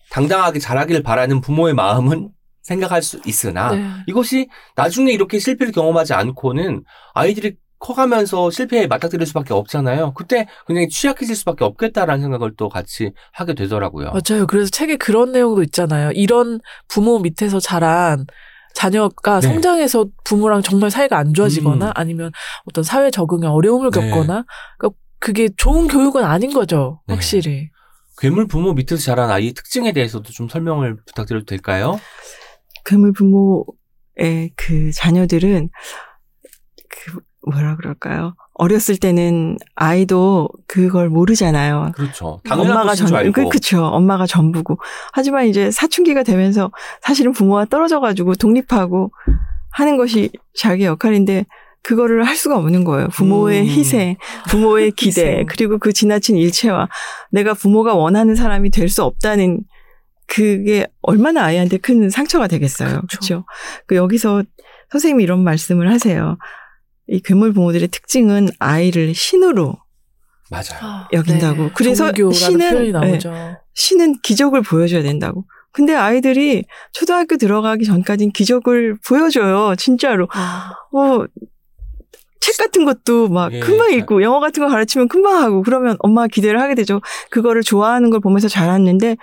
당당하게 0.09 0.59
자라기를 0.59 1.03
바라는 1.03 1.41
부모의 1.41 1.73
마음은 1.73 2.29
생각할 2.63 3.01
수 3.01 3.21
있으나 3.25 3.71
네. 3.71 3.89
이것이 4.07 4.47
나중에 4.75 5.11
이렇게 5.11 5.37
실패를 5.37 5.71
경험하지 5.71 6.13
않고는 6.13 6.83
아이들이 7.13 7.55
커가면서 7.79 8.49
실패에 8.49 8.87
맞닥뜨릴 8.87 9.27
수밖에 9.27 9.53
없잖아요. 9.53 10.13
그때 10.13 10.47
굉장히 10.65 10.87
취약해질 10.87 11.35
수밖에 11.35 11.65
없겠다라는 11.65 12.21
생각을 12.21 12.53
또 12.55 12.69
같이 12.69 13.11
하게 13.33 13.53
되더라고요. 13.53 14.11
맞아요. 14.11 14.47
그래서 14.47 14.69
책에 14.71 14.95
그런 14.95 15.33
내용도 15.33 15.61
있잖아요. 15.63 16.11
이런 16.11 16.61
부모 16.87 17.19
밑에서 17.19 17.59
자란 17.59 18.25
자녀가 18.73 19.41
네. 19.41 19.47
성장해서 19.49 20.05
부모랑 20.23 20.61
정말 20.61 20.89
사이가 20.91 21.17
안 21.17 21.33
좋아지거나 21.33 21.87
음. 21.87 21.91
아니면 21.93 22.31
어떤 22.65 22.85
사회 22.85 23.11
적응에 23.11 23.47
어려움을 23.47 23.91
네. 23.91 24.09
겪거나 24.09 24.45
그러니까 24.77 24.97
그게 25.19 25.49
좋은 25.57 25.89
교육은 25.89 26.23
아닌 26.23 26.53
거죠. 26.53 27.01
네. 27.07 27.15
확실히. 27.15 27.69
괴물 28.17 28.47
부모 28.47 28.73
밑에서 28.73 29.01
자란 29.01 29.29
아이의 29.29 29.53
특징에 29.53 29.91
대해서도 29.91 30.31
좀 30.31 30.47
설명을 30.47 30.97
부탁드려도 31.05 31.45
될까요? 31.45 31.99
괴물 32.85 33.13
부모의 33.13 34.51
그 34.55 34.91
자녀들은 34.93 35.69
그 36.89 37.19
뭐라 37.45 37.75
그럴까요? 37.75 38.35
어렸을 38.53 38.97
때는 38.97 39.57
아이도 39.75 40.47
그걸 40.67 41.09
모르잖아요. 41.09 41.91
그렇죠. 41.95 42.39
엄마가 42.49 42.93
전, 42.95 43.13
알고. 43.13 43.31
그, 43.33 43.49
그쵸. 43.49 43.83
엄마가 43.83 44.27
전부고. 44.27 44.77
하지만 45.11 45.47
이제 45.47 45.71
사춘기가 45.71 46.23
되면서 46.23 46.71
사실은 47.01 47.31
부모와 47.31 47.65
떨어져 47.65 47.99
가지고 47.99 48.35
독립하고 48.35 49.11
하는 49.71 49.97
것이 49.97 50.29
자기 50.55 50.85
역할인데 50.85 51.45
그거를 51.81 52.25
할 52.25 52.35
수가 52.37 52.57
없는 52.57 52.83
거예요. 52.85 53.07
부모의 53.09 53.61
음. 53.61 53.65
희생, 53.65 54.15
부모의 54.49 54.91
기대, 54.95 55.31
희생. 55.31 55.45
그리고 55.47 55.79
그 55.79 55.91
지나친 55.91 56.37
일체와 56.37 56.87
내가 57.31 57.53
부모가 57.53 57.95
원하는 57.95 58.35
사람이 58.35 58.69
될 58.69 58.87
수 58.87 59.03
없다는 59.03 59.61
그게 60.27 60.87
얼마나 61.01 61.43
아이한테 61.43 61.77
큰 61.77 62.09
상처가 62.09 62.47
되겠어요. 62.47 63.01
그쵸. 63.01 63.07
그렇죠. 63.07 63.45
그 63.87 63.95
여기서 63.95 64.43
선생님이 64.91 65.23
이런 65.23 65.43
말씀을 65.43 65.91
하세요. 65.91 66.37
이 67.07 67.19
괴물 67.21 67.53
부모들의 67.53 67.87
특징은 67.89 68.49
아이를 68.59 69.13
신으로 69.13 69.75
맞아요. 70.49 71.07
여긴다고. 71.11 71.71
그래서 71.73 72.11
종교라는 72.11 72.91
신은- 72.91 73.01
네. 73.01 73.17
네. 73.19 73.57
신은 73.73 74.19
기적을 74.21 74.61
보여줘야 74.61 75.01
된다고. 75.01 75.45
근데 75.71 75.95
아이들이 75.95 76.63
초등학교 76.91 77.37
들어가기 77.37 77.85
전까지는 77.85 78.31
기적을 78.31 78.97
보여줘요. 79.07 79.73
진짜로. 79.75 80.27
아, 80.31 80.71
어, 80.93 81.25
책 82.39 82.57
같은 82.57 82.85
것도 82.85 83.29
막 83.29 83.51
예. 83.53 83.59
금방 83.59 83.91
읽고 83.93 84.21
영어 84.21 84.39
같은 84.39 84.61
거 84.61 84.69
가르치면 84.69 85.07
금방 85.07 85.41
하고 85.41 85.63
그러면 85.63 85.95
엄마가 85.99 86.27
기대를 86.27 86.59
하게 86.61 86.75
되죠. 86.75 87.01
그거를 87.31 87.63
좋아하는 87.63 88.09
걸 88.11 88.19
보면서 88.19 88.47
자랐는데 88.47 89.15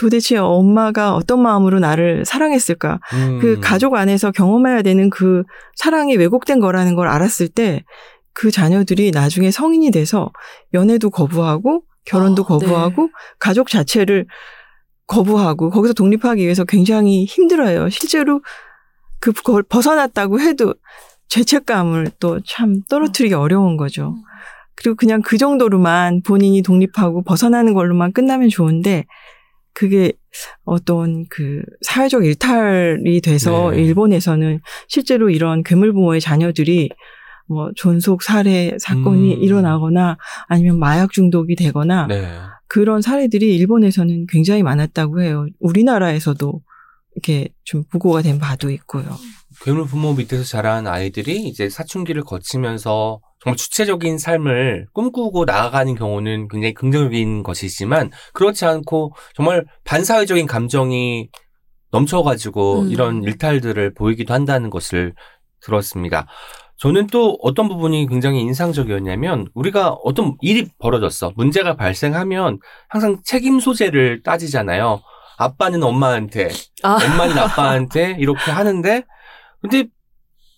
도대체 0.00 0.36
엄마가 0.36 1.14
어떤 1.14 1.42
마음으로 1.42 1.78
나를 1.78 2.24
사랑했을까? 2.24 3.00
음. 3.12 3.38
그 3.40 3.60
가족 3.60 3.94
안에서 3.94 4.30
경험해야 4.30 4.82
되는 4.82 5.10
그 5.10 5.42
사랑이 5.76 6.16
왜곡된 6.16 6.58
거라는 6.60 6.94
걸 6.94 7.08
알았을 7.08 7.48
때 7.48 7.84
그 8.32 8.50
자녀들이 8.50 9.10
나중에 9.10 9.50
성인이 9.50 9.90
돼서 9.90 10.30
연애도 10.72 11.10
거부하고 11.10 11.82
결혼도 12.04 12.42
아, 12.44 12.46
거부하고 12.46 13.10
가족 13.38 13.68
자체를 13.68 14.26
거부하고 15.06 15.70
거기서 15.70 15.94
독립하기 15.94 16.42
위해서 16.42 16.64
굉장히 16.64 17.24
힘들어요. 17.24 17.88
실제로 17.90 18.40
그 19.18 19.32
그걸 19.32 19.62
벗어났다고 19.62 20.40
해도 20.40 20.74
죄책감을 21.28 22.12
또 22.18 22.40
참 22.46 22.80
떨어뜨리기 22.88 23.34
어려운 23.34 23.76
거죠. 23.76 24.14
그리고 24.74 24.96
그냥 24.96 25.20
그 25.20 25.36
정도로만 25.36 26.22
본인이 26.22 26.62
독립하고 26.62 27.22
벗어나는 27.22 27.74
걸로만 27.74 28.12
끝나면 28.12 28.48
좋은데 28.48 29.04
그게 29.80 30.12
어떤 30.64 31.24
그 31.30 31.62
사회적 31.80 32.26
일탈이 32.26 33.22
돼서 33.22 33.70
네. 33.70 33.82
일본에서는 33.82 34.60
실제로 34.88 35.30
이런 35.30 35.62
괴물 35.62 35.94
부모의 35.94 36.20
자녀들이 36.20 36.90
뭐 37.48 37.70
존속 37.74 38.22
살해 38.22 38.76
사건이 38.78 39.36
음. 39.36 39.42
일어나거나 39.42 40.18
아니면 40.48 40.78
마약 40.78 41.12
중독이 41.12 41.56
되거나 41.56 42.08
네. 42.08 42.30
그런 42.68 43.00
사례들이 43.00 43.56
일본에서는 43.56 44.26
굉장히 44.28 44.62
많았다고 44.62 45.22
해요. 45.22 45.46
우리나라에서도 45.60 46.60
이렇게 47.16 47.48
좀 47.64 47.82
보고가 47.90 48.20
된 48.20 48.38
바도 48.38 48.70
있고요. 48.70 49.16
괴물 49.62 49.86
부모 49.86 50.14
밑에서 50.14 50.42
자란 50.42 50.86
아이들이 50.86 51.42
이제 51.42 51.68
사춘기를 51.68 52.22
거치면서 52.24 53.20
정말 53.42 53.56
주체적인 53.56 54.18
삶을 54.18 54.86
꿈꾸고 54.92 55.44
나아가는 55.44 55.94
경우는 55.94 56.48
굉장히 56.48 56.74
긍정적인 56.74 57.42
것이지만 57.42 58.10
그렇지 58.32 58.64
않고 58.64 59.12
정말 59.34 59.64
반사회적인 59.84 60.46
감정이 60.46 61.28
넘쳐가지고 61.90 62.80
음. 62.80 62.90
이런 62.90 63.22
일탈들을 63.22 63.94
보이기도 63.94 64.32
한다는 64.32 64.70
것을 64.70 65.14
들었습니다. 65.60 66.26
저는 66.78 67.08
또 67.08 67.36
어떤 67.42 67.68
부분이 67.68 68.06
굉장히 68.08 68.40
인상적이었냐면 68.40 69.46
우리가 69.52 69.90
어떤 70.04 70.36
일이 70.40 70.66
벌어졌어. 70.78 71.32
문제가 71.36 71.76
발생하면 71.76 72.58
항상 72.88 73.18
책임 73.24 73.60
소재를 73.60 74.22
따지잖아요. 74.22 75.02
아빠는 75.36 75.82
엄마한테, 75.82 76.48
아. 76.82 76.94
엄마는 76.94 77.36
아빠한테 77.36 78.16
이렇게 78.18 78.50
하는데 78.50 79.04
근데 79.60 79.88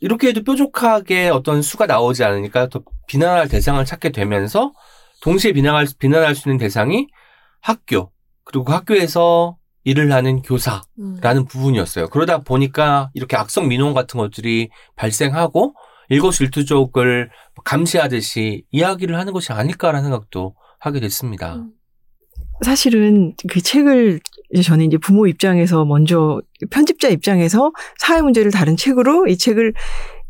이렇게 0.00 0.28
해도 0.28 0.42
뾰족하게 0.42 1.28
어떤 1.28 1.62
수가 1.62 1.86
나오지 1.86 2.24
않으니까 2.24 2.68
더 2.68 2.82
비난할 3.07 3.48
대상을 3.48 3.84
찾게 3.84 4.11
되면서 4.11 4.72
동시에 5.22 5.53
비난할, 5.53 5.86
비난할 5.98 6.34
수 6.34 6.48
있는 6.48 6.59
대상이 6.59 7.07
학교, 7.61 8.11
그리고 8.44 8.64
그 8.64 8.72
학교에서 8.72 9.57
일을 9.84 10.12
하는 10.12 10.42
교사라는 10.42 10.82
음. 10.98 11.44
부분이었어요. 11.46 12.09
그러다 12.09 12.38
보니까 12.38 13.11
이렇게 13.14 13.36
악성 13.36 13.68
민원 13.68 13.94
같은 13.94 14.18
것들이 14.18 14.70
발생하고 14.96 15.74
일거수일투족을 16.09 17.30
감시하듯이 17.64 18.64
이야기를 18.70 19.16
하는 19.16 19.32
것이 19.32 19.53
아닐까라는 19.53 20.05
생각도 20.05 20.55
하게 20.78 21.00
됐습니다. 21.00 21.57
음. 21.57 21.72
사실은 22.64 23.34
그 23.48 23.61
책을 23.61 24.20
이제 24.53 24.62
저는 24.62 24.84
이제 24.86 24.98
부모 24.98 25.26
입장에서 25.26 25.84
먼저 25.84 26.40
편집자 26.70 27.09
입장에서 27.09 27.72
사회 27.98 28.20
문제를 28.20 28.50
다룬 28.50 28.76
책으로 28.76 29.26
이 29.26 29.38
책을 29.38 29.72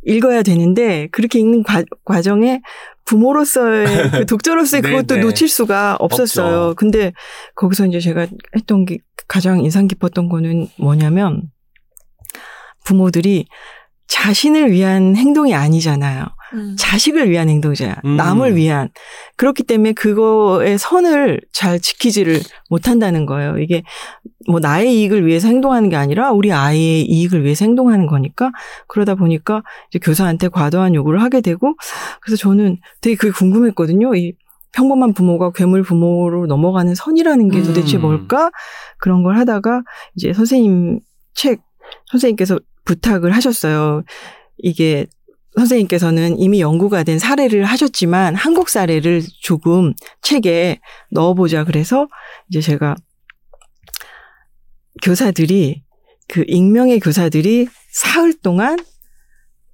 읽어야 0.04 0.42
되는데 0.42 1.08
그렇게 1.12 1.38
읽는 1.38 1.62
과, 1.62 1.82
과정에 2.04 2.60
부모로서의 3.04 3.86
그 4.22 4.26
독자로서의 4.26 4.82
네, 4.82 4.90
그것도 4.90 5.16
네. 5.16 5.20
놓칠 5.22 5.48
수가 5.48 5.96
없었어요. 5.98 6.68
없죠. 6.68 6.74
근데 6.76 7.12
거기서 7.56 7.86
이제 7.86 8.00
제가 8.00 8.26
했던 8.56 8.84
게 8.84 8.98
가장 9.28 9.60
인상 9.60 9.88
깊었던 9.88 10.28
거는 10.28 10.68
뭐냐면 10.78 11.42
부모들이 12.84 13.46
자신을 14.08 14.70
위한 14.70 15.16
행동이 15.16 15.54
아니잖아요. 15.54 16.26
음. 16.54 16.76
자식을 16.78 17.30
위한 17.30 17.48
행동이잖아요. 17.48 17.96
음. 18.04 18.16
남을 18.16 18.56
위한. 18.56 18.88
그렇기 19.36 19.62
때문에 19.62 19.92
그거의 19.92 20.78
선을 20.78 21.40
잘 21.52 21.80
지키지를 21.80 22.40
못한다는 22.68 23.26
거예요. 23.26 23.58
이게 23.58 23.82
뭐 24.48 24.60
나의 24.60 24.94
이익을 24.94 25.26
위해서 25.26 25.48
행동하는 25.48 25.88
게 25.88 25.96
아니라 25.96 26.32
우리 26.32 26.52
아이의 26.52 27.04
이익을 27.04 27.44
위해서 27.44 27.64
행동하는 27.64 28.06
거니까 28.06 28.50
그러다 28.88 29.14
보니까 29.14 29.62
이제 29.90 29.98
교사한테 29.98 30.48
과도한 30.48 30.94
요구를 30.94 31.22
하게 31.22 31.40
되고 31.40 31.74
그래서 32.20 32.36
저는 32.36 32.78
되게 33.00 33.16
그게 33.16 33.32
궁금했거든요. 33.32 34.14
이 34.14 34.34
평범한 34.72 35.12
부모가 35.12 35.52
괴물 35.52 35.82
부모로 35.82 36.46
넘어가는 36.46 36.94
선이라는 36.94 37.50
게 37.50 37.62
도대체 37.62 37.98
음. 37.98 38.02
뭘까? 38.02 38.50
그런 38.98 39.22
걸 39.22 39.36
하다가 39.36 39.82
이제 40.16 40.32
선생님 40.32 41.00
책 41.34 41.60
선생님께서 42.10 42.58
부탁을 42.84 43.32
하셨어요. 43.32 44.02
이게 44.58 45.06
선생님께서는 45.56 46.38
이미 46.38 46.60
연구가 46.60 47.02
된 47.02 47.18
사례를 47.18 47.64
하셨지만 47.64 48.34
한국 48.34 48.68
사례를 48.68 49.22
조금 49.40 49.92
책에 50.22 50.80
넣어보자 51.10 51.64
그래서 51.64 52.08
이제 52.48 52.60
제가 52.60 52.96
교사들이 55.02 55.82
그 56.28 56.44
익명의 56.46 57.00
교사들이 57.00 57.68
사흘 57.90 58.32
동안 58.32 58.78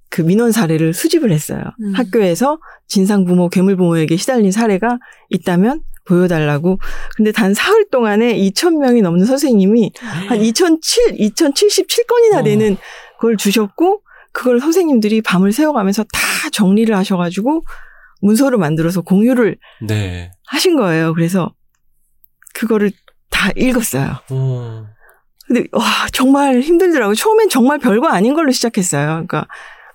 그 0.09 0.21
민원 0.21 0.51
사례를 0.51 0.93
수집을 0.93 1.31
했어요. 1.31 1.61
음. 1.81 1.93
학교에서 1.93 2.59
진상 2.87 3.25
부모, 3.25 3.47
괴물 3.47 3.77
부모에게 3.77 4.17
시달린 4.17 4.51
사례가 4.51 4.99
있다면 5.29 5.83
보여달라고. 6.05 6.79
근데 7.15 7.31
단 7.31 7.53
사흘 7.53 7.89
동안에 7.89 8.35
2,000명이 8.35 9.03
넘는 9.03 9.25
선생님이 9.25 9.91
한 10.27 10.41
2,007, 10.41 11.17
2,077건이나 11.17 12.39
어. 12.39 12.43
되는 12.43 12.77
걸 13.19 13.37
주셨고, 13.37 14.01
그걸 14.31 14.59
선생님들이 14.59 15.21
밤을 15.21 15.51
새워가면서 15.51 16.03
다 16.03 16.19
정리를 16.51 16.95
하셔가지고, 16.95 17.63
문서를 18.21 18.57
만들어서 18.57 19.01
공유를 19.01 19.57
네. 19.87 20.31
하신 20.47 20.75
거예요. 20.75 21.13
그래서, 21.13 21.53
그거를 22.53 22.91
다 23.29 23.49
읽었어요. 23.55 24.15
어, 24.29 24.85
근데, 25.47 25.65
와, 25.71 25.83
정말 26.11 26.61
힘들더라고요. 26.61 27.15
처음엔 27.15 27.49
정말 27.49 27.79
별거 27.79 28.07
아닌 28.07 28.33
걸로 28.33 28.51
시작했어요. 28.51 29.07
그러니까, 29.07 29.47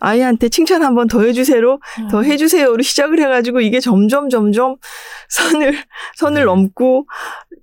아이한테 0.05 0.51
칭찬 0.51 0.83
한번 0.83 1.09
더 1.09 1.23
해주세요. 1.23 1.79
더 2.11 2.19
음. 2.19 2.25
해주세요로 2.25 2.83
시작을 2.83 3.19
해가지고 3.21 3.61
이게 3.61 3.81
점점 3.81 4.29
점점 4.29 4.77
선을 5.31 5.75
선을 6.17 6.43
네. 6.43 6.45
넘고 6.45 7.07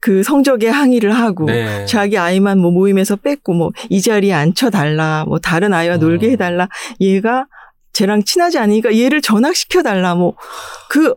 그 0.01 0.23
성적에 0.23 0.67
항의를 0.67 1.11
하고 1.13 1.45
네. 1.45 1.85
자기 1.85 2.17
아이만 2.17 2.57
뭐 2.59 2.71
모임에서 2.71 3.15
뺐고 3.15 3.53
뭐 3.53 3.71
이 3.89 4.01
자리에 4.01 4.33
앉혀달라 4.33 5.25
뭐 5.27 5.39
다른 5.39 5.73
아이와 5.73 5.95
어. 5.95 5.97
놀게 5.97 6.31
해달라 6.31 6.67
얘가 6.99 7.45
쟤랑 7.93 8.23
친하지 8.23 8.57
않으니까 8.57 8.97
얘를 8.97 9.21
전학시켜달라 9.21 10.15
뭐 10.15 10.35
그 10.89 11.13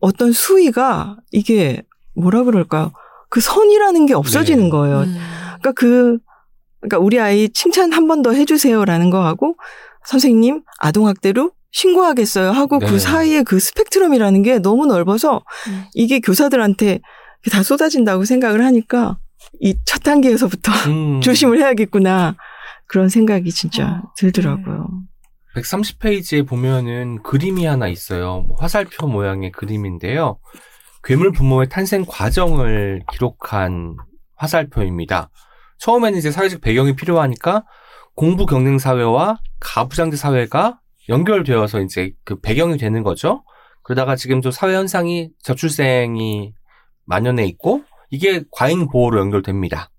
어떤 0.00 0.32
수위가 0.32 1.16
이게 1.32 1.82
뭐라 2.14 2.42
그럴까요 2.44 2.92
그 3.30 3.40
선이라는 3.40 4.06
게 4.06 4.14
없어지는 4.14 4.64
네. 4.64 4.70
거예요 4.70 5.00
음. 5.00 5.16
그러니까 5.60 5.72
그 5.72 6.18
그러니까 6.80 6.98
우리 6.98 7.18
아이 7.20 7.48
칭찬 7.50 7.92
한 7.92 8.06
번 8.08 8.22
더 8.22 8.32
해주세요라는 8.32 9.10
거 9.10 9.24
하고 9.24 9.56
선생님 10.06 10.62
아동학대로 10.78 11.50
신고하겠어요 11.72 12.50
하고 12.50 12.78
네. 12.78 12.86
그 12.86 12.98
사이에 12.98 13.42
그 13.42 13.58
스펙트럼이라는 13.60 14.42
게 14.42 14.58
너무 14.58 14.86
넓어서 14.86 15.42
음. 15.68 15.84
이게 15.94 16.20
교사들한테 16.20 17.00
다 17.50 17.62
쏟아진다고 17.62 18.24
생각을 18.24 18.64
하니까 18.64 19.18
이 19.60 19.74
첫 19.84 20.02
단계에서부터 20.02 20.72
음. 20.88 21.20
조심을 21.22 21.58
해야겠구나 21.58 22.36
그런 22.86 23.08
생각이 23.08 23.50
진짜 23.50 24.02
어, 24.04 24.12
들더라고요. 24.16 24.86
130페이지에 25.56 26.46
보면은 26.46 27.22
그림이 27.22 27.64
하나 27.66 27.88
있어요. 27.88 28.42
뭐 28.42 28.56
화살표 28.58 29.06
모양의 29.06 29.52
그림인데요. 29.52 30.38
괴물 31.04 31.32
부모의 31.32 31.68
탄생 31.68 32.04
과정을 32.06 33.02
기록한 33.12 33.96
화살표입니다. 34.36 35.30
처음에는 35.78 36.18
이제 36.18 36.30
사회적 36.30 36.60
배경이 36.60 36.96
필요하니까 36.96 37.64
공부 38.14 38.46
경쟁 38.46 38.78
사회와 38.78 39.40
가부장제 39.60 40.16
사회가 40.16 40.80
연결되어서 41.08 41.80
이제 41.80 42.12
그 42.24 42.40
배경이 42.40 42.76
되는 42.78 43.02
거죠. 43.02 43.42
그러다가 43.82 44.16
지금 44.16 44.42
좀 44.42 44.52
사회 44.52 44.74
현상이 44.74 45.30
저출생이 45.42 46.52
만연해 47.08 47.44
있고 47.46 47.82
이게 48.10 48.42
과잉 48.52 48.88
보호로 48.88 49.18
연결됩니다. 49.18 49.90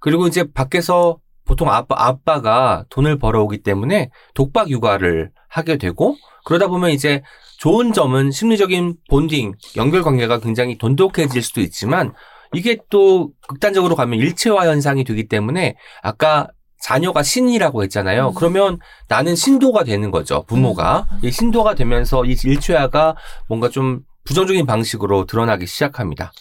그리고 0.00 0.26
이제 0.26 0.44
밖에서 0.52 1.18
보통 1.44 1.70
아빠 1.70 1.94
아빠가 1.98 2.84
돈을 2.88 3.18
벌어오기 3.18 3.62
때문에 3.62 4.10
독박 4.34 4.70
육아를 4.70 5.30
하게 5.48 5.76
되고 5.76 6.16
그러다 6.44 6.68
보면 6.68 6.90
이제 6.90 7.22
좋은 7.58 7.92
점은 7.92 8.30
심리적인 8.30 8.96
본딩 9.10 9.52
연결 9.76 10.02
관계가 10.02 10.40
굉장히 10.40 10.78
돈독해질 10.78 11.42
수도 11.42 11.60
있지만 11.60 12.12
이게 12.54 12.78
또 12.90 13.32
극단적으로 13.48 13.96
가면 13.96 14.18
일체화 14.18 14.66
현상이 14.66 15.04
되기 15.04 15.28
때문에 15.28 15.76
아까 16.02 16.48
자녀가 16.80 17.22
신이라고 17.22 17.82
했잖아요. 17.84 18.28
음. 18.28 18.34
그러면 18.34 18.78
나는 19.08 19.34
신도가 19.34 19.84
되는 19.84 20.10
거죠. 20.10 20.44
부모가 20.46 21.06
이 21.22 21.30
신도가 21.30 21.74
되면서 21.74 22.24
이 22.24 22.36
일체화가 22.44 23.16
뭔가 23.48 23.70
좀 23.70 24.00
부정적인 24.24 24.66
방식으로 24.66 25.26
드러나기 25.26 25.66
시작합니다. 25.66 26.32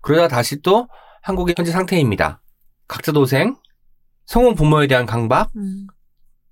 그러다 0.00 0.28
다시 0.28 0.62
또 0.62 0.88
한국의 1.22 1.54
현재 1.56 1.70
상태입니다. 1.70 2.40
각자 2.88 3.12
도생, 3.12 3.56
성공 4.26 4.54
부모에 4.54 4.86
대한 4.86 5.06
강박, 5.06 5.50
음. 5.56 5.86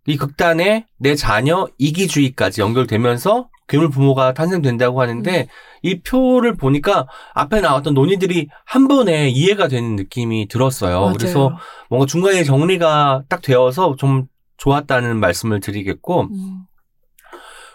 이 0.07 0.17
극단에 0.17 0.87
내 0.99 1.15
자녀 1.15 1.69
이기주의까지 1.79 2.61
연결되면서 2.61 3.49
괴물 3.69 3.91
부모가 3.91 4.35
탄생된다고 4.35 5.01
하는데 5.01 5.49
이 5.83 6.01
표를 6.01 6.57
보니까 6.57 7.07
앞에 7.35 7.61
나왔던 7.61 7.95
논의들이 7.95 8.49
한 8.65 8.89
번에 8.89 9.29
이해가 9.29 9.69
되는 9.69 9.95
느낌이 9.95 10.49
들었어요. 10.49 11.01
맞아요. 11.01 11.15
그래서 11.17 11.57
뭔가 11.89 12.07
중간에 12.07 12.43
정리가 12.43 13.25
딱 13.29 13.43
되어서 13.43 13.95
좀 13.97 14.27
좋았다는 14.57 15.21
말씀을 15.21 15.61
드리겠고 15.61 16.23
음. 16.23 16.65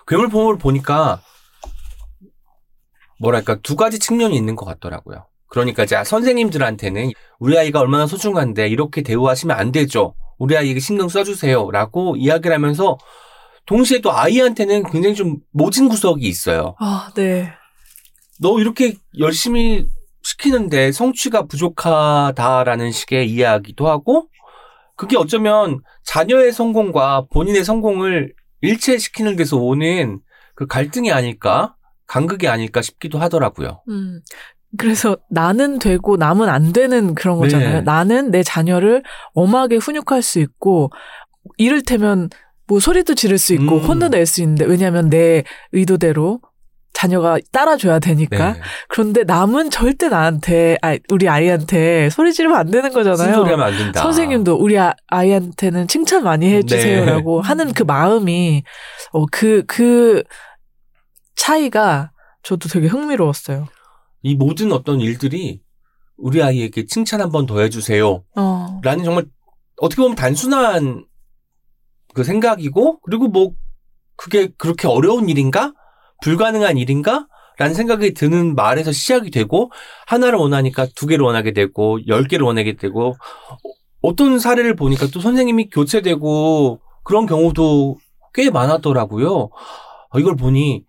괴물 0.08 0.28
부모를 0.28 0.60
보니까 0.60 1.22
뭐랄까 3.20 3.56
두 3.62 3.76
가지 3.76 4.00
측면이 4.00 4.36
있는 4.36 4.56
것 4.56 4.66
같더라고요. 4.66 5.26
그러니까 5.48 5.84
이제 5.84 6.02
선생님들한테는 6.04 7.12
우리 7.40 7.58
아이가 7.58 7.80
얼마나 7.80 8.08
소중한데 8.08 8.68
이렇게 8.68 9.02
대우하시면 9.02 9.58
안 9.58 9.72
되죠. 9.72 10.16
우리 10.38 10.58
아이에게 10.58 10.80
신경 10.80 11.08
써주세요라고 11.08 12.18
이야기를 12.18 12.54
하면서 12.54 12.98
동시에 13.66 14.00
또 14.00 14.12
아이한테는 14.12 14.84
굉장히 14.92 15.16
좀 15.16 15.38
모진 15.52 15.88
구석이 15.88 16.28
있어요. 16.28 16.76
아, 16.80 17.12
네. 17.16 17.52
너 18.40 18.60
이렇게 18.60 18.96
열심히 19.18 19.88
시키는데 20.24 20.92
성취가 20.92 21.46
부족하다라는 21.46 22.92
식의 22.92 23.30
이야기도 23.30 23.88
하고 23.88 24.28
그게 24.98 25.18
어쩌면 25.18 25.80
자녀의 26.04 26.52
성공과 26.52 27.28
본인의 27.32 27.64
성공을 27.64 28.34
일체시키는 28.62 29.36
데서 29.36 29.58
오는 29.58 30.20
그 30.56 30.66
갈등이 30.68 31.12
아닐까 31.12 31.75
간극이 32.08 32.48
아닐까 32.48 32.82
싶기도 32.82 33.20
하더라고요. 33.20 33.82
음. 33.90 34.22
그래서 34.78 35.18
나는 35.30 35.80
되고 35.80 36.18
남은 36.18 36.50
안 36.50 36.74
되는 36.74 37.16
그런 37.16 37.38
거잖아요. 37.38 37.74
네. 37.76 37.82
나는 37.82 38.30
내 38.32 38.44
자녀를 38.44 39.04
엄하게 39.34 39.78
훈육할 39.78 40.22
수 40.22 40.40
있고 40.40 40.92
이를테면 41.58 42.30
뭐 42.68 42.80
소리도 42.80 43.16
지를 43.16 43.38
수 43.38 43.54
있고 43.54 43.78
음. 43.78 43.82
혼도 43.86 44.10
낼 44.10 44.26
수 44.26 44.42
있는데 44.42 44.66
왜냐하면 44.66 45.10
내 45.10 45.44
의도대로 45.72 46.40
자녀가 46.94 47.38
따라줘야 47.52 48.00
되니까 48.00 48.54
네. 48.54 48.60
그런데 48.88 49.24
남은 49.26 49.70
절대 49.70 50.08
나한테 50.08 50.78
아 50.82 50.98
우리 51.12 51.28
아이한테 51.28 52.10
소리 52.10 52.32
지르면 52.34 52.58
안 52.58 52.72
되는 52.72 52.92
거잖아요. 52.92 53.34
쓴소리 53.34 53.52
하면 53.52 53.68
안 53.68 53.78
된다. 53.78 54.02
선생님도 54.02 54.56
우리 54.56 54.80
아, 54.80 54.94
아이한테는 55.08 55.88
칭찬 55.88 56.24
많이 56.24 56.54
해주세요라고 56.54 57.42
네. 57.42 57.48
하는 57.48 57.74
그 57.74 57.84
마음이 57.84 58.64
어 59.12 59.26
그 59.32 59.64
그 59.68 60.24
차이가 61.36 62.12
저도 62.44 62.70
되게 62.70 62.88
흥미로웠어요. 62.88 63.68
이 64.24 64.36
모든 64.36 64.72
어떤 64.72 65.00
일들이 65.02 65.62
우리 66.18 66.42
아이에게 66.42 66.86
칭찬 66.86 67.22
한 67.22 67.32
번 67.32 67.46
더 67.46 67.60
해주세요. 67.60 68.24
어. 68.38 68.82
라는 68.84 69.04
정말 69.04 69.26
어떻게 69.78 70.02
보면 70.02 70.16
단순한 70.16 71.06
그 72.14 72.24
생각이고 72.24 73.00
그리고 73.02 73.28
뭐 73.28 73.52
그게 74.16 74.50
그렇게 74.58 74.88
어려운 74.88 75.28
일인가? 75.30 75.74
불가능한 76.24 76.78
일인가? 76.78 77.28
라는 77.58 77.74
생각이 77.74 78.14
드는 78.14 78.56
말에서 78.56 78.92
시작이 78.92 79.32
되고 79.32 79.72
하나를 80.08 80.38
원하니까 80.40 80.88
두 80.96 81.08
개를 81.08 81.26
원하게 81.26 81.52
되고 81.54 82.00
열 82.08 82.26
개를 82.28 82.46
원하게 82.46 82.76
되고 82.78 83.10
어- 83.10 83.16
어떤 84.02 84.40
사례를 84.40 84.76
보니까 84.76 85.08
또 85.14 85.20
선생님이 85.20 85.70
교체되고 85.70 86.80
그런 87.04 87.26
경우도 87.26 87.98
꽤 88.34 88.50
많았더라고요. 88.50 89.50
어, 90.10 90.20
이걸 90.20 90.36
보니 90.36 90.86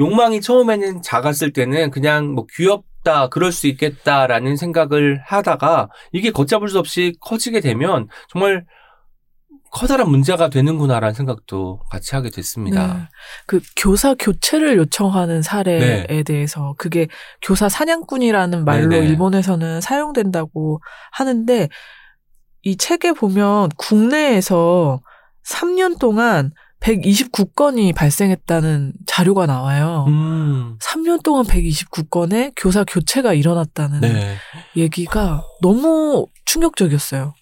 욕망이 0.00 0.40
처음에는 0.40 1.02
작았을 1.02 1.52
때는 1.52 1.90
그냥 1.90 2.32
뭐 2.32 2.46
귀엽다, 2.50 3.28
그럴 3.28 3.52
수 3.52 3.66
있겠다라는 3.66 4.56
생각을 4.56 5.20
하다가 5.24 5.90
이게 6.12 6.30
걷잡을 6.30 6.68
수 6.68 6.78
없이 6.78 7.14
커지게 7.20 7.60
되면 7.60 8.08
정말 8.30 8.64
커다란 9.70 10.08
문제가 10.08 10.48
되는구나라는 10.48 11.14
생각도 11.14 11.80
같이 11.90 12.14
하게 12.16 12.30
됐습니다. 12.30 12.86
네. 12.86 13.00
그 13.46 13.60
교사 13.76 14.14
교체를 14.14 14.76
요청하는 14.78 15.42
사례에 15.42 16.06
네. 16.06 16.22
대해서 16.24 16.74
그게 16.76 17.06
교사 17.40 17.68
사냥꾼이라는 17.68 18.64
말로 18.64 18.88
네네. 18.88 19.06
일본에서는 19.06 19.80
사용된다고 19.80 20.80
하는데 21.12 21.68
이 22.62 22.76
책에 22.76 23.12
보면 23.12 23.68
국내에서 23.76 25.00
3년 25.44 25.98
동안 25.98 26.52
129건이 26.80 27.94
발생했다는 27.94 28.94
자료가 29.06 29.46
나와요. 29.46 30.06
음, 30.08 30.78
3년 30.80 31.22
동안 31.22 31.44
129건의 31.44 32.52
교사 32.56 32.84
교체가 32.84 33.34
일어났다는 33.34 34.00
네. 34.00 34.36
얘기가 34.76 35.42
너무 35.60 36.26
충격적이었어요. 36.46 37.34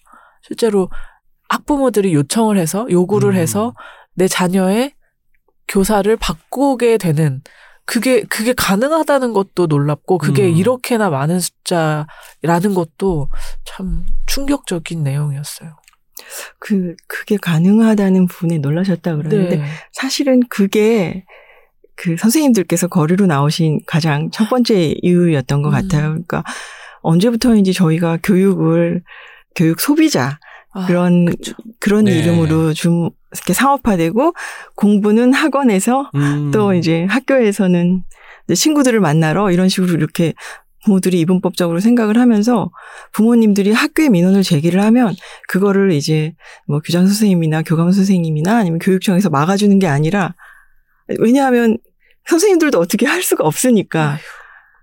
실제로 0.45 0.89
학부모들이 1.49 2.13
요청을 2.13 2.57
해서 2.57 2.85
요구를 2.89 3.31
음. 3.31 3.35
해서 3.35 3.73
내 4.13 4.27
자녀의 4.27 4.93
교사를 5.67 6.13
바꾸게 6.17 6.97
되는 6.97 7.41
그게 7.85 8.21
그게 8.23 8.53
가능하다는 8.53 9.33
것도 9.33 9.65
놀랍고 9.65 10.19
그게 10.19 10.47
음. 10.47 10.55
이렇게나 10.55 11.09
많은 11.09 11.39
숫자라는 11.39 12.75
것도 12.75 13.29
참 13.65 14.05
충격적인 14.27 15.01
내용이었어요. 15.03 15.78
그 16.59 16.95
그게 17.07 17.37
가능하다는 17.37 18.27
부분에 18.27 18.57
놀라셨다 18.59 19.15
그러는데 19.15 19.57
네. 19.57 19.65
사실은 19.91 20.41
그게 20.49 21.25
그 21.95 22.15
선생님들께서 22.17 22.87
거리로 22.87 23.25
나오신 23.25 23.81
가장 23.85 24.29
첫 24.31 24.49
번째 24.49 24.95
이유였던 25.01 25.61
것 25.61 25.69
음. 25.69 25.71
같아요. 25.71 26.09
그러니까 26.09 26.43
언제부터인지 27.01 27.73
저희가 27.73 28.19
교육을 28.23 29.03
교육 29.55 29.81
소비자 29.81 30.39
아, 30.71 30.85
그런 30.85 31.25
그쵸. 31.25 31.53
그런 31.79 32.05
네. 32.05 32.19
이름으로 32.19 32.73
좀 32.73 33.09
이렇게 33.33 33.53
상업화되고 33.53 34.33
공부는 34.75 35.33
학원에서 35.33 36.09
음. 36.15 36.51
또 36.51 36.73
이제 36.73 37.05
학교에서는 37.09 38.03
친구들을 38.55 38.99
만나러 38.99 39.51
이런 39.51 39.69
식으로 39.69 39.93
이렇게 39.93 40.33
부모들이 40.85 41.19
이분법적으로 41.21 41.79
생각을 41.79 42.17
하면서 42.17 42.71
부모님들이 43.11 43.71
학교에 43.71 44.09
민원을 44.09 44.43
제기를 44.43 44.81
하면 44.83 45.15
그거를 45.47 45.91
이제 45.91 46.33
뭐 46.67 46.79
교장 46.79 47.05
선생님이나 47.05 47.63
교감 47.63 47.91
선생님이나 47.91 48.57
아니면 48.57 48.79
교육청에서 48.79 49.29
막아주는 49.29 49.77
게 49.79 49.87
아니라 49.87 50.35
왜냐하면 51.19 51.77
선생님들도 52.27 52.79
어떻게 52.79 53.05
할 53.05 53.23
수가 53.23 53.43
없으니까. 53.43 54.17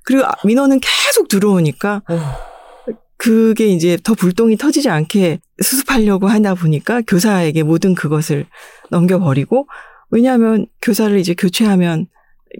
그리고 0.04 0.24
아, 0.24 0.32
민원은 0.44 0.80
계속 0.80 1.28
들어오니까 1.28 2.02
어, 2.08 2.94
그게 3.16 3.66
이제 3.66 3.98
더 4.02 4.14
불똥이 4.14 4.56
터지지 4.56 4.88
않게 4.88 5.40
수습하려고 5.62 6.28
하다 6.28 6.54
보니까 6.54 7.02
교사에게 7.06 7.62
모든 7.64 7.94
그것을 7.94 8.46
넘겨버리고 8.90 9.66
왜냐하면 10.10 10.66
교사를 10.80 11.18
이제 11.18 11.34
교체하면 11.34 12.06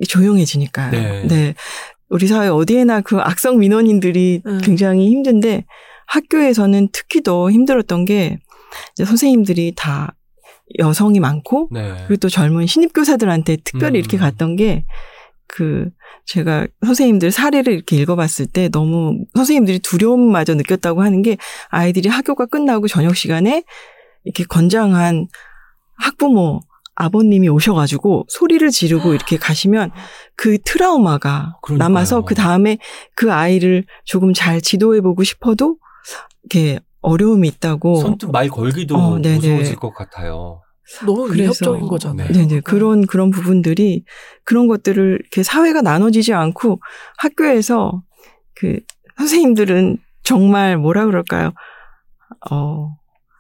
조용해지니까요. 0.09 1.27
네. 1.29 1.55
우리 2.09 2.27
사회 2.27 2.49
어디에나 2.49 3.01
그 3.01 3.19
악성 3.19 3.59
민원인들이 3.59 4.43
음. 4.47 4.61
굉장히 4.63 5.09
힘든데 5.09 5.67
학교에서는 6.07 6.89
특히 6.93 7.23
더 7.23 7.51
힘들었던 7.51 8.05
게 8.05 8.39
이제 8.93 9.05
선생님들이 9.05 9.75
다 9.77 10.15
여성이 10.79 11.21
많고 11.21 11.69
네. 11.73 11.95
그리고 12.07 12.17
또 12.17 12.29
젊은 12.29 12.67
신입 12.67 12.93
교사들한테 12.93 13.57
특별히 13.65 13.99
음. 13.99 14.01
이렇게 14.01 14.17
갔던 14.17 14.57
게 14.57 14.85
그 15.47 15.91
제가 16.27 16.67
선생님들 16.85 17.31
사례를 17.31 17.73
이렇게 17.73 17.97
읽어봤을 17.97 18.47
때 18.47 18.69
너무 18.69 19.25
선생님들이 19.35 19.79
두려움마저 19.79 20.55
느꼈다고 20.55 21.03
하는 21.03 21.23
게 21.23 21.37
아이들이 21.69 22.09
학교가 22.09 22.47
끝나고 22.47 22.89
저녁 22.89 23.17
시간에 23.17 23.63
이렇게 24.25 24.45
건장한 24.45 25.29
학부모 25.99 26.61
아버님이 26.97 27.49
오셔가지고 27.49 28.27
소리를 28.29 28.69
지르고 28.71 29.15
이렇게 29.15 29.37
가시면 29.37 29.91
그 30.35 30.59
트라우마가 30.65 31.59
그러니까요. 31.63 31.89
남아서 31.89 32.23
그 32.23 32.35
다음에 32.35 32.79
그 33.15 33.33
아이를 33.33 33.85
조금 34.05 34.33
잘 34.33 34.61
지도해보고 34.61 35.23
싶어도 35.23 35.77
이렇게 36.43 36.81
어려움이 37.03 37.47
있다고 37.49 37.97
선뜻 37.97 38.31
말 38.31 38.49
걸기도 38.49 38.97
어, 38.97 39.19
네네. 39.19 39.37
무서워질 39.37 39.77
것 39.77 39.95
같아요. 39.95 40.63
너무 41.05 41.33
위협적인 41.33 41.87
거잖아요. 41.87 42.29
네. 42.29 42.47
네네 42.47 42.61
그런 42.61 43.07
그런 43.07 43.31
부분들이 43.31 44.05
그런 44.45 44.67
것들을 44.69 45.19
이렇게 45.21 45.43
사회가 45.43 45.83
나눠지지 45.83 46.33
않고 46.33 46.81
학교에서 47.19 48.03
그 48.55 48.81
선생님들은 49.19 49.99
정말 50.23 50.77
뭐라 50.77 51.07
그럴까요? 51.07 51.53
어 52.51 52.95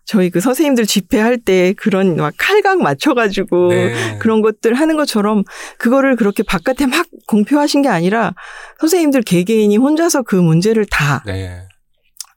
저희 0.06 0.30
그 0.30 0.40
선생님들 0.40 0.86
집회할 0.86 1.36
때 1.38 1.72
그런 1.74 2.14
막 2.16 2.32
칼각 2.38 2.78
맞춰가지고 2.80 3.68
네. 3.70 4.18
그런 4.18 4.40
것들 4.40 4.74
하는 4.74 4.96
것처럼 4.96 5.42
그거를 5.78 6.14
그렇게 6.14 6.44
바깥에 6.44 6.86
막 6.86 7.06
공표하신 7.26 7.82
게 7.82 7.88
아니라 7.88 8.32
선생님들 8.80 9.22
개개인이 9.22 9.76
혼자서 9.76 10.22
그 10.22 10.36
문제를 10.36 10.86
다 10.90 11.22
네. 11.26 11.66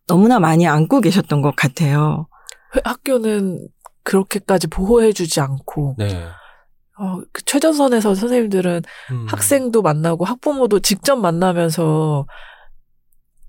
너무나 0.08 0.40
많이 0.40 0.68
안고 0.68 1.00
계셨던 1.02 1.44
것 1.44 1.56
같아요. 1.56 2.28
회- 2.76 2.82
학교는 2.84 3.68
그렇게까지 4.04 4.66
보호해주지 4.68 5.40
않고 5.40 5.96
네. 6.00 6.26
어, 6.98 7.22
그 7.32 7.44
최전선에서 7.46 8.16
선생님들은 8.16 8.82
음. 9.12 9.26
학생도 9.30 9.84
만나고 9.84 10.26
학부모도 10.26 10.80
직접 10.80 11.18
만나면서 11.18 12.26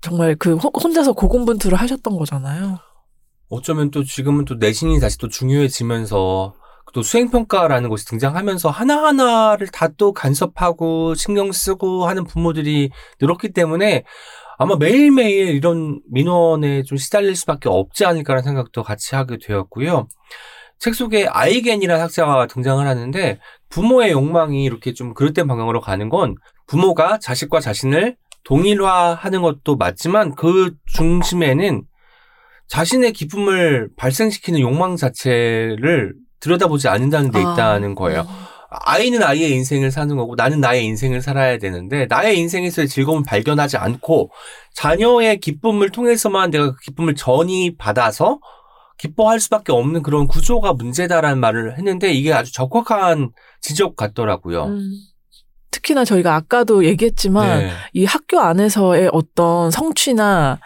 정말 0.01 0.35
그 0.35 0.53
호- 0.57 0.69
혼자서 0.79 1.13
고군분투를 1.13 1.75
하셨던 1.79 2.15
거잖아요. 2.17 2.77
어쩌면 3.51 3.91
또 3.91 4.03
지금은 4.03 4.45
또 4.45 4.55
내신이 4.55 4.99
다시 5.01 5.17
또 5.17 5.27
중요해지면서 5.27 6.53
또 6.93 7.01
수행평가라는 7.03 7.89
것이 7.89 8.05
등장하면서 8.05 8.69
하나하나를 8.69 9.67
다 9.67 9.89
또 9.97 10.13
간섭하고 10.13 11.15
신경 11.15 11.51
쓰고 11.51 12.07
하는 12.07 12.23
부모들이 12.23 12.91
늘었기 13.19 13.51
때문에 13.51 14.03
아마 14.57 14.77
매일매일 14.77 15.49
이런 15.49 15.99
민원에 16.09 16.83
좀 16.83 16.97
시달릴 16.97 17.35
수밖에 17.35 17.67
없지 17.67 18.05
않을까라는 18.05 18.43
생각도 18.43 18.83
같이 18.83 19.15
하게 19.15 19.37
되었고요. 19.37 20.07
책 20.79 20.95
속에 20.95 21.27
아이겐이라는 21.27 22.01
학자가 22.01 22.47
등장을 22.47 22.85
하는데 22.87 23.39
부모의 23.69 24.11
욕망이 24.11 24.63
이렇게 24.63 24.93
좀 24.93 25.13
그릇된 25.13 25.45
방향으로 25.47 25.81
가는 25.81 26.07
건 26.09 26.35
부모가 26.67 27.19
자식과 27.19 27.59
자신을 27.59 28.15
동일화하는 28.43 29.41
것도 29.41 29.75
맞지만 29.75 30.35
그 30.35 30.73
중심에는 30.95 31.83
자신의 32.71 33.11
기쁨을 33.11 33.89
발생시키는 33.97 34.61
욕망 34.61 34.95
자체를 34.95 36.13
들여다보지 36.39 36.87
않는다는 36.87 37.29
데 37.31 37.39
아. 37.39 37.53
있다는 37.53 37.95
거예요. 37.95 38.25
아이는 38.69 39.21
아이의 39.21 39.51
인생을 39.51 39.91
사는 39.91 40.15
거고 40.15 40.35
나는 40.35 40.61
나의 40.61 40.85
인생을 40.85 41.21
살아야 41.21 41.57
되는데 41.57 42.05
나의 42.05 42.39
인생에서의 42.39 42.87
즐거움을 42.87 43.23
발견하지 43.25 43.75
않고 43.75 44.31
자녀의 44.73 45.41
기쁨을 45.41 45.89
통해서만 45.89 46.49
내가 46.49 46.71
그 46.71 46.77
기쁨을 46.85 47.15
전이 47.15 47.75
받아서 47.75 48.39
기뻐할 48.97 49.41
수밖에 49.41 49.73
없는 49.73 50.01
그런 50.01 50.27
구조가 50.27 50.71
문제다라는 50.71 51.41
말을 51.41 51.77
했는데 51.77 52.13
이게 52.13 52.31
아주 52.31 52.53
적확한 52.53 53.31
지적 53.59 53.97
같더라고요. 53.97 54.67
음. 54.67 54.91
특히나 55.71 56.05
저희가 56.05 56.35
아까도 56.35 56.85
얘기했지만 56.85 57.59
네. 57.59 57.71
이 57.91 58.05
학교 58.05 58.39
안에서의 58.39 59.09
어떤 59.11 59.71
성취나 59.71 60.59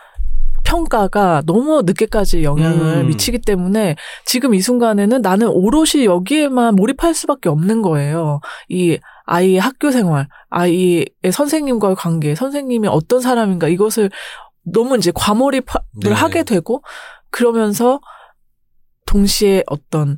평가가 0.65 1.43
너무 1.45 1.83
늦게까지 1.85 2.43
영향을 2.43 3.03
음. 3.03 3.07
미치기 3.07 3.39
때문에 3.39 3.95
지금 4.25 4.53
이 4.53 4.61
순간에는 4.61 5.21
나는 5.21 5.47
오롯이 5.47 6.05
여기에만 6.05 6.75
몰입할 6.75 7.13
수밖에 7.13 7.49
없는 7.49 7.81
거예요. 7.81 8.41
이 8.67 8.97
아이의 9.25 9.59
학교 9.59 9.91
생활, 9.91 10.27
아이의 10.49 11.07
선생님과의 11.31 11.95
관계, 11.95 12.35
선생님이 12.35 12.87
어떤 12.87 13.21
사람인가 13.21 13.67
이것을 13.67 14.09
너무 14.63 14.97
이제 14.97 15.11
과몰입을 15.15 15.63
네. 16.03 16.11
하게 16.11 16.43
되고 16.43 16.83
그러면서 17.29 17.99
동시에 19.05 19.63
어떤 19.67 20.17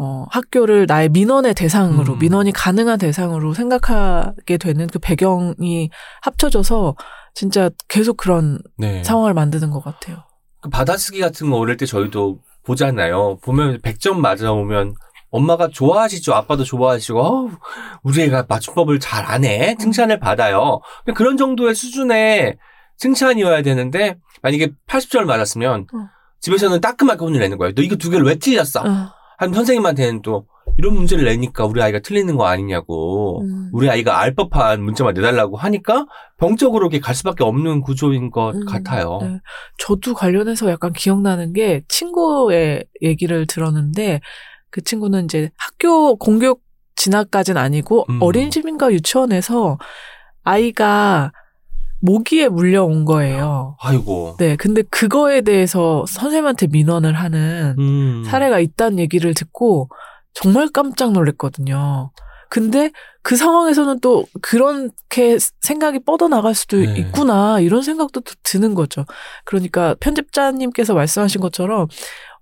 어, 0.00 0.26
학교를 0.30 0.86
나의 0.86 1.08
민원의 1.08 1.54
대상으로, 1.54 2.12
음. 2.12 2.18
민원이 2.20 2.52
가능한 2.52 3.00
대상으로 3.00 3.52
생각하게 3.52 4.56
되는 4.56 4.86
그 4.86 5.00
배경이 5.00 5.90
합쳐져서 6.22 6.94
진짜 7.38 7.70
계속 7.86 8.16
그런 8.16 8.58
네. 8.76 9.04
상황을 9.04 9.32
만드는 9.32 9.70
것 9.70 9.78
같아요. 9.78 10.24
그 10.60 10.70
받아쓰기 10.70 11.20
같은 11.20 11.50
거 11.50 11.58
어릴 11.58 11.76
때 11.76 11.86
저희도 11.86 12.40
보잖아요. 12.64 13.38
보면 13.44 13.78
100점 13.78 14.16
맞아오면 14.16 14.96
엄마가 15.30 15.68
좋아하시죠. 15.68 16.34
아빠도 16.34 16.64
좋아하시고, 16.64 17.20
어우, 17.20 17.50
우리 18.02 18.22
애가 18.22 18.46
맞춤법을 18.48 18.98
잘 18.98 19.24
안 19.24 19.44
해. 19.44 19.76
칭찬을 19.78 20.18
받아요. 20.18 20.80
그런 21.14 21.36
정도의 21.36 21.76
수준의 21.76 22.56
칭찬이어야 22.96 23.62
되는데, 23.62 24.16
만약에 24.42 24.72
80점 24.88 25.22
맞았으면, 25.26 25.82
어. 25.94 26.08
집에서는 26.40 26.80
따끔하게 26.80 27.20
혼을 27.20 27.38
내는 27.38 27.56
거예요. 27.56 27.72
너 27.72 27.82
이거 27.82 27.94
두 27.94 28.10
개를 28.10 28.26
왜 28.26 28.34
틀렸어? 28.34 28.80
어, 28.80 29.12
한 29.36 29.52
선생님한테는 29.52 30.22
또, 30.22 30.48
이런 30.78 30.94
문제를 30.94 31.24
내니까 31.24 31.66
우리 31.66 31.82
아이가 31.82 31.98
틀리는 31.98 32.36
거 32.36 32.46
아니냐고. 32.46 33.42
음. 33.42 33.68
우리 33.72 33.90
아이가 33.90 34.20
알 34.20 34.34
법한 34.34 34.80
문제만 34.80 35.12
내달라고 35.12 35.56
하니까 35.56 36.06
병적으로 36.38 36.86
이렇게 36.86 37.00
갈 37.00 37.16
수밖에 37.16 37.42
없는 37.42 37.80
구조인 37.80 38.30
것 38.30 38.54
음, 38.54 38.64
같아요. 38.64 39.18
네. 39.20 39.40
저도 39.78 40.14
관련해서 40.14 40.70
약간 40.70 40.92
기억나는 40.92 41.52
게 41.52 41.82
친구의 41.88 42.84
얘기를 43.02 43.46
들었는데 43.46 44.20
그 44.70 44.80
친구는 44.80 45.24
이제 45.24 45.50
학교 45.56 46.14
공교육 46.14 46.62
진학까지는 46.94 47.60
아니고 47.60 48.06
음. 48.08 48.22
어린이집인가 48.22 48.92
유치원에서 48.92 49.78
아이가 50.44 51.32
모기에 52.00 52.48
물려온 52.48 53.04
거예요. 53.04 53.76
아이고. 53.80 54.36
네, 54.38 54.54
근데 54.54 54.82
그거에 54.82 55.40
대해서 55.40 56.04
선생님한테 56.06 56.68
민원을 56.68 57.14
하는 57.14 57.74
음. 57.80 58.22
사례가 58.24 58.60
있다는 58.60 59.00
얘기를 59.00 59.34
듣고 59.34 59.88
정말 60.42 60.68
깜짝 60.68 61.12
놀랐거든요. 61.12 62.10
근데 62.50 62.90
그 63.22 63.36
상황에서는 63.36 64.00
또 64.00 64.24
그렇게 64.40 65.36
생각이 65.60 65.98
뻗어나갈 66.00 66.54
수도 66.54 66.78
네. 66.78 66.96
있구나 66.96 67.60
이런 67.60 67.82
생각도 67.82 68.20
또 68.20 68.32
드는 68.42 68.74
거죠. 68.74 69.04
그러니까 69.44 69.94
편집자님께서 70.00 70.94
말씀하신 70.94 71.40
것처럼 71.42 71.88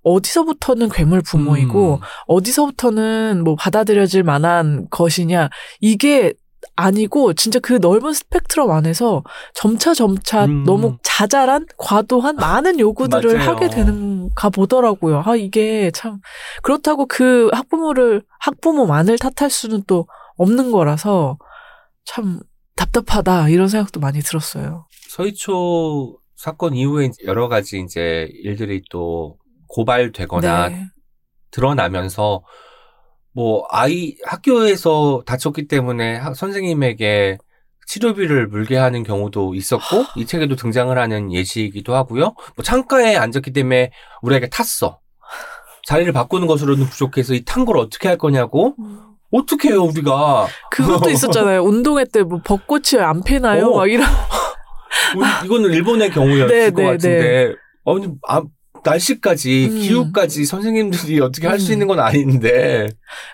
어디서부터는 0.03 0.89
괴물 0.89 1.21
부모이고 1.21 1.95
음. 1.95 1.99
어디서부터는 2.27 3.43
뭐 3.43 3.55
받아들여질 3.55 4.23
만한 4.23 4.87
것이냐 4.89 5.49
이게 5.81 6.33
아니고 6.75 7.33
진짜 7.33 7.59
그 7.59 7.73
넓은 7.73 8.13
스펙트럼 8.13 8.71
안에서 8.71 9.23
점차 9.53 9.93
점차 9.93 10.45
음. 10.45 10.63
너무 10.63 10.97
자잘한 11.03 11.65
과도한 11.77 12.35
많은 12.35 12.79
요구들을 12.79 13.37
맞아요. 13.37 13.49
하게 13.49 13.69
되는가 13.69 14.49
보더라고요. 14.49 15.23
아 15.25 15.35
이게 15.35 15.91
참 15.91 16.19
그렇다고 16.63 17.05
그 17.07 17.49
학부모를 17.53 18.23
학부모만을 18.39 19.17
탓할 19.17 19.49
수는 19.49 19.83
또 19.87 20.07
없는 20.37 20.71
거라서 20.71 21.37
참 22.05 22.39
답답하다 22.75 23.49
이런 23.49 23.67
생각도 23.67 23.99
많이 23.99 24.19
들었어요. 24.19 24.85
서희초 25.09 26.17
사건 26.35 26.75
이후에 26.75 27.09
여러 27.25 27.47
가지 27.47 27.79
이제 27.79 28.29
일들이 28.43 28.83
또 28.91 29.37
고발되거나 29.67 30.69
네. 30.69 30.85
드러나면서 31.51 32.43
뭐 33.37 33.67
아이 33.69 34.15
학교에서 34.25 35.21
다쳤기 35.27 35.67
때문에 35.67 36.15
학- 36.17 36.35
선생님에게 36.35 37.37
치료비를 37.85 38.47
물게 38.47 38.75
하는 38.77 39.03
경우도 39.03 39.53
있었고 39.53 40.05
이 40.15 40.25
책에도 40.25 40.55
등장을 40.55 40.97
하는 40.97 41.31
예시이기도 41.31 41.93
하고요. 41.95 42.33
뭐 42.55 42.63
창가에 42.63 43.15
앉았기 43.15 43.53
때문에 43.53 43.91
우리 44.23 44.33
아이가 44.33 44.47
탔어. 44.47 44.97
자리를 45.85 46.11
바꾸는 46.13 46.47
것으로는 46.47 46.85
부족해서 46.87 47.35
이 47.35 47.45
탄 47.45 47.63
걸 47.65 47.77
어떻게 47.77 48.07
할 48.07 48.17
거냐고? 48.17 48.73
어떻게 49.31 49.69
해요 49.69 49.83
우리가? 49.83 50.47
그것도 50.71 51.11
있었잖아요. 51.13 51.61
운동회 51.63 52.05
때 52.05 52.23
뭐 52.23 52.41
벚꽃이 52.43 52.99
안 52.99 53.21
피나요? 53.23 53.67
어. 53.67 53.77
막 53.77 53.85
이런. 53.91 54.03
이거는 55.45 55.71
일본의 55.73 56.09
경우였을 56.09 56.47
네, 56.49 56.69
것 56.71 56.81
네, 56.81 56.87
같은데 56.87 57.53
아니 57.85 58.07
아, 58.27 58.41
날씨까지 58.83 59.69
음. 59.71 59.79
기후까지 59.79 60.45
선생님들이 60.45 61.19
어떻게 61.19 61.47
할수 61.47 61.71
음. 61.71 61.73
있는 61.73 61.87
건 61.87 61.99
아닌데 61.99 62.87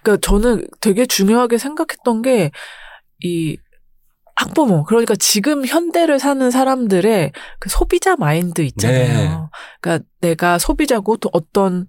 그러니까 0.03 0.25
저는 0.25 0.67
되게 0.81 1.05
중요하게 1.05 1.57
생각했던 1.57 2.21
게 2.21 2.51
이 3.23 3.57
학부모 4.35 4.83
그러니까 4.83 5.15
지금 5.15 5.65
현대를 5.65 6.19
사는 6.19 6.49
사람들의 6.49 7.31
그 7.59 7.69
소비자 7.69 8.15
마인드 8.15 8.61
있잖아요. 8.61 9.29
네. 9.29 9.37
그러니까 9.79 10.05
내가 10.21 10.57
소비자고 10.57 11.17
또 11.17 11.29
어떤 11.33 11.87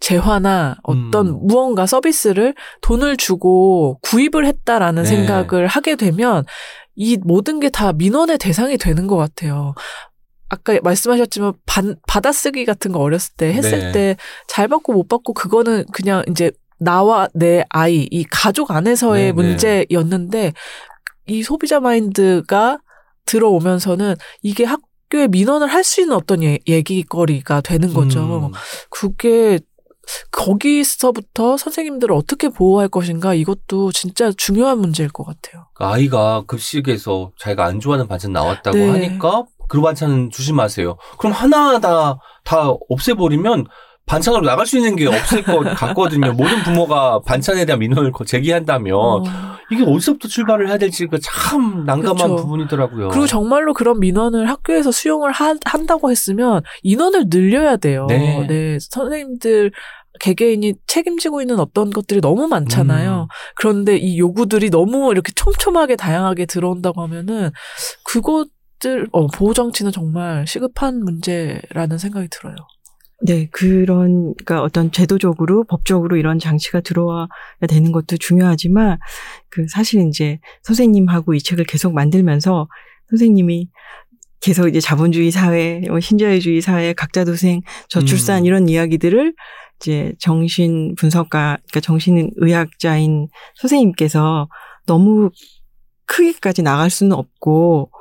재화나 0.00 0.76
어떤 0.82 1.28
음. 1.28 1.46
무언가 1.46 1.86
서비스를 1.86 2.54
돈을 2.80 3.16
주고 3.16 3.98
구입을 4.02 4.46
했다라는 4.46 5.02
네. 5.04 5.08
생각을 5.08 5.66
하게 5.66 5.94
되면 5.96 6.44
이 6.96 7.18
모든 7.22 7.60
게 7.60 7.68
다 7.68 7.92
민원의 7.92 8.38
대상이 8.38 8.78
되는 8.78 9.06
것 9.06 9.16
같아요. 9.16 9.74
아까 10.52 10.78
말씀하셨지만 10.82 11.54
반, 11.64 11.96
받아쓰기 12.06 12.66
같은 12.66 12.92
거 12.92 12.98
어렸을 12.98 13.32
때 13.38 13.54
했을 13.54 13.90
네. 13.90 14.16
때잘 14.46 14.68
받고 14.68 14.92
못 14.92 15.08
받고 15.08 15.32
그거는 15.32 15.86
그냥 15.92 16.22
이제 16.28 16.50
나와 16.78 17.26
내 17.32 17.64
아이 17.70 18.06
이 18.10 18.24
가족 18.30 18.70
안에서의 18.70 19.22
네, 19.22 19.26
네. 19.28 19.32
문제였는데 19.32 20.52
이 21.26 21.42
소비자 21.42 21.80
마인드가 21.80 22.78
들어오면서는 23.24 24.16
이게 24.42 24.64
학교에 24.64 25.28
민원을 25.28 25.68
할 25.68 25.84
수 25.84 26.02
있는 26.02 26.14
어떤 26.14 26.42
예, 26.42 26.58
얘기거리가 26.68 27.62
되는 27.62 27.94
거죠. 27.94 28.48
음. 28.48 28.52
그게 28.90 29.58
거기서부터 30.32 31.56
선생님들을 31.56 32.14
어떻게 32.14 32.48
보호할 32.48 32.88
것인가 32.88 33.34
이것도 33.34 33.92
진짜 33.92 34.32
중요한 34.36 34.78
문제일 34.78 35.08
것 35.08 35.24
같아요. 35.24 35.66
그 35.74 35.84
아이가 35.84 36.42
급식에서 36.46 37.30
자기가 37.38 37.64
안 37.64 37.80
좋아하는 37.80 38.08
반찬 38.08 38.32
나왔다고 38.32 38.76
네. 38.76 38.88
하니까 38.88 39.44
그 39.68 39.80
반찬은 39.80 40.30
주지 40.30 40.52
마세요. 40.52 40.96
그럼 41.18 41.32
하나하나 41.32 42.18
다 42.44 42.68
없애버리면 42.88 43.66
반찬으로 44.04 44.44
나갈 44.44 44.66
수 44.66 44.76
있는 44.76 44.96
게 44.96 45.06
없을 45.06 45.42
것 45.44 45.60
같거든요. 45.78 46.32
모든 46.32 46.62
부모가 46.64 47.20
반찬에 47.24 47.64
대한 47.64 47.78
민원을 47.78 48.10
거- 48.10 48.24
제기한다면 48.24 48.94
어. 48.94 49.22
이게 49.70 49.84
어디서부터 49.84 50.28
출발을 50.28 50.68
해야 50.68 50.76
될지 50.76 51.06
그참 51.06 51.84
난감한 51.86 52.16
그렇죠. 52.16 52.36
부분이더라고요. 52.36 53.08
그리고 53.10 53.26
정말로 53.26 53.72
그런 53.72 54.00
민원을 54.00 54.48
학교에서 54.50 54.90
수용을 54.90 55.30
하- 55.30 55.54
한다고 55.64 56.10
했으면 56.10 56.62
인원을 56.82 57.26
늘려야 57.30 57.76
돼요. 57.76 58.06
네. 58.08 58.78
선생님들 58.80 59.70
개개인이 60.20 60.74
책임지고 60.86 61.40
있는 61.40 61.58
어떤 61.58 61.90
것들이 61.90 62.20
너무 62.20 62.46
많잖아요. 62.48 63.22
음. 63.22 63.26
그런데 63.56 63.96
이 63.96 64.18
요구들이 64.18 64.68
너무 64.68 65.10
이렇게 65.12 65.32
촘촘하게 65.32 65.96
다양하게 65.96 66.44
들어온다고 66.46 67.00
하면은 67.02 67.50
그거 68.04 68.44
것 68.44 68.48
들, 68.82 69.08
어, 69.12 69.28
보호 69.28 69.54
장치는 69.54 69.92
정말 69.92 70.44
시급한 70.44 71.04
문제라는 71.04 71.98
생각이 71.98 72.26
들어요. 72.28 72.56
네, 73.24 73.46
그런, 73.52 74.34
그러니까 74.34 74.62
어떤 74.62 74.90
제도적으로, 74.90 75.62
법적으로 75.62 76.16
이런 76.16 76.40
장치가 76.40 76.80
들어와야 76.80 77.28
되는 77.68 77.92
것도 77.92 78.16
중요하지만, 78.16 78.98
그 79.48 79.66
사실 79.68 80.08
이제 80.08 80.40
선생님하고 80.64 81.34
이 81.34 81.40
책을 81.40 81.64
계속 81.64 81.94
만들면서 81.94 82.66
선생님이 83.10 83.68
계속 84.40 84.66
이제 84.66 84.80
자본주의 84.80 85.30
사회, 85.30 85.80
뭐 85.88 86.00
신자유주의 86.00 86.60
사회, 86.60 86.92
각자 86.92 87.24
도생, 87.24 87.60
저출산 87.88 88.42
음. 88.42 88.46
이런 88.46 88.68
이야기들을 88.68 89.32
이제 89.80 90.12
정신 90.18 90.96
분석가, 90.96 91.58
그러니까 91.70 91.80
정신의학자인 91.80 93.28
선생님께서 93.54 94.48
너무 94.86 95.30
크게까지 96.06 96.62
나갈 96.62 96.90
수는 96.90 97.12
없고, 97.16 97.92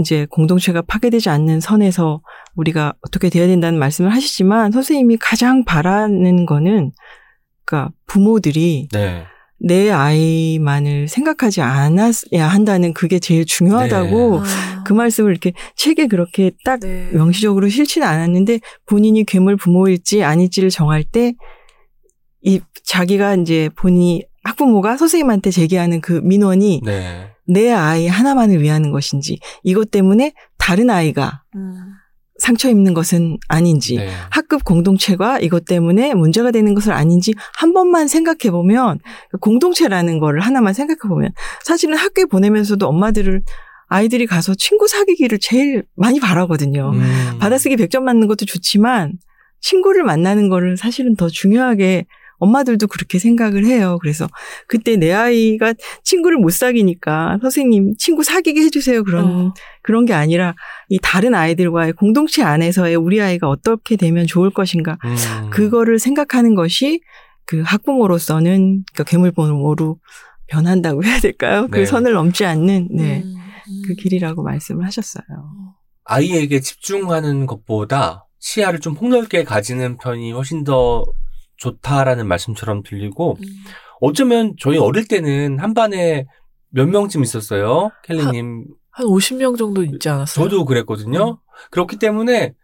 이제 0.00 0.26
공동체가 0.30 0.82
파괴되지 0.82 1.28
않는 1.28 1.60
선에서 1.60 2.22
우리가 2.56 2.94
어떻게 3.02 3.28
돼야 3.28 3.46
된다는 3.46 3.78
말씀을 3.78 4.12
하시지만 4.12 4.72
선생님이 4.72 5.18
가장 5.18 5.64
바라는 5.64 6.46
거는 6.46 6.92
그러니까 7.64 7.92
부모들이 8.06 8.88
네. 8.92 9.24
내 9.62 9.90
아이만을 9.90 11.06
생각하지 11.06 11.60
않아야 11.60 12.48
한다는 12.48 12.94
그게 12.94 13.18
제일 13.18 13.44
중요하다고 13.44 14.40
아, 14.40 14.84
그 14.86 14.94
말씀을 14.94 15.30
이렇게 15.30 15.52
책에 15.76 16.06
그렇게 16.06 16.52
딱 16.64 16.80
네. 16.80 17.10
명시적으로 17.12 17.68
싫지는 17.68 18.06
않았는데 18.06 18.60
본인이 18.86 19.24
괴물 19.24 19.56
부모일지 19.56 20.24
아닐지를 20.24 20.70
정할 20.70 21.04
때 21.04 21.34
이 22.42 22.60
자기가 22.84 23.36
이제 23.36 23.68
본인이 23.76 24.24
학부모가 24.44 24.96
선생님한테 24.96 25.50
제기하는 25.50 26.00
그 26.00 26.20
민원이 26.24 26.82
네. 26.84 27.29
내 27.50 27.72
아이 27.72 28.06
하나만을 28.06 28.62
위하는 28.62 28.90
것인지 28.90 29.38
이것 29.62 29.90
때문에 29.90 30.32
다른 30.58 30.88
아이가 30.88 31.42
음, 31.56 31.94
상처 32.38 32.70
입는 32.70 32.94
것은 32.94 33.38
아닌지 33.48 33.96
네. 33.96 34.08
학급 34.30 34.64
공동체가 34.64 35.40
이것 35.40 35.64
때문에 35.64 36.14
문제가 36.14 36.50
되는 36.50 36.74
것은 36.74 36.92
아닌지 36.92 37.34
한 37.54 37.72
번만 37.72 38.08
생각해 38.08 38.50
보면 38.50 38.98
공동체라는 39.40 40.18
거를 40.18 40.40
하나만 40.40 40.72
생각해 40.72 41.00
보면 41.08 41.32
사실은 41.62 41.96
학교에 41.96 42.24
보내면서도 42.24 42.86
엄마들을 42.86 43.42
아이들이 43.88 44.26
가서 44.26 44.54
친구 44.54 44.86
사귀기를 44.86 45.38
제일 45.40 45.82
많이 45.96 46.20
바라거든요. 46.20 46.92
음. 46.94 47.38
받아쓰기 47.40 47.76
100점 47.76 48.02
맞는 48.02 48.28
것도 48.28 48.46
좋지만 48.46 49.14
친구를 49.60 50.04
만나는 50.04 50.48
거를 50.48 50.76
사실은 50.76 51.16
더 51.16 51.28
중요하게 51.28 52.06
엄마들도 52.40 52.86
그렇게 52.88 53.18
생각을 53.18 53.64
해요. 53.64 53.98
그래서 54.00 54.26
그때 54.66 54.96
내 54.96 55.12
아이가 55.12 55.74
친구를 56.02 56.38
못 56.38 56.50
사귀니까 56.52 57.38
선생님 57.40 57.94
친구 57.98 58.24
사귀게 58.24 58.60
해주세요. 58.62 59.04
그런 59.04 59.24
어, 59.24 59.54
그런 59.82 60.04
게 60.04 60.12
아니라 60.12 60.54
이 60.88 60.98
다른 61.00 61.34
아이들과의 61.34 61.92
공동체 61.92 62.42
안에서의 62.42 62.96
우리 62.96 63.20
아이가 63.20 63.48
어떻게 63.48 63.96
되면 63.96 64.26
좋을 64.26 64.50
것인가 64.50 64.98
음. 65.04 65.50
그거를 65.50 65.98
생각하는 65.98 66.54
것이 66.54 67.00
그 67.46 67.62
학부모로서는 67.64 68.84
그러니까 68.92 69.04
괴물부모로 69.04 69.98
변한다고 70.48 71.04
해야 71.04 71.20
될까요? 71.20 71.62
네. 71.62 71.68
그 71.70 71.86
선을 71.86 72.12
넘지 72.12 72.44
않는 72.44 72.88
네. 72.92 73.22
음, 73.24 73.34
음. 73.36 73.82
그 73.86 73.94
길이라고 73.94 74.42
말씀을 74.42 74.84
하셨어요. 74.84 75.24
아이에게 76.04 76.60
집중하는 76.60 77.46
것보다 77.46 78.26
시야를 78.40 78.80
좀 78.80 78.94
폭넓게 78.94 79.44
가지는 79.44 79.96
편이 79.98 80.32
훨씬 80.32 80.64
더 80.64 81.04
좋다라는 81.60 82.26
말씀처럼 82.26 82.82
들리고 82.82 83.36
음. 83.38 83.44
어쩌면 84.00 84.54
저희 84.58 84.78
어릴 84.78 85.06
때는 85.06 85.58
한 85.60 85.74
반에 85.74 86.26
몇 86.70 86.88
명쯤 86.88 87.22
있었어요. 87.22 87.90
켈리님. 88.04 88.64
한 88.90 89.06
50명 89.06 89.56
정도 89.56 89.84
있지 89.84 90.08
않았어요? 90.08 90.48
저도 90.48 90.64
그랬거든요. 90.64 91.38
그렇기 91.70 91.98
때문에 91.98 92.54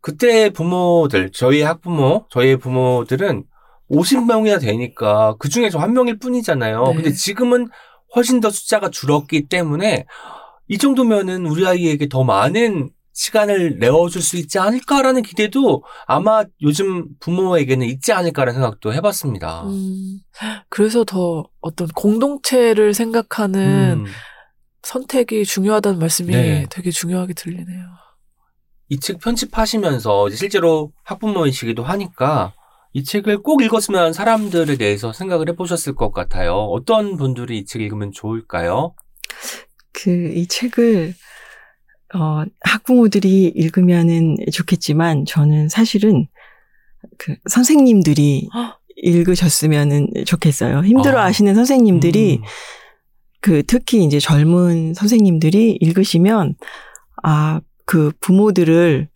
그때 0.00 0.50
부모들, 0.50 1.30
저희 1.32 1.62
학부모, 1.62 2.26
저희 2.30 2.56
부모들은 2.56 3.44
50명이나 3.90 4.60
되니까 4.60 5.34
그 5.38 5.48
중에서 5.48 5.78
한 5.78 5.92
명일 5.92 6.18
뿐이잖아요. 6.18 6.86
네. 6.88 6.94
근데 6.94 7.12
지금은 7.12 7.68
훨씬 8.14 8.40
더 8.40 8.50
숫자가 8.50 8.90
줄었기 8.90 9.48
때문에 9.48 10.06
이 10.68 10.78
정도면은 10.78 11.46
우리 11.46 11.66
아이에게 11.66 12.08
더 12.08 12.24
많은 12.24 12.90
시간을 13.18 13.78
내어줄 13.80 14.22
수 14.22 14.36
있지 14.36 14.60
않을까라는 14.60 15.22
기대도 15.22 15.82
아마 16.06 16.44
요즘 16.62 17.08
부모에게는 17.18 17.84
있지 17.88 18.12
않을까라는 18.12 18.60
생각도 18.60 18.94
해봤습니다. 18.94 19.64
음, 19.64 20.20
그래서 20.68 21.02
더 21.04 21.44
어떤 21.60 21.88
공동체를 21.88 22.94
생각하는 22.94 24.04
음, 24.04 24.06
선택이 24.84 25.44
중요하다는 25.44 25.98
말씀이 25.98 26.32
네. 26.32 26.66
되게 26.70 26.92
중요하게 26.92 27.34
들리네요. 27.34 27.86
이 28.90 29.00
책 29.00 29.18
편집하시면서 29.18 30.30
실제로 30.30 30.92
학부모이시기도 31.02 31.82
하니까 31.82 32.54
이 32.92 33.02
책을 33.02 33.42
꼭 33.42 33.62
읽었으면 33.62 34.12
사람들에 34.12 34.76
대해서 34.76 35.12
생각을 35.12 35.48
해보셨을 35.48 35.94
것 35.96 36.12
같아요. 36.12 36.54
어떤 36.54 37.16
분들이 37.16 37.58
이 37.58 37.64
책 37.66 37.82
읽으면 37.82 38.12
좋을까요? 38.12 38.94
그 39.92 40.32
이 40.36 40.46
책을 40.46 41.14
어 42.14 42.44
학부모들이 42.60 43.52
읽으면은 43.54 44.36
좋겠지만 44.52 45.24
저는 45.26 45.68
사실은 45.68 46.26
그 47.18 47.36
선생님들이 47.48 48.48
헉! 48.54 48.78
읽으셨으면은 48.96 50.08
좋겠어요. 50.26 50.82
힘들어 50.82 51.20
아. 51.20 51.24
하시는 51.26 51.54
선생님들이 51.54 52.38
음, 52.38 52.44
그 53.40 53.62
특히 53.64 54.04
이제 54.04 54.18
젊은 54.18 54.94
선생님들이 54.94 55.78
읽으시면 55.80 56.54
아 57.22 57.60
그 57.88 58.12
부모들을 58.20 59.08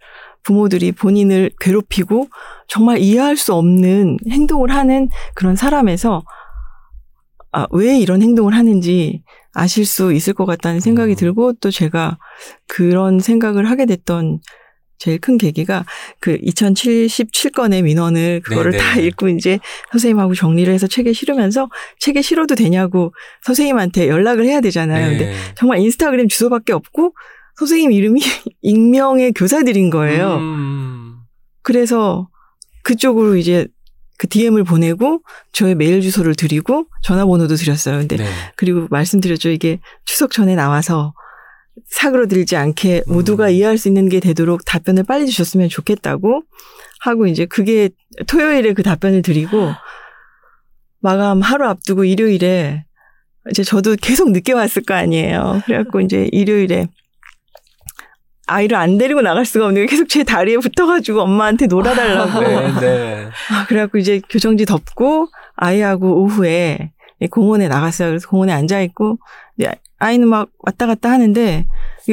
부모들이 0.45 0.93
본인을 0.93 1.51
괴롭히고 1.61 2.28
정말 2.66 2.99
이해할 2.99 3.36
수 3.36 3.53
없는 3.55 4.16
행동을 4.28 4.72
하는 4.72 5.11
그런 5.34 5.55
사람에서 5.57 6.24
아 7.53 7.66
왜 7.70 7.98
이런 7.98 8.22
행동을 8.22 8.55
하는지 8.55 9.22
아실 9.53 9.84
수 9.84 10.12
있을 10.12 10.32
것 10.32 10.46
같다는 10.46 10.80
생각이 10.80 11.12
음. 11.12 11.16
들고 11.16 11.53
또 11.55 11.70
제가 11.70 12.18
그런 12.66 13.20
생각을 13.20 13.68
하게 13.68 13.86
됐던 13.86 14.40
제일 14.98 15.18
큰 15.18 15.36
계기가 15.36 15.84
그 16.20 16.38
2077건의 16.38 17.82
민원을 17.82 18.40
그거를 18.44 18.70
네네. 18.70 18.82
다 18.82 19.00
읽고 19.00 19.28
이제 19.30 19.59
선생님하고 19.90 20.34
정리를 20.34 20.72
해서 20.72 20.86
책에 20.86 21.12
실으면서 21.12 21.68
책에 21.98 22.22
실어도 22.22 22.55
되냐고 22.55 23.12
선생님한테 23.42 24.07
연락을 24.09 24.46
해야 24.46 24.61
되잖아요. 24.61 25.11
근데 25.11 25.26
네. 25.26 25.34
정말 25.57 25.80
인스타그램 25.80 26.28
주소밖에 26.28 26.72
없고 26.72 27.14
선생님 27.57 27.90
이름이 27.90 28.20
익명의 28.62 29.32
교사들인 29.32 29.90
거예요. 29.90 30.36
음, 30.36 31.16
그래서 31.62 32.28
그쪽으로 32.84 33.36
이제 33.36 33.66
그 34.23 34.29
DM을 34.29 34.62
보내고 34.62 35.20
저의 35.51 35.75
메일 35.75 36.01
주소를 36.01 36.37
드리고 36.37 36.87
전화번호도 37.03 37.57
드렸어요. 37.57 37.99
근데 37.99 38.18
네. 38.18 38.25
그리고 38.55 38.87
말씀드렸죠. 38.89 39.49
이게 39.49 39.81
추석 40.05 40.31
전에 40.31 40.55
나와서 40.55 41.12
사그러들지 41.89 42.55
않게 42.55 43.03
음. 43.09 43.14
모두가 43.14 43.49
이해할 43.49 43.79
수 43.79 43.89
있는 43.89 44.09
게 44.09 44.20
되도록 44.20 44.64
답변을 44.64 45.03
빨리 45.03 45.27
주셨으면 45.27 45.68
좋겠다고 45.68 46.45
하고 47.01 47.27
이제 47.27 47.47
그게 47.47 47.91
토요일에 48.29 48.75
그 48.75 48.85
답변을 48.85 49.23
드리고 49.23 49.73
마감 51.01 51.41
하루 51.41 51.66
앞두고 51.66 52.05
일요일에 52.05 52.85
이제 53.51 53.64
저도 53.64 53.97
계속 54.01 54.31
늦게 54.31 54.53
왔을 54.53 54.83
거 54.85 54.95
아니에요. 54.95 55.62
그래갖고 55.66 56.01
이제 56.01 56.29
일요일에 56.31 56.87
아이를 58.53 58.76
안 58.76 58.98
데리고 58.98 59.22
나갈 59.22 59.44
수가 59.44 59.66
없는 59.66 59.82
게 59.82 59.86
계속 59.86 60.09
제 60.09 60.24
다리에 60.24 60.59
붙어가지고 60.59 61.22
엄마한테 61.22 61.66
놀아달라고. 61.66 62.40
네, 62.40 62.80
네. 62.80 63.28
아, 63.50 63.66
그래갖고 63.66 63.98
이제 63.98 64.20
교정지 64.28 64.64
덮고 64.66 65.28
아이하고 65.57 66.22
오후에 66.22 66.92
공원에 67.30 67.68
나갔어요. 67.68 68.09
그래서 68.09 68.28
공원에 68.28 68.53
앉아있고 68.53 69.18
아이는 69.98 70.28
막 70.28 70.48
왔다 70.59 70.86
갔다 70.86 71.11
하는데 71.11 71.66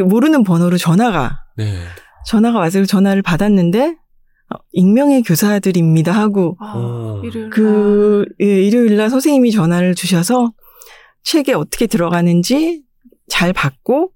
모르는 0.06 0.44
번호로 0.44 0.78
전화가 0.78 1.44
네. 1.58 1.84
전화가 2.28 2.60
와서 2.60 2.86
전화를 2.86 3.24
받았는데 3.24 3.96
어, 4.52 4.58
익명의 4.72 5.24
교사들입니다 5.24 6.12
하고 6.12 6.56
아, 6.60 6.76
오. 6.76 7.22
일요일 7.24 7.50
그 7.50 8.26
예, 8.42 8.46
일요일 8.46 8.98
날 8.98 9.10
선생님이 9.10 9.52
전화를 9.52 9.96
주셔서 9.96 10.52
책에 11.24 11.54
어떻게 11.54 11.88
들어가는지 11.88 12.84
잘 13.28 13.54
받고 13.54 14.12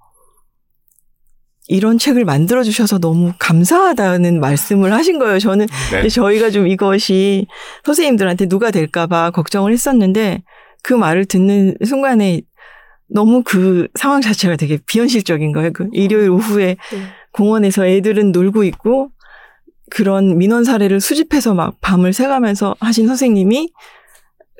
이런 1.68 1.98
책을 1.98 2.26
만들어 2.26 2.64
주셔서 2.64 3.00
너무 3.00 3.34
감사하다는 3.40 4.40
말씀을 4.40 4.92
하신 4.94 5.20
거예요. 5.20 5.40
저는 5.40 5.68
네. 5.92 6.10
저희가 6.10 6.50
좀 6.50 6.68
이것이 6.68 7.48
선생님들한테 7.86 8.48
누가 8.48 8.70
될까봐 8.72 9.32
걱정을 9.32 9.72
했었는데 9.72 10.44
그 10.84 10.94
말을 10.94 11.26
듣는 11.26 11.76
순간에 11.86 12.42
너무 13.08 13.44
그 13.44 13.88
상황 13.96 14.22
자체가 14.22 14.58
되게 14.58 14.78
비현실적인 14.86 15.54
거예요. 15.54 15.72
그 15.72 15.88
일요일 15.94 16.30
오후에 16.32 16.76
네. 16.92 17.00
공원에서 17.32 17.88
애들은 17.88 18.32
놀고 18.32 18.64
있고 18.66 19.12
그런 19.90 20.38
민원 20.38 20.64
사례를 20.64 21.00
수집해서 21.00 21.54
막 21.54 21.80
밤을 21.80 22.14
새가면서 22.14 22.76
하신 22.80 23.08
선생님이 23.08 23.70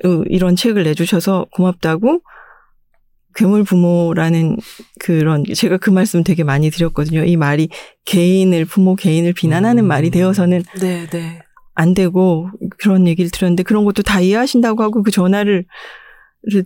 어, 0.04 0.22
이런 0.26 0.56
책을 0.56 0.84
내주셔서 0.84 1.46
고맙다고 1.52 2.20
괴물 3.34 3.64
부모라는 3.64 4.56
그런 5.00 5.44
제가 5.44 5.76
그 5.78 5.90
말씀 5.90 6.24
되게 6.24 6.44
많이 6.44 6.70
드렸거든요. 6.70 7.24
이 7.24 7.36
말이 7.36 7.68
개인을 8.04 8.64
부모 8.64 8.94
개인을 8.94 9.32
비난하는 9.32 9.84
음. 9.84 9.88
말이 9.88 10.10
되어서는 10.10 10.62
네, 10.80 11.06
네. 11.08 11.40
안 11.74 11.94
되고 11.94 12.48
그런 12.78 13.06
얘기를 13.06 13.30
들었는데 13.30 13.64
그런 13.64 13.84
것도 13.84 14.02
다 14.02 14.20
이해하신다고 14.20 14.82
하고 14.82 15.02
그 15.02 15.10
전화를 15.10 15.64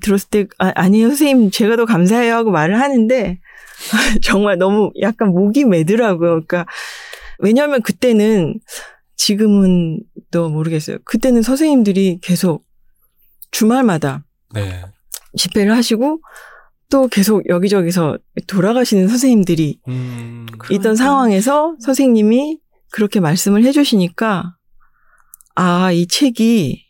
들었을 0.01 0.29
때 0.29 0.47
아, 0.59 0.73
아니에요 0.75 1.09
선생님 1.09 1.51
제가 1.51 1.77
더 1.77 1.87
감사해요 1.87 2.35
하고 2.35 2.51
말을 2.51 2.81
하는데 2.81 3.39
정말 4.23 4.59
너무 4.59 4.91
약간 5.01 5.29
목이 5.29 5.65
메더라고요. 5.65 6.31
그러니까 6.31 6.67
왜냐하면 7.39 7.81
그때는 7.83 8.61
지금은 9.17 10.01
또 10.31 10.49
모르겠어요. 10.49 10.99
그때는 11.05 11.43
선생님들이 11.43 12.19
계속 12.23 12.65
주말마다 13.51 14.25
네. 14.55 14.85
집회를 15.37 15.75
하시고 15.77 16.21
또 16.91 17.09
계속 17.09 17.49
여기저기서 17.49 18.19
돌아가시는 18.47 19.09
선생님들이 19.09 19.81
음. 19.89 20.47
있던 20.49 20.59
그러니까요. 20.59 20.95
상황에서 20.95 21.77
선생님이 21.81 22.59
그렇게 22.91 23.21
말씀을 23.21 23.65
해주시니까 23.65 24.57
아, 25.55 25.93
이 25.93 26.07
책이 26.07 26.85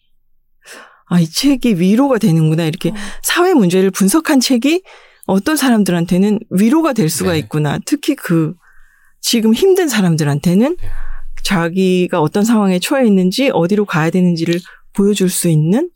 아, 1.07 1.21
이 1.21 1.27
책이 1.27 1.75
위로가 1.81 2.19
되는구나. 2.19 2.65
이렇게 2.65 2.91
어. 2.91 2.95
사회 3.23 3.55
문제를 3.55 3.91
분석한 3.91 4.41
책이 4.41 4.83
어떤 5.27 5.57
사람들한테는 5.57 6.39
위로가 6.51 6.93
될 6.93 7.09
수가 7.09 7.33
네. 7.33 7.39
있구나. 7.39 7.79
특히 7.85 8.15
그 8.15 8.55
지금 9.21 9.53
힘든 9.53 9.89
사람들한테는 9.89 10.77
네. 10.77 10.89
자기가 11.43 12.21
어떤 12.21 12.45
상황에 12.45 12.79
처해 12.79 13.07
있는지 13.07 13.51
어디로 13.53 13.85
가야 13.85 14.11
되는지를 14.11 14.61
보여줄 14.93 15.29
수 15.31 15.49
있는 15.49 15.91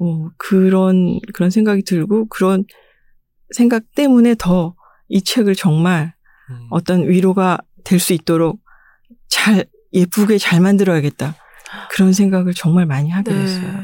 어, 0.00 0.28
그런 0.36 1.20
그런 1.32 1.50
생각이 1.50 1.82
들고 1.84 2.28
그런 2.28 2.64
생각 3.52 3.82
때문에 3.94 4.34
더 4.38 4.74
이 5.08 5.22
책을 5.22 5.54
정말 5.54 6.12
음. 6.50 6.66
어떤 6.70 7.08
위로가 7.08 7.58
될 7.84 7.98
수 7.98 8.12
있도록 8.12 8.60
잘 9.28 9.64
예쁘게 9.94 10.36
잘 10.36 10.60
만들어야겠다 10.60 11.34
그런 11.90 12.12
생각을 12.12 12.52
정말 12.52 12.84
많이 12.84 13.08
하게 13.10 13.32
됐어요. 13.32 13.72
네. 13.72 13.82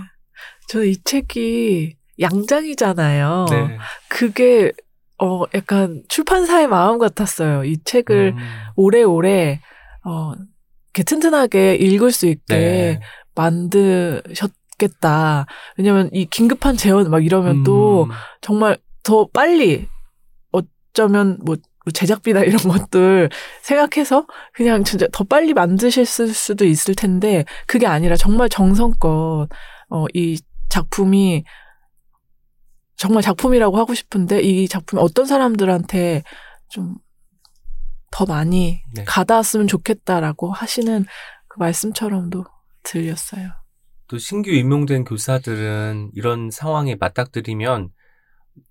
저이 0.68 0.96
책이 1.04 1.96
양장이잖아요. 2.20 3.46
네. 3.50 3.78
그게 4.08 4.72
어 5.18 5.44
약간 5.54 6.02
출판사의 6.08 6.66
마음 6.68 6.98
같았어요. 6.98 7.64
이 7.64 7.78
책을 7.82 8.34
음. 8.36 8.42
오래오래 8.76 9.60
어 10.04 10.34
이렇게 10.92 11.02
튼튼하게 11.04 11.76
읽을 11.76 12.12
수 12.12 12.26
있게 12.26 12.54
네. 12.54 13.00
만드셨 13.34 14.52
겠다. 14.76 15.46
왜냐면 15.78 16.10
이 16.12 16.26
긴급한 16.26 16.76
재원 16.76 17.10
막 17.10 17.24
이러면 17.24 17.62
또 17.62 18.04
음. 18.04 18.10
정말 18.42 18.76
더 19.04 19.28
빨리 19.32 19.88
어쩌면 20.50 21.38
뭐, 21.44 21.56
뭐 21.84 21.92
제작비나 21.92 22.40
이런 22.40 22.58
것들 22.68 23.30
생각해서 23.62 24.26
그냥 24.52 24.82
진짜 24.82 25.06
더 25.12 25.22
빨리 25.22 25.54
만드실 25.54 26.04
수도 26.04 26.64
있을 26.64 26.96
텐데 26.96 27.44
그게 27.66 27.86
아니라 27.86 28.16
정말 28.16 28.48
정성껏 28.48 29.48
어, 29.90 30.06
이 30.12 30.40
작품이 30.68 31.44
정말 32.96 33.22
작품이라고 33.22 33.76
하고 33.76 33.94
싶은데 33.94 34.40
이 34.40 34.66
작품이 34.66 35.00
어떤 35.00 35.26
사람들한테 35.26 36.24
좀 36.68 36.96
더 38.14 38.26
많이 38.26 38.80
네. 38.94 39.02
가닿았으면 39.02 39.66
좋겠다라고 39.66 40.52
하시는 40.52 41.04
그 41.48 41.58
말씀처럼도 41.58 42.44
들렸어요. 42.84 43.50
또 44.06 44.18
신규 44.18 44.52
임용된 44.52 45.02
교사들은 45.02 46.12
이런 46.14 46.52
상황에 46.52 46.94
맞닥뜨리면 46.94 47.90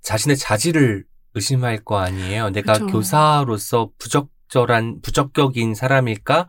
자신의 0.02 0.38
자질을 0.38 1.06
의심할 1.36 1.84
거 1.84 1.98
아니에요. 1.98 2.50
내가 2.52 2.74
그쵸. 2.74 2.88
교사로서 2.88 3.90
부적절한, 3.98 5.02
부적격인 5.02 5.76
사람일까? 5.76 6.48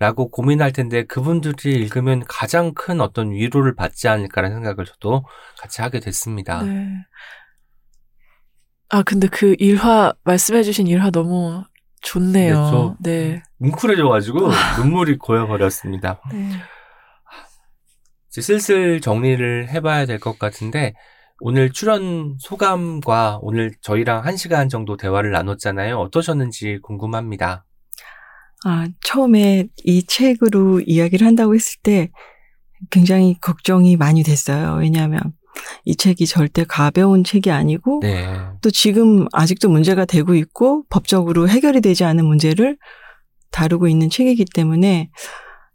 라고 0.00 0.28
고민할 0.28 0.72
텐데 0.72 1.04
그분들이 1.04 1.74
읽으면 1.74 2.24
가장 2.26 2.74
큰 2.74 3.00
어떤 3.00 3.30
위로를 3.30 3.74
받지 3.76 4.08
않을까라는 4.08 4.56
생각을 4.56 4.84
저도 4.86 5.24
같이 5.58 5.82
하게 5.82 6.00
됐습니다. 6.00 6.62
네. 6.64 6.88
아, 8.88 9.02
근데 9.02 9.28
그 9.28 9.54
일화, 9.58 10.12
말씀해주신 10.24 10.86
일화 10.88 11.10
너무 11.10 11.64
좋네요. 12.02 12.64
네, 12.64 12.70
저- 12.70 12.96
네. 13.00 13.42
뭉클해져가지고 13.58 14.50
눈물이 14.78 15.16
고여버렸습니다. 15.18 16.20
네. 16.32 16.50
슬슬 18.30 19.00
정리를 19.00 19.68
해봐야 19.68 20.06
될 20.06 20.18
것 20.18 20.38
같은데 20.38 20.94
오늘 21.40 21.70
출연 21.70 22.36
소감과 22.38 23.40
오늘 23.42 23.72
저희랑 23.80 24.24
한 24.24 24.36
시간 24.36 24.68
정도 24.68 24.96
대화를 24.96 25.32
나눴잖아요. 25.32 25.98
어떠셨는지 25.98 26.78
궁금합니다. 26.82 27.64
아, 28.64 28.88
처음에 29.02 29.66
이 29.84 30.04
책으로 30.04 30.80
이야기를 30.80 31.26
한다고 31.26 31.54
했을 31.54 31.80
때 31.82 32.10
굉장히 32.90 33.36
걱정이 33.40 33.96
많이 33.96 34.22
됐어요. 34.22 34.76
왜냐하면 34.80 35.20
이 35.84 35.96
책이 35.96 36.26
절대 36.26 36.64
가벼운 36.64 37.24
책이 37.24 37.50
아니고 37.50 38.00
네. 38.02 38.26
또 38.62 38.70
지금 38.70 39.26
아직도 39.32 39.68
문제가 39.68 40.04
되고 40.04 40.34
있고 40.34 40.84
법적으로 40.88 41.48
해결이 41.48 41.80
되지 41.80 42.04
않은 42.04 42.24
문제를 42.24 42.78
다루고 43.50 43.88
있는 43.88 44.10
책이기 44.10 44.46
때문에 44.54 45.10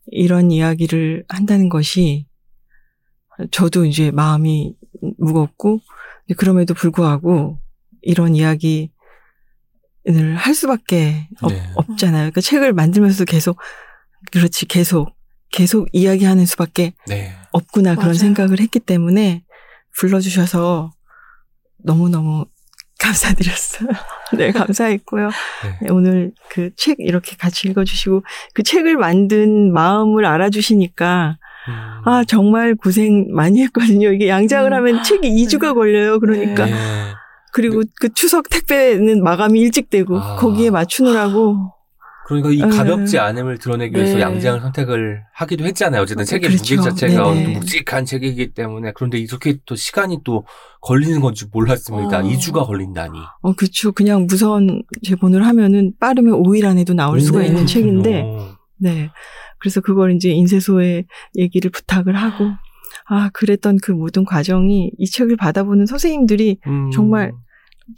이런 0.07 0.51
이야기를 0.51 1.25
한다는 1.29 1.69
것이 1.69 2.25
저도 3.51 3.85
이제 3.85 4.11
마음이 4.11 4.75
무겁고 5.17 5.79
그럼에도 6.37 6.73
불구하고 6.73 7.59
이런 8.01 8.35
이야기를 8.35 8.89
할 10.35 10.53
수밖에 10.53 11.27
없, 11.41 11.51
네. 11.51 11.63
없잖아요. 11.75 12.21
그러니까 12.23 12.41
책을 12.41 12.73
만들면서도 12.73 13.25
계속 13.25 13.59
그렇지 14.31 14.65
계속 14.65 15.15
계속 15.51 15.87
이야기하는 15.93 16.45
수밖에 16.45 16.93
네. 17.07 17.33
없구나 17.51 17.91
그런 17.95 18.07
맞아요. 18.09 18.13
생각을 18.13 18.59
했기 18.59 18.79
때문에 18.79 19.43
불러주셔서 19.97 20.91
너무너무 21.83 22.45
감사드렸어요. 22.99 23.89
네, 24.37 24.51
감사했고요. 24.51 25.27
네. 25.63 25.79
네, 25.81 25.89
오늘 25.89 26.33
그 26.49 26.69
책 26.75 26.97
이렇게 26.99 27.35
같이 27.35 27.67
읽어주시고 27.69 28.23
그 28.53 28.61
책을 28.63 28.97
만든 28.97 29.71
마음을 29.73 30.25
알아주시니까 30.25 31.37
음. 31.39 31.48
아, 32.05 32.23
정말 32.27 32.75
고생 32.75 33.27
많이 33.31 33.61
했거든요. 33.63 34.11
이게 34.11 34.27
양장을 34.27 34.71
음. 34.71 34.77
하면 34.77 35.03
책이 35.03 35.29
2주가 35.29 35.69
네. 35.69 35.73
걸려요. 35.73 36.19
그러니까. 36.19 36.65
네. 36.65 36.73
그리고 37.51 37.81
그 37.99 38.13
추석 38.13 38.49
택배는 38.49 39.23
마감이 39.23 39.59
일찍 39.59 39.89
되고 39.89 40.19
아. 40.19 40.35
거기에 40.35 40.69
맞추느라고 40.69 41.73
그러니까 42.29 42.51
이 42.51 42.61
음. 42.61 42.69
가볍지 42.69 43.17
않음을 43.17 43.57
드러내기 43.57 43.95
위해서 43.95 44.13
네. 44.13 44.21
양장을 44.21 44.61
선택을 44.61 45.23
하기도 45.33 45.65
했잖아요. 45.65 46.03
어쨌든 46.03 46.25
책의 46.25 46.49
그렇죠. 46.51 46.75
무게 46.75 46.89
자체가 46.89 47.33
네네. 47.33 47.53
묵직한 47.55 48.05
책이기 48.05 48.53
때문에 48.53 48.91
그런데 48.93 49.17
이렇게 49.17 49.57
또 49.65 49.75
시간이 49.75 50.19
또 50.23 50.45
걸리는 50.81 51.21
건지 51.21 51.45
몰랐습니다. 51.51 52.19
어. 52.19 52.21
2주가 52.21 52.67
걸린다니. 52.67 53.17
어, 53.41 53.53
그쵸. 53.53 53.91
그냥 53.93 54.27
무선 54.29 54.83
제본을 55.03 55.43
하면은 55.47 55.93
빠르면 55.99 56.43
5일 56.43 56.65
안에도 56.65 56.93
나올 56.93 57.19
수가 57.19 57.39
네. 57.39 57.47
있는 57.47 57.65
책인데 57.65 58.21
어. 58.23 58.49
네. 58.77 59.09
그래서 59.59 59.81
그걸 59.81 60.15
이제 60.15 60.29
인쇄소에 60.29 61.05
얘기를 61.37 61.69
부탁을 61.71 62.15
하고, 62.15 62.45
아, 63.07 63.29
그랬던 63.33 63.77
그 63.81 63.91
모든 63.91 64.23
과정이 64.25 64.91
이 64.97 65.05
책을 65.09 65.35
받아보는 65.37 65.85
선생님들이 65.85 66.59
음. 66.67 66.91
정말 66.91 67.31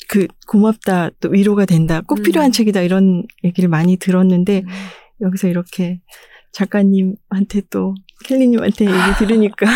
그 0.09 0.28
고맙다, 0.47 1.09
또 1.20 1.30
위로가 1.30 1.66
된다, 1.66 2.01
꼭 2.07 2.20
음. 2.20 2.24
필요한 2.24 2.51
책이다, 2.51 2.82
이런 2.82 3.26
얘기를 3.43 3.70
많이 3.70 3.97
들었는데, 3.97 4.64
음. 4.66 4.68
여기서 5.22 5.47
이렇게 5.49 5.99
작가님한테 6.53 7.62
또 7.70 7.93
켈리님한테 8.26 8.86
얘기 8.86 8.95
들으니까, 9.20 9.68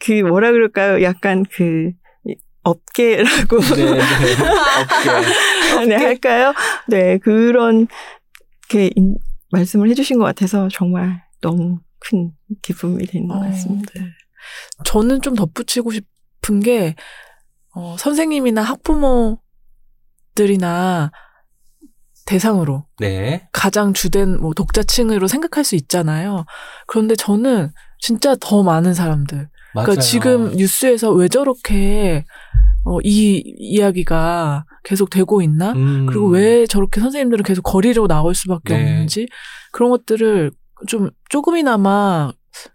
그 0.00 0.12
뭐라 0.22 0.50
그럴까요? 0.52 1.02
약간 1.02 1.44
그, 1.52 1.90
이- 2.26 2.36
업계라고 2.62 3.60
네, 3.60 3.84
네. 3.84 4.00
어깨. 5.76 5.86
네, 5.86 5.94
할까요? 5.96 6.54
네, 6.88 7.18
그런, 7.18 7.86
게 8.68 8.90
인- 8.96 9.16
말씀을 9.54 9.88
해주신 9.90 10.18
것 10.18 10.24
같아서 10.24 10.68
정말 10.68 11.22
너무 11.40 11.78
큰 11.98 12.32
기쁨이 12.62 13.06
되는 13.06 13.28
것 13.28 13.36
어, 13.36 13.40
같습니다. 13.40 13.92
네. 13.94 14.06
저는 14.84 15.22
좀 15.22 15.34
덧붙이고 15.34 15.90
싶은 15.92 16.60
게, 16.60 16.94
어, 17.74 17.96
선생님이나 17.98 18.62
학부모들이나 18.62 19.40
대상으로 22.26 22.86
네. 23.00 23.48
가장 23.52 23.92
주된 23.92 24.40
뭐 24.40 24.54
독자층으로 24.54 25.28
생각할 25.28 25.64
수 25.64 25.74
있잖아요. 25.76 26.46
그런데 26.86 27.16
저는 27.16 27.70
진짜 27.98 28.34
더 28.40 28.62
많은 28.62 28.94
사람들. 28.94 29.48
맞아요. 29.74 29.86
그러니까 29.86 30.02
지금 30.02 30.56
뉴스에서 30.56 31.10
왜 31.10 31.28
저렇게 31.28 32.24
어, 32.84 32.98
이 33.02 33.42
이야기가 33.58 34.64
계속 34.82 35.10
되고 35.10 35.42
있나? 35.42 35.72
음. 35.72 36.06
그리고 36.06 36.28
왜 36.28 36.66
저렇게 36.66 37.00
선생님들은 37.00 37.44
계속 37.44 37.62
거리로 37.62 38.06
나올 38.06 38.34
수밖에 38.34 38.76
네. 38.76 38.82
없는지 38.82 39.26
그런 39.72 39.90
것들을 39.90 40.50
좀 40.86 41.10
조금이나마 41.30 42.32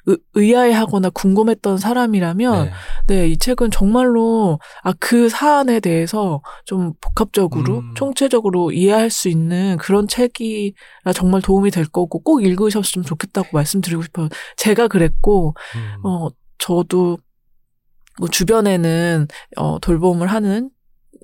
의, 0.08 0.18
의아해하거나 0.34 1.10
궁금했던 1.12 1.78
사람이라면 1.78 2.66
네. 2.66 2.72
네, 3.08 3.28
이 3.30 3.38
책은 3.38 3.72
정말로 3.72 4.60
아 4.84 4.94
그 5.00 5.30
사안에 5.30 5.80
대해서 5.80 6.42
좀 6.66 6.94
복합적으로 7.00 7.80
음. 7.80 7.94
총체적으로 7.96 8.72
이해할 8.74 9.10
수 9.10 9.30
있는 9.30 9.78
그런 9.78 10.08
책이라 10.08 11.14
정말 11.14 11.42
도움이 11.42 11.72
될 11.72 11.86
거고 11.86 12.20
꼭 12.20 12.44
읽으셨으면 12.44 13.06
좋겠다고 13.06 13.50
말씀드리고 13.54 14.02
싶어요. 14.04 14.28
제가 14.58 14.88
그랬고 14.90 15.56
음. 15.76 16.06
어 16.06 16.28
저도 16.58 16.98
뭐 17.08 17.18
주변에는 18.28 19.28
어 19.58 19.80
돌봄을 19.80 20.28
하는 20.28 20.70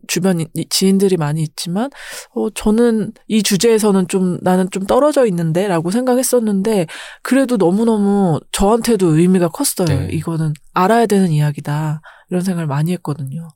주변 0.08 0.40
이- 0.40 0.48
지인들이 0.70 1.18
많이 1.18 1.42
있지만 1.42 1.90
어 2.36 2.50
저는 2.52 3.12
이 3.28 3.42
주제에서는 3.42 4.08
좀 4.08 4.38
나는 4.42 4.70
좀 4.72 4.86
떨어져 4.86 5.26
있는데라고 5.26 5.90
생각했었는데 5.92 6.86
그래도 7.24 7.58
너무너무 7.58 8.40
저한테도 8.52 9.18
의미가 9.18 9.50
컸어요. 9.50 9.88
네. 9.88 10.10
이거는 10.12 10.54
알아야 10.74 11.06
되는 11.08 11.30
이야기다. 11.32 12.02
이런 12.30 12.42
생각을 12.44 12.68
많이 12.68 12.92
했거든요. 12.94 13.48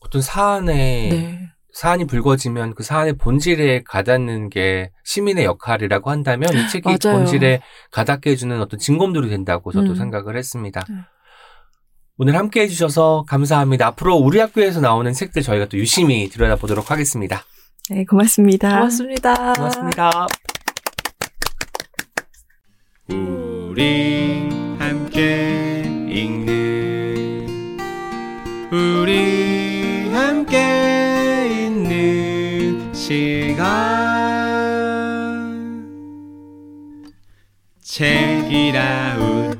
어떤 0.00 0.20
사안에 0.22 0.74
네. 1.10 1.48
사안이 1.74 2.06
불거지면 2.06 2.74
그 2.74 2.82
사안의 2.82 3.14
본질에 3.14 3.82
가닿는 3.84 4.50
게 4.50 4.90
시민의 5.04 5.44
역할이라고 5.44 6.10
한다면 6.10 6.50
이 6.52 6.68
책이 6.68 6.82
맞아요. 6.84 7.16
본질에 7.18 7.62
가닿게 7.92 8.30
해주는 8.30 8.60
어떤 8.60 8.78
진검돌이 8.78 9.30
된다고 9.30 9.72
저도 9.72 9.90
음. 9.92 9.94
생각을 9.94 10.36
했습니다. 10.36 10.80
네. 10.88 10.96
오늘 12.18 12.36
함께 12.36 12.60
해주셔서 12.62 13.24
감사합니다. 13.26 13.86
앞으로 13.88 14.16
우리 14.16 14.38
학교에서 14.38 14.80
나오는 14.80 15.10
책들 15.12 15.42
저희가 15.42 15.66
또 15.66 15.78
유심히 15.78 16.28
들여다보도록 16.28 16.90
하겠습니다. 16.90 17.44
네, 17.88 18.04
고맙습니다. 18.04 18.68
고맙습니다. 18.76 19.52
고맙습니다. 19.54 20.26
우리 23.08 24.48
함께 24.78 25.82
읽는 26.10 27.78
우리 28.70 30.10
함께 30.12 31.66
있는 31.66 32.92
시간 32.92 33.72
책이라 37.80 39.16
우 39.18 39.51